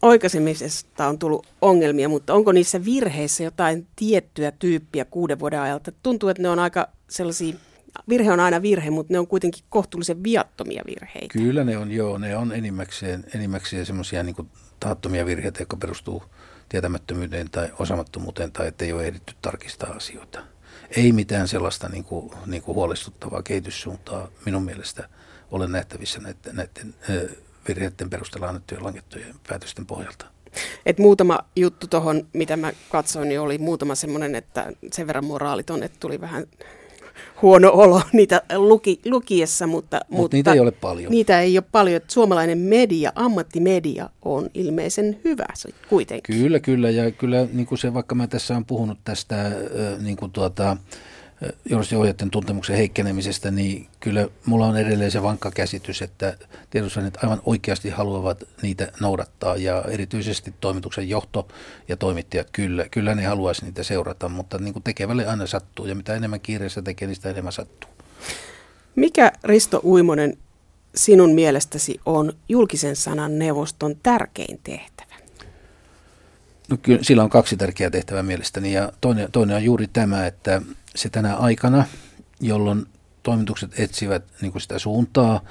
oikaisemisesta 0.01 1.07
on 1.07 1.19
tullut 1.19 1.47
ongelmia, 1.61 2.09
mutta 2.09 2.33
onko 2.33 2.51
niissä 2.51 2.85
virheissä 2.85 3.43
jotain 3.43 3.87
tiettyä 3.95 4.51
tyyppiä 4.51 5.05
kuuden 5.05 5.39
vuoden 5.39 5.61
ajalta? 5.61 5.91
Tuntuu, 6.03 6.29
että 6.29 6.41
ne 6.41 6.49
on 6.49 6.59
aika 6.59 6.89
sellaisia 7.09 7.55
virhe 8.09 8.31
on 8.31 8.39
aina 8.39 8.61
virhe, 8.61 8.89
mutta 8.89 9.13
ne 9.13 9.19
on 9.19 9.27
kuitenkin 9.27 9.63
kohtuullisen 9.69 10.23
viattomia 10.23 10.83
virheitä. 10.87 11.33
Kyllä 11.33 11.63
ne 11.63 11.77
on, 11.77 11.91
joo. 11.91 12.17
Ne 12.17 12.37
on 12.37 12.51
enimmäkseen, 12.51 13.23
enimmäkseen 13.35 13.85
semmoisia 13.85 14.23
niin 14.23 14.35
tahattomia 14.79 15.25
virheitä, 15.25 15.61
jotka 15.61 15.77
perustuu 15.77 16.23
tietämättömyyteen 16.73 17.49
tai 17.49 17.69
osamattomuuteen 17.79 18.51
tai 18.51 18.67
ettei 18.67 18.93
ole 18.93 19.07
ehditty 19.07 19.33
tarkistaa 19.41 19.89
asioita. 19.89 20.43
Ei 20.97 21.11
mitään 21.11 21.47
sellaista 21.47 21.89
niin 21.89 22.03
kuin, 22.03 22.31
niin 22.45 22.63
kuin 22.63 22.75
huolestuttavaa 22.75 23.43
kehityssuuntaa 23.43 24.27
minun 24.45 24.63
mielestä 24.63 25.09
ole 25.51 25.67
nähtävissä 25.67 26.19
näiden, 26.19 26.55
näiden 26.55 26.95
virheiden 27.67 28.09
perusteella 28.09 28.47
annettujen 28.47 28.83
langettujen 28.83 29.35
päätösten 29.47 29.85
pohjalta. 29.85 30.25
Et 30.85 30.99
muutama 30.99 31.39
juttu 31.55 31.87
tuohon, 31.87 32.27
mitä 32.33 32.57
mä 32.57 32.73
katsoin, 32.89 33.29
niin 33.29 33.39
oli 33.39 33.57
muutama 33.57 33.95
semmoinen, 33.95 34.35
että 34.35 34.71
sen 34.91 35.07
verran 35.07 35.25
moraaliton, 35.25 35.83
että 35.83 35.97
tuli 35.99 36.21
vähän 36.21 36.47
huono 37.41 37.71
olo 37.73 38.01
niitä 38.13 38.41
luki, 38.55 38.99
lukiessa, 39.05 39.67
mutta, 39.67 40.01
Mut 40.09 40.17
mutta 40.19 40.37
niitä 40.37 40.53
ei 40.53 40.59
ole 40.59 40.71
paljon. 40.71 41.11
Niitä 41.11 41.41
ei 41.41 41.57
ole 41.57 41.65
paljon. 41.71 42.01
Suomalainen 42.07 42.57
media, 42.57 43.11
ammattimedia 43.15 44.09
on 44.25 44.49
ilmeisen 44.53 45.19
hyvä 45.23 45.45
kuitenkin. 45.89 46.37
Kyllä, 46.37 46.59
kyllä. 46.59 46.89
Ja 46.89 47.11
kyllä 47.11 47.47
niin 47.53 47.65
kuin 47.65 47.77
se, 47.77 47.93
vaikka 47.93 48.15
mä 48.15 48.27
tässä 48.27 48.53
olen 48.53 48.65
puhunut 48.65 48.97
tästä 49.03 49.51
niin 50.01 50.17
kuin 50.17 50.31
tuota, 50.31 50.77
journalistiohjeiden 51.65 52.31
tuntemuksen 52.31 52.75
heikkenemisestä, 52.75 53.51
niin 53.51 53.87
kyllä 53.99 54.27
mulla 54.45 54.65
on 54.65 54.77
edelleen 54.77 55.11
se 55.11 55.21
vankka 55.21 55.51
käsitys, 55.51 56.01
että 56.01 56.37
tiedotusvälineet 56.69 57.23
aivan 57.23 57.41
oikeasti 57.45 57.89
haluavat 57.89 58.43
niitä 58.61 58.91
noudattaa 58.99 59.55
ja 59.55 59.83
erityisesti 59.87 60.53
toimituksen 60.59 61.09
johto 61.09 61.47
ja 61.87 61.97
toimittajat 61.97 62.47
kyllä, 62.51 62.89
kyllä 62.91 63.15
ne 63.15 63.25
haluaisi 63.25 63.65
niitä 63.65 63.83
seurata, 63.83 64.29
mutta 64.29 64.57
niin 64.57 64.73
kuin 64.73 64.83
tekevälle 64.83 65.27
aina 65.27 65.47
sattuu 65.47 65.85
ja 65.85 65.95
mitä 65.95 66.15
enemmän 66.15 66.41
kiireessä 66.41 66.81
tekee, 66.81 67.07
niin 67.07 67.15
sitä 67.15 67.29
enemmän 67.29 67.53
sattuu. 67.53 67.89
Mikä 68.95 69.31
Risto 69.43 69.81
Uimonen 69.83 70.37
sinun 70.95 71.33
mielestäsi 71.33 71.99
on 72.05 72.33
julkisen 72.49 72.95
sanan 72.95 73.39
neuvoston 73.39 73.95
tärkein 74.03 74.59
tehtävä? 74.63 75.13
No 76.69 76.77
kyllä, 76.81 77.03
sillä 77.03 77.23
on 77.23 77.29
kaksi 77.29 77.57
tärkeää 77.57 77.89
tehtävää 77.89 78.23
mielestäni 78.23 78.73
ja 78.73 78.91
toinen, 79.01 79.31
toinen 79.31 79.55
on 79.55 79.63
juuri 79.63 79.87
tämä, 79.87 80.27
että 80.27 80.61
se 80.95 81.09
tänä 81.09 81.35
aikana, 81.35 81.85
jolloin 82.39 82.85
toimitukset 83.23 83.79
etsivät 83.79 84.23
niin 84.41 84.51
kuin 84.51 84.61
sitä 84.61 84.79
suuntaa, 84.79 85.41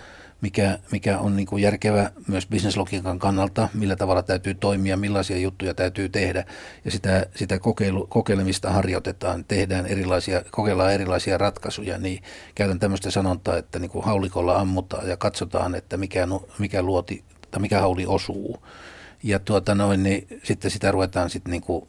mikä, 0.40 0.78
mikä 0.92 1.18
on 1.18 1.36
niin 1.36 1.46
kuin 1.46 1.62
järkevä 1.62 2.10
myös 2.26 2.46
bisneslogiikan 2.46 3.18
kannalta, 3.18 3.68
millä 3.74 3.96
tavalla 3.96 4.22
täytyy 4.22 4.54
toimia, 4.54 4.96
millaisia 4.96 5.38
juttuja 5.38 5.74
täytyy 5.74 6.08
tehdä. 6.08 6.44
Ja 6.84 6.90
sitä, 6.90 7.26
sitä 7.34 7.58
kokeilu, 7.58 8.06
kokeilemista 8.06 8.70
harjoitetaan, 8.70 9.44
tehdään 9.44 9.86
erilaisia, 9.86 10.42
kokeillaan 10.50 10.92
erilaisia 10.92 11.38
ratkaisuja, 11.38 11.98
niin 11.98 12.22
käytän 12.54 12.78
tämmöistä 12.78 13.10
sanontaa, 13.10 13.56
että 13.56 13.78
niin 13.78 13.90
kuin 13.90 14.04
haulikolla 14.04 14.56
ammutaan 14.56 15.08
ja 15.08 15.16
katsotaan, 15.16 15.74
että 15.74 15.96
mikä, 15.96 16.28
mikä 16.58 16.82
luoti 16.82 17.24
tai 17.50 17.60
mikä 17.60 17.80
hauli 17.80 18.06
osuu. 18.06 18.62
Ja 19.22 19.38
tuota 19.38 19.74
noin, 19.74 20.02
niin 20.02 20.26
sitten 20.42 20.70
sitä 20.70 20.90
ruvetaan 20.90 21.30
sitten 21.30 21.50
niin 21.50 21.62
kuin 21.62 21.86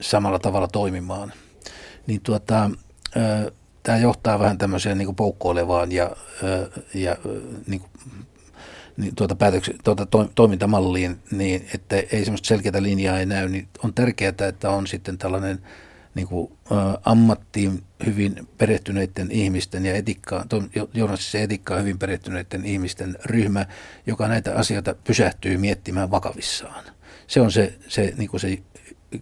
samalla 0.00 0.38
tavalla 0.38 0.68
toimimaan 0.68 1.32
niin 2.06 2.20
tuota, 2.20 2.70
tämä 3.82 3.98
johtaa 3.98 4.38
vähän 4.38 4.58
tämmöiseen 4.58 4.98
niin 4.98 5.14
poukkoilevaan 5.14 5.92
ja, 5.92 6.16
ja 6.94 7.16
niin 7.66 7.80
kuin, 7.80 7.90
niin 8.96 9.14
tuota 9.14 9.34
päätöks- 9.34 9.76
tuota 9.84 10.06
to, 10.06 10.30
toimintamalliin, 10.34 11.18
niin 11.30 11.66
että 11.74 11.96
ei 11.96 12.24
semmoista 12.24 12.48
selkeää 12.48 12.82
linjaa 12.82 13.18
ei 13.18 13.26
näy, 13.26 13.48
niin 13.48 13.68
on 13.84 13.94
tärkeää, 13.94 14.32
että 14.48 14.70
on 14.70 14.86
sitten 14.86 15.18
tällainen 15.18 15.58
niin 16.14 16.28
kuin, 16.28 16.52
ä, 16.72 16.98
ammattiin 17.04 17.82
hyvin 18.06 18.48
perehtyneiden 18.58 19.30
ihmisten 19.30 19.86
ja 19.86 19.94
etikkaan, 19.94 20.48
journalistisen 20.94 21.42
etikkaan 21.42 21.80
hyvin 21.80 21.98
perehtyneiden 21.98 22.64
ihmisten 22.64 23.16
ryhmä, 23.24 23.66
joka 24.06 24.28
näitä 24.28 24.54
asioita 24.54 24.94
pysähtyy 25.04 25.56
miettimään 25.56 26.10
vakavissaan. 26.10 26.84
Se 27.26 27.40
on 27.40 27.52
se, 27.52 27.74
se, 27.88 28.12
niin 28.16 28.30
kuin 28.30 28.40
se 28.40 28.58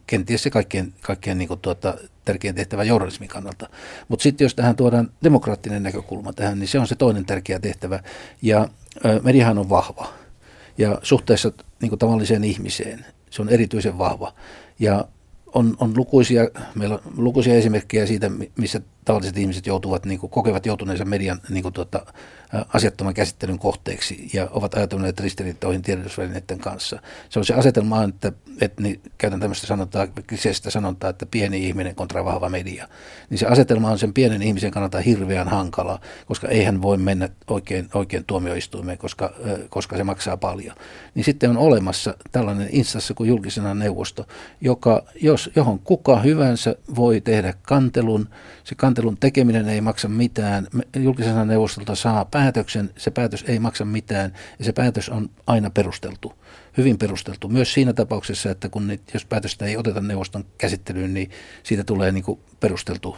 kenties 0.07 0.43
se 0.43 0.51
kaikkein, 0.51 0.95
kaikkein 1.01 1.39
niin 1.39 1.49
kuin 1.49 1.61
tuota, 1.61 1.99
tärkein 2.25 2.55
tehtävä 2.55 2.85
journalismin 2.85 3.29
kannalta. 3.29 3.68
Mutta 4.09 4.22
sitten 4.22 4.45
jos 4.45 4.55
tähän 4.55 4.77
tuodaan 4.77 5.11
demokraattinen 5.25 5.83
näkökulma 5.83 6.33
tähän, 6.33 6.59
niin 6.59 6.68
se 6.68 6.79
on 6.79 6.87
se 6.87 6.95
toinen 6.95 7.25
tärkeä 7.25 7.59
tehtävä. 7.59 8.01
Ja 8.43 8.68
mediahan 9.22 9.59
on 9.59 9.68
vahva. 9.68 10.09
Ja 10.79 10.99
suhteessa 11.03 11.53
niin 11.83 11.99
tavalliseen 11.99 12.45
ihmiseen 12.45 13.07
se 13.31 13.43
on 13.43 13.49
erityisen 13.49 13.99
vahva. 13.99 14.35
Ja 14.79 15.05
on, 15.55 15.77
on 15.81 15.93
lukuisia, 15.97 16.49
meillä 16.75 16.95
on 16.95 17.12
lukuisia 17.16 17.55
esimerkkejä 17.55 18.07
siitä, 18.07 18.31
missä 18.57 18.81
tavalliset 19.05 19.39
ihmiset 19.39 19.67
joutuvat, 19.67 20.07
niin 20.07 20.21
kuin, 20.21 20.31
kokevat 20.31 20.67
joutuneensa 20.67 21.05
median 21.05 21.41
niin 21.49 21.63
kuin, 21.63 21.73
tuota, 21.73 22.07
asiattoman 22.75 23.15
käsittelyn 23.15 23.59
kohteeksi 23.59 24.31
ja 24.33 24.49
ovat 24.51 24.75
ajatelleet 24.75 25.21
ristiriitoihin 25.21 25.83
tiedotusvälineiden 25.83 26.59
kanssa. 26.59 27.01
Se 27.29 27.39
on 27.39 27.45
se 27.45 27.55
asetelma, 27.55 28.05
että, 28.05 28.33
että 28.61 28.83
niin, 28.83 29.01
käytän 29.19 29.41
tämmöistä 29.41 29.67
sanontaa, 29.67 30.07
kliseistä 30.07 30.71
sanontaa, 30.71 31.11
että 31.11 31.27
pieni 31.27 31.67
ihminen 31.67 31.95
kontra 31.95 32.25
vahva 32.25 32.49
media. 32.49 32.89
Niin 33.31 33.39
se 33.39 33.47
asetelma 33.47 33.91
on 33.91 33.99
sen 33.99 34.13
pienen 34.13 34.43
ihmisen 34.43 34.71
kannalta 34.71 35.01
hirveän 35.01 35.49
hankala, 35.49 36.01
koska 36.27 36.49
ei 36.49 36.65
hän 36.65 36.83
voi 36.83 36.97
mennä 36.97 37.29
oikein, 37.47 37.89
oikein 37.95 38.25
tuomioistuimeen, 38.27 38.99
koska, 38.99 39.35
koska 39.69 39.97
se 39.97 40.05
maksaa 40.05 40.37
paljon. 40.37 40.77
Niin 41.15 41.25
sitten 41.25 41.51
on 41.51 41.57
olemassa 41.57 42.15
tällainen 42.33 42.69
instanssi 42.73 43.15
kuin 43.15 43.29
julkisena 43.29 43.75
neuvosto, 43.75 44.27
joka, 44.61 45.05
jos, 45.23 45.51
johon 45.57 45.79
kuka 45.79 46.21
hyvänsä 46.21 46.77
voi 46.97 47.21
tehdä 47.21 47.55
kantelun, 47.63 48.29
se 48.65 48.75
kantelun 48.95 49.17
tekeminen 49.17 49.69
ei 49.69 49.81
maksa 49.81 50.09
mitään, 50.09 50.67
julkisena 50.97 51.45
neuvostolta 51.45 51.95
saa 51.95 52.25
päätöksen, 52.25 52.91
se 52.97 53.11
päätös 53.11 53.45
ei 53.49 53.59
maksa 53.59 53.85
mitään 53.85 54.33
ja 54.59 54.65
se 54.65 54.73
päätös 54.73 55.09
on 55.09 55.31
aina 55.47 55.71
perusteltu, 55.71 56.33
hyvin 56.77 56.99
perusteltu. 56.99 57.49
Myös 57.49 57.73
siinä 57.73 57.93
tapauksessa, 57.93 58.51
että 58.51 58.69
kun 58.69 58.87
ne, 58.87 59.01
jos 59.15 59.25
päätöstä 59.25 59.67
ei 59.67 59.77
oteta 59.77 60.01
neuvoston 60.01 60.45
käsittelyyn, 60.59 61.15
niin 61.15 61.31
siitä 61.63 61.85
tulee 61.85 62.13
niin 62.13 62.25
kuin 62.25 62.41
perusteltu 62.61 63.17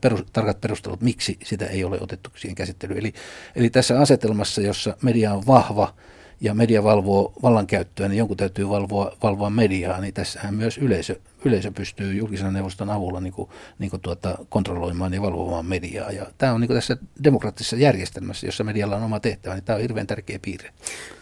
perus, 0.00 0.24
tarkat 0.32 0.60
perustelut, 0.60 1.00
miksi 1.00 1.38
sitä 1.44 1.66
ei 1.66 1.84
ole 1.84 1.98
otettu 2.00 2.30
siihen 2.36 2.54
käsittelyyn. 2.54 2.98
Eli, 2.98 3.14
eli 3.56 3.70
tässä 3.70 4.00
asetelmassa, 4.00 4.60
jossa 4.60 4.96
media 5.02 5.34
on 5.34 5.46
vahva 5.46 5.94
ja 6.40 6.54
media 6.54 6.84
valvoo 6.84 7.32
vallankäyttöä, 7.42 8.08
niin 8.08 8.18
jonkun 8.18 8.36
täytyy 8.36 8.68
valvoa, 8.68 9.16
valvoa 9.22 9.50
mediaa, 9.50 10.00
niin 10.00 10.14
tässähän 10.14 10.54
myös 10.54 10.78
yleisö 10.78 11.16
yleisö 11.44 11.70
pystyy 11.70 12.14
julkisen 12.14 12.52
neuvoston 12.52 12.90
avulla 12.90 13.20
niin 13.20 13.32
kuin, 13.32 13.48
niin 13.78 13.90
kuin 13.90 14.00
tuota, 14.00 14.38
kontrolloimaan 14.48 15.14
ja 15.14 15.22
valvomaan 15.22 15.66
mediaa. 15.66 16.10
Ja 16.10 16.26
tämä 16.38 16.52
on 16.52 16.60
niin 16.60 16.68
kuin 16.68 16.76
tässä 16.76 16.96
demokraattisessa 17.24 17.76
järjestelmässä, 17.76 18.46
jossa 18.46 18.64
medialla 18.64 18.96
on 18.96 19.02
oma 19.02 19.20
tehtävä, 19.20 19.54
niin 19.54 19.64
tämä 19.64 19.74
on 19.74 19.82
hirveän 19.82 20.06
tärkeä 20.06 20.38
piirre. 20.42 20.70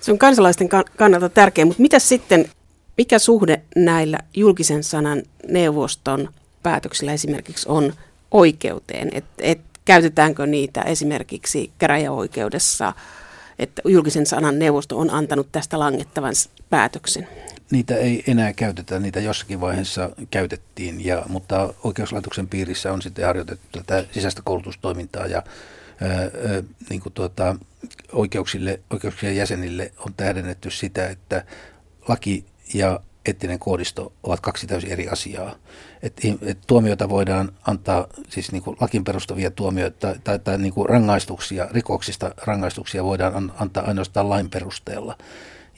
Se 0.00 0.12
on 0.12 0.18
kansalaisten 0.18 0.68
kannalta 0.96 1.28
tärkeä, 1.28 1.64
mutta 1.64 1.82
mitä 1.82 1.98
sitten, 1.98 2.48
mikä 2.98 3.18
suhde 3.18 3.62
näillä 3.76 4.18
julkisen 4.34 4.84
sanan 4.84 5.22
neuvoston 5.48 6.28
päätöksillä 6.62 7.12
esimerkiksi 7.12 7.68
on 7.68 7.92
oikeuteen? 8.30 9.08
Et, 9.12 9.24
et, 9.38 9.60
käytetäänkö 9.84 10.46
niitä 10.46 10.82
esimerkiksi 10.82 11.70
käräjäoikeudessa, 11.78 12.92
että 13.58 13.82
julkisen 13.84 14.26
sanan 14.26 14.58
neuvosto 14.58 14.98
on 14.98 15.10
antanut 15.10 15.48
tästä 15.52 15.78
langettavan 15.78 16.34
päätöksen? 16.70 17.28
niitä 17.70 17.96
ei 17.96 18.24
enää 18.26 18.52
käytetä, 18.52 18.98
niitä 18.98 19.20
jossakin 19.20 19.60
vaiheessa 19.60 20.10
käytettiin, 20.30 21.04
ja, 21.04 21.22
mutta 21.28 21.74
oikeuslaitoksen 21.84 22.48
piirissä 22.48 22.92
on 22.92 23.02
sitten 23.02 23.26
harjoitettu 23.26 23.66
tätä 23.72 24.04
sisäistä 24.12 24.42
koulutustoimintaa 24.44 25.26
ja 25.26 25.42
ää, 26.00 26.10
niin 26.90 27.00
kuin 27.00 27.12
tuota, 27.12 27.56
oikeuksille, 28.12 28.80
oikeuksien 28.90 29.36
jäsenille 29.36 29.92
on 29.98 30.14
tähdennetty 30.16 30.70
sitä, 30.70 31.08
että 31.08 31.44
laki 32.08 32.44
ja 32.74 33.00
eettinen 33.26 33.58
koodisto 33.58 34.12
ovat 34.22 34.40
kaksi 34.40 34.66
täysin 34.66 34.92
eri 34.92 35.08
asiaa. 35.08 35.54
Et, 36.02 36.20
et 36.42 36.58
tuomioita 36.66 37.08
voidaan 37.08 37.52
antaa, 37.66 38.06
siis 38.28 38.52
niin 38.52 38.62
kuin 38.62 38.76
lakin 38.80 39.04
perustavia 39.04 39.50
tuomioita 39.50 39.98
tai, 39.98 40.18
tai, 40.24 40.38
tai 40.38 40.58
niin 40.58 40.72
kuin 40.72 40.88
rangaistuksia, 40.88 41.68
rikoksista 41.70 42.34
rangaistuksia 42.42 43.04
voidaan 43.04 43.52
antaa 43.58 43.84
ainoastaan 43.86 44.28
lain 44.28 44.50
perusteella. 44.50 45.18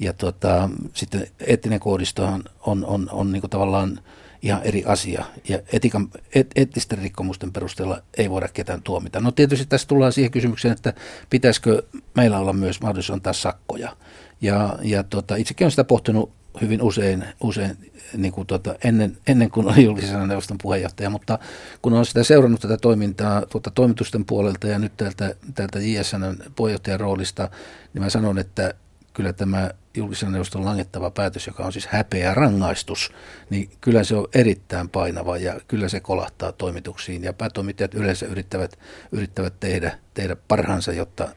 Ja 0.00 0.12
tota, 0.12 0.70
sitten 0.94 1.26
eettinen 1.46 1.80
koodistohan 1.80 2.44
on, 2.66 2.84
on, 2.84 3.08
on 3.12 3.32
niin 3.32 3.50
tavallaan 3.50 4.00
ihan 4.42 4.62
eri 4.62 4.84
asia. 4.86 5.24
Ja 5.48 5.58
etikan, 5.72 6.08
et, 6.34 6.46
eettisten 6.56 6.98
rikkomusten 6.98 7.52
perusteella 7.52 8.02
ei 8.18 8.30
voida 8.30 8.48
ketään 8.48 8.82
tuomita. 8.82 9.20
No 9.20 9.32
tietysti 9.32 9.66
tässä 9.66 9.88
tullaan 9.88 10.12
siihen 10.12 10.30
kysymykseen, 10.30 10.72
että 10.72 10.92
pitäisikö 11.30 11.82
meillä 12.14 12.38
olla 12.38 12.52
myös 12.52 12.80
mahdollisuus 12.80 13.14
antaa 13.14 13.32
sakkoja. 13.32 13.96
Ja, 14.40 14.78
ja 14.82 15.02
tota, 15.02 15.36
itsekin 15.36 15.64
olen 15.64 15.70
sitä 15.70 15.84
pohtinut 15.84 16.32
hyvin 16.60 16.82
usein, 16.82 17.24
usein 17.40 17.92
niin 18.16 18.32
kuin 18.32 18.46
tuota, 18.46 18.74
ennen, 18.84 19.18
ennen 19.26 19.50
kuin 19.50 19.66
olin 19.66 19.84
julkisen 19.84 20.28
neuvoston 20.28 20.58
puheenjohtaja, 20.62 21.10
mutta 21.10 21.38
kun 21.82 21.92
olen 21.92 22.04
sitä 22.04 22.24
seurannut 22.24 22.60
tätä 22.60 22.76
toimintaa 22.76 23.46
tuota, 23.46 23.70
toimitusten 23.70 24.24
puolelta 24.24 24.68
ja 24.68 24.78
nyt 24.78 24.96
täältä, 24.96 25.34
täältä 25.54 25.78
JSN 25.78 26.36
puheenjohtajan 26.56 27.00
roolista, 27.00 27.50
niin 27.94 28.02
mä 28.02 28.10
sanon, 28.10 28.38
että 28.38 28.74
kyllä 29.18 29.32
tämä 29.32 29.70
julkisen 29.94 30.32
neuvoston 30.32 30.64
langettava 30.64 31.10
päätös, 31.10 31.46
joka 31.46 31.64
on 31.64 31.72
siis 31.72 31.86
häpeä 31.86 32.34
rangaistus, 32.34 33.12
niin 33.50 33.70
kyllä 33.80 34.04
se 34.04 34.16
on 34.16 34.28
erittäin 34.34 34.88
painava 34.88 35.36
ja 35.36 35.60
kyllä 35.68 35.88
se 35.88 36.00
kolahtaa 36.00 36.52
toimituksiin. 36.52 37.24
Ja 37.24 37.32
päätoimittajat 37.32 37.94
yleensä 37.94 38.26
yrittävät, 38.26 38.78
yrittävät 39.12 39.54
tehdä, 39.60 39.98
tehdä 40.14 40.36
parhaansa, 40.48 40.92
jotta 40.92 41.28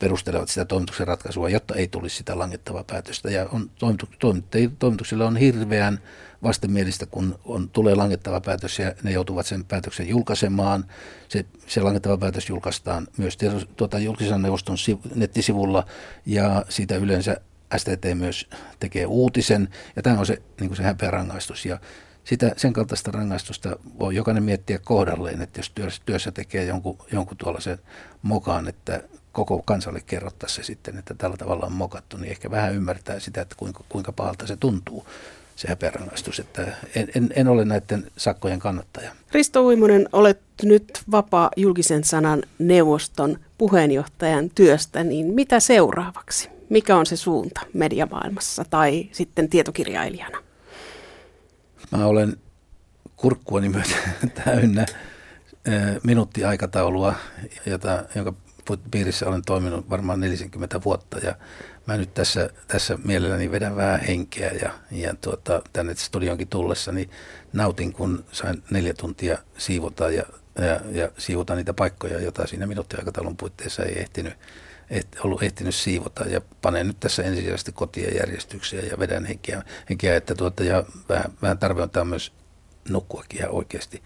perustelevat 0.00 0.48
sitä 0.48 0.64
toimituksen 0.64 1.06
ratkaisua, 1.06 1.48
jotta 1.48 1.74
ei 1.74 1.88
tulisi 1.88 2.16
sitä 2.16 2.38
langettavaa 2.38 2.84
päätöstä. 2.84 3.30
Ja 3.30 3.46
on, 3.52 3.70
toimituksilla 4.78 5.26
on 5.26 5.36
hirveän 5.36 5.98
vastenmielistä, 6.42 7.06
kun 7.06 7.38
on, 7.44 7.68
tulee 7.68 7.94
langettava 7.94 8.40
päätös 8.40 8.78
ja 8.78 8.92
ne 9.02 9.10
joutuvat 9.10 9.46
sen 9.46 9.64
päätöksen 9.64 10.08
julkaisemaan. 10.08 10.84
Se, 11.28 11.44
se 11.66 11.80
langettava 11.80 12.18
päätös 12.18 12.48
julkaistaan 12.48 13.08
myös 13.16 13.38
tuota, 13.76 13.98
julkisen 13.98 14.42
neuvoston 14.42 14.76
nettisivulla 15.14 15.84
ja 16.26 16.64
siitä 16.68 16.96
yleensä 16.96 17.36
STT 17.76 18.04
myös 18.14 18.48
tekee 18.80 19.06
uutisen 19.06 19.68
ja 19.96 20.02
tämä 20.02 20.18
on 20.18 20.26
se, 20.26 20.42
niin 20.60 20.76
se 20.76 20.82
häpeä 20.82 21.10
rangaistus 21.10 21.66
ja 21.66 21.80
sitä, 22.24 22.52
sen 22.56 22.72
kaltaista 22.72 23.10
rangaistusta 23.10 23.76
voi 23.98 24.14
jokainen 24.14 24.42
miettiä 24.42 24.78
kohdalleen, 24.78 25.42
että 25.42 25.58
jos 25.58 25.70
työssä, 25.70 26.02
työssä 26.06 26.32
tekee 26.32 26.64
jonkun, 26.64 26.98
jonkun 27.12 27.36
tuollaisen 27.36 27.78
mokaan, 28.22 28.68
että 28.68 29.02
koko 29.32 29.62
kansalle 29.64 30.00
kerrottaisiin 30.06 30.64
se 30.64 30.66
sitten, 30.66 30.98
että 30.98 31.14
tällä 31.14 31.36
tavalla 31.36 31.66
on 31.66 31.72
mokattu, 31.72 32.16
niin 32.16 32.30
ehkä 32.30 32.50
vähän 32.50 32.74
ymmärtää 32.74 33.20
sitä, 33.20 33.40
että 33.42 33.54
kuinka, 33.58 33.84
kuinka 33.88 34.12
pahalta 34.12 34.46
se 34.46 34.56
tuntuu 34.56 35.06
se 35.56 35.68
häpeärangaistus. 35.68 36.40
Että 36.40 36.62
en, 36.94 37.08
en, 37.14 37.30
en 37.36 37.48
ole 37.48 37.64
näiden 37.64 38.10
sakkojen 38.16 38.58
kannattaja. 38.58 39.12
Risto 39.32 39.64
Uimonen, 39.64 40.08
olet 40.12 40.40
nyt 40.62 41.02
vapaa 41.10 41.50
julkisen 41.56 42.04
sanan 42.04 42.42
neuvoston 42.58 43.38
puheenjohtajan 43.58 44.50
työstä, 44.50 45.04
niin 45.04 45.26
mitä 45.26 45.60
seuraavaksi? 45.60 46.48
Mikä 46.68 46.96
on 46.96 47.06
se 47.06 47.16
suunta 47.16 47.60
mediamaailmassa 47.72 48.64
tai 48.70 49.08
sitten 49.12 49.48
tietokirjailijana? 49.48 50.38
Mä 51.90 52.06
olen 52.06 52.36
kurkkuani 53.16 53.68
myötä 53.68 53.96
täynnä 54.44 54.86
minuuttiaikataulua, 56.02 57.14
jota, 57.66 58.04
jonka 58.14 58.34
piirissä 58.90 59.28
olen 59.28 59.42
toiminut 59.46 59.90
varmaan 59.90 60.20
40 60.20 60.80
vuotta 60.84 61.18
ja 61.18 61.34
mä 61.86 61.96
nyt 61.96 62.14
tässä, 62.14 62.50
tässä 62.68 62.98
mielelläni 63.04 63.50
vedän 63.50 63.76
vähän 63.76 64.00
henkeä 64.00 64.50
ja, 64.62 64.72
ja 64.90 65.14
tuota, 65.20 65.62
tänne 65.72 65.94
studionkin 65.94 66.48
tullessa 66.48 66.92
niin 66.92 67.10
nautin, 67.52 67.92
kun 67.92 68.24
sain 68.32 68.62
neljä 68.70 68.94
tuntia 68.94 69.38
siivota 69.58 70.10
ja, 70.10 70.22
ja, 70.58 70.80
ja 70.92 71.10
siivota 71.18 71.54
niitä 71.54 71.74
paikkoja, 71.74 72.20
joita 72.20 72.46
siinä 72.46 72.66
minuuttiaikataulun 72.66 73.36
puitteissa 73.36 73.82
ei 73.82 73.98
ehtinyt, 73.98 74.34
et, 74.90 75.06
ollut 75.24 75.42
ehtinyt 75.42 75.74
siivota. 75.74 76.24
Ja 76.24 76.40
panen 76.62 76.86
nyt 76.86 77.00
tässä 77.00 77.22
ensisijaisesti 77.22 77.72
kotia 77.72 78.14
järjestyksiä 78.14 78.80
ja 78.80 78.98
vedän 78.98 79.24
henkeä, 79.24 79.62
henkeä 79.90 80.16
että 80.16 80.34
tuota, 80.34 80.64
ja 80.64 80.84
vähän, 81.08 81.32
vähän 81.42 81.58
tarve 81.58 81.82
on 81.82 82.08
myös 82.08 82.32
nukkuakin 82.88 83.38
ihan 83.38 83.50
oikeasti 83.50 84.02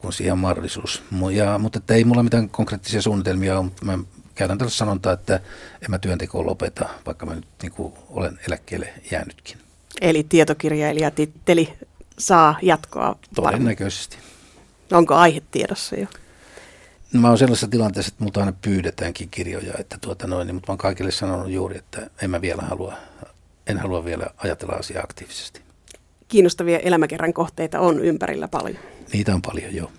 kun 0.00 0.12
siihen 0.12 0.32
on 0.32 0.38
mahdollisuus. 0.38 1.02
Ja, 1.32 1.58
mutta 1.58 1.78
että 1.78 1.94
ei 1.94 2.04
mulla 2.04 2.22
mitään 2.22 2.50
konkreettisia 2.50 3.02
suunnitelmia 3.02 3.58
ole, 3.58 3.64
mutta 3.64 3.84
mä 3.84 3.98
käytän 4.34 4.58
tällaista 4.58 4.78
sanontaa, 4.78 5.12
että 5.12 5.34
en 5.82 5.90
mä 5.90 5.98
työntekoa 5.98 6.46
lopeta, 6.46 6.88
vaikka 7.06 7.26
mä 7.26 7.34
nyt 7.34 7.46
niin 7.62 7.72
kuin 7.72 7.94
olen 8.10 8.38
eläkkeelle 8.46 8.92
jäänytkin. 9.10 9.58
Eli 10.00 10.26
tietokirjailija 10.28 11.10
titteli 11.10 11.72
saa 12.18 12.58
jatkoa 12.62 13.16
Todennäköisesti. 13.34 14.18
Onko 14.92 15.14
aihe 15.14 15.42
tiedossa 15.50 15.96
jo? 15.96 16.06
No, 17.12 17.20
mä 17.20 17.28
oon 17.28 17.38
sellaisessa 17.38 17.68
tilanteessa, 17.68 18.10
että 18.10 18.24
multa 18.24 18.40
aina 18.40 18.52
pyydetäänkin 18.62 19.28
kirjoja, 19.30 19.74
että 19.78 19.98
tuota 20.00 20.26
noin, 20.26 20.46
niin, 20.46 20.54
mutta 20.54 20.70
mä 20.70 20.72
oon 20.72 20.78
kaikille 20.78 21.10
sanonut 21.10 21.50
juuri, 21.50 21.78
että 21.78 22.10
en 22.22 22.30
mä 22.30 22.40
vielä 22.40 22.62
halua, 22.62 22.94
en 23.66 23.78
halua 23.78 24.04
vielä 24.04 24.26
ajatella 24.36 24.74
asiaa 24.74 25.02
aktiivisesti. 25.02 25.60
Kiinnostavia 26.30 26.78
elämäkerran 26.78 27.32
kohteita 27.32 27.80
on 27.80 28.04
ympärillä 28.04 28.48
paljon. 28.48 28.78
Niitä 29.12 29.34
on 29.34 29.42
paljon, 29.42 29.74
joo. 29.74 29.90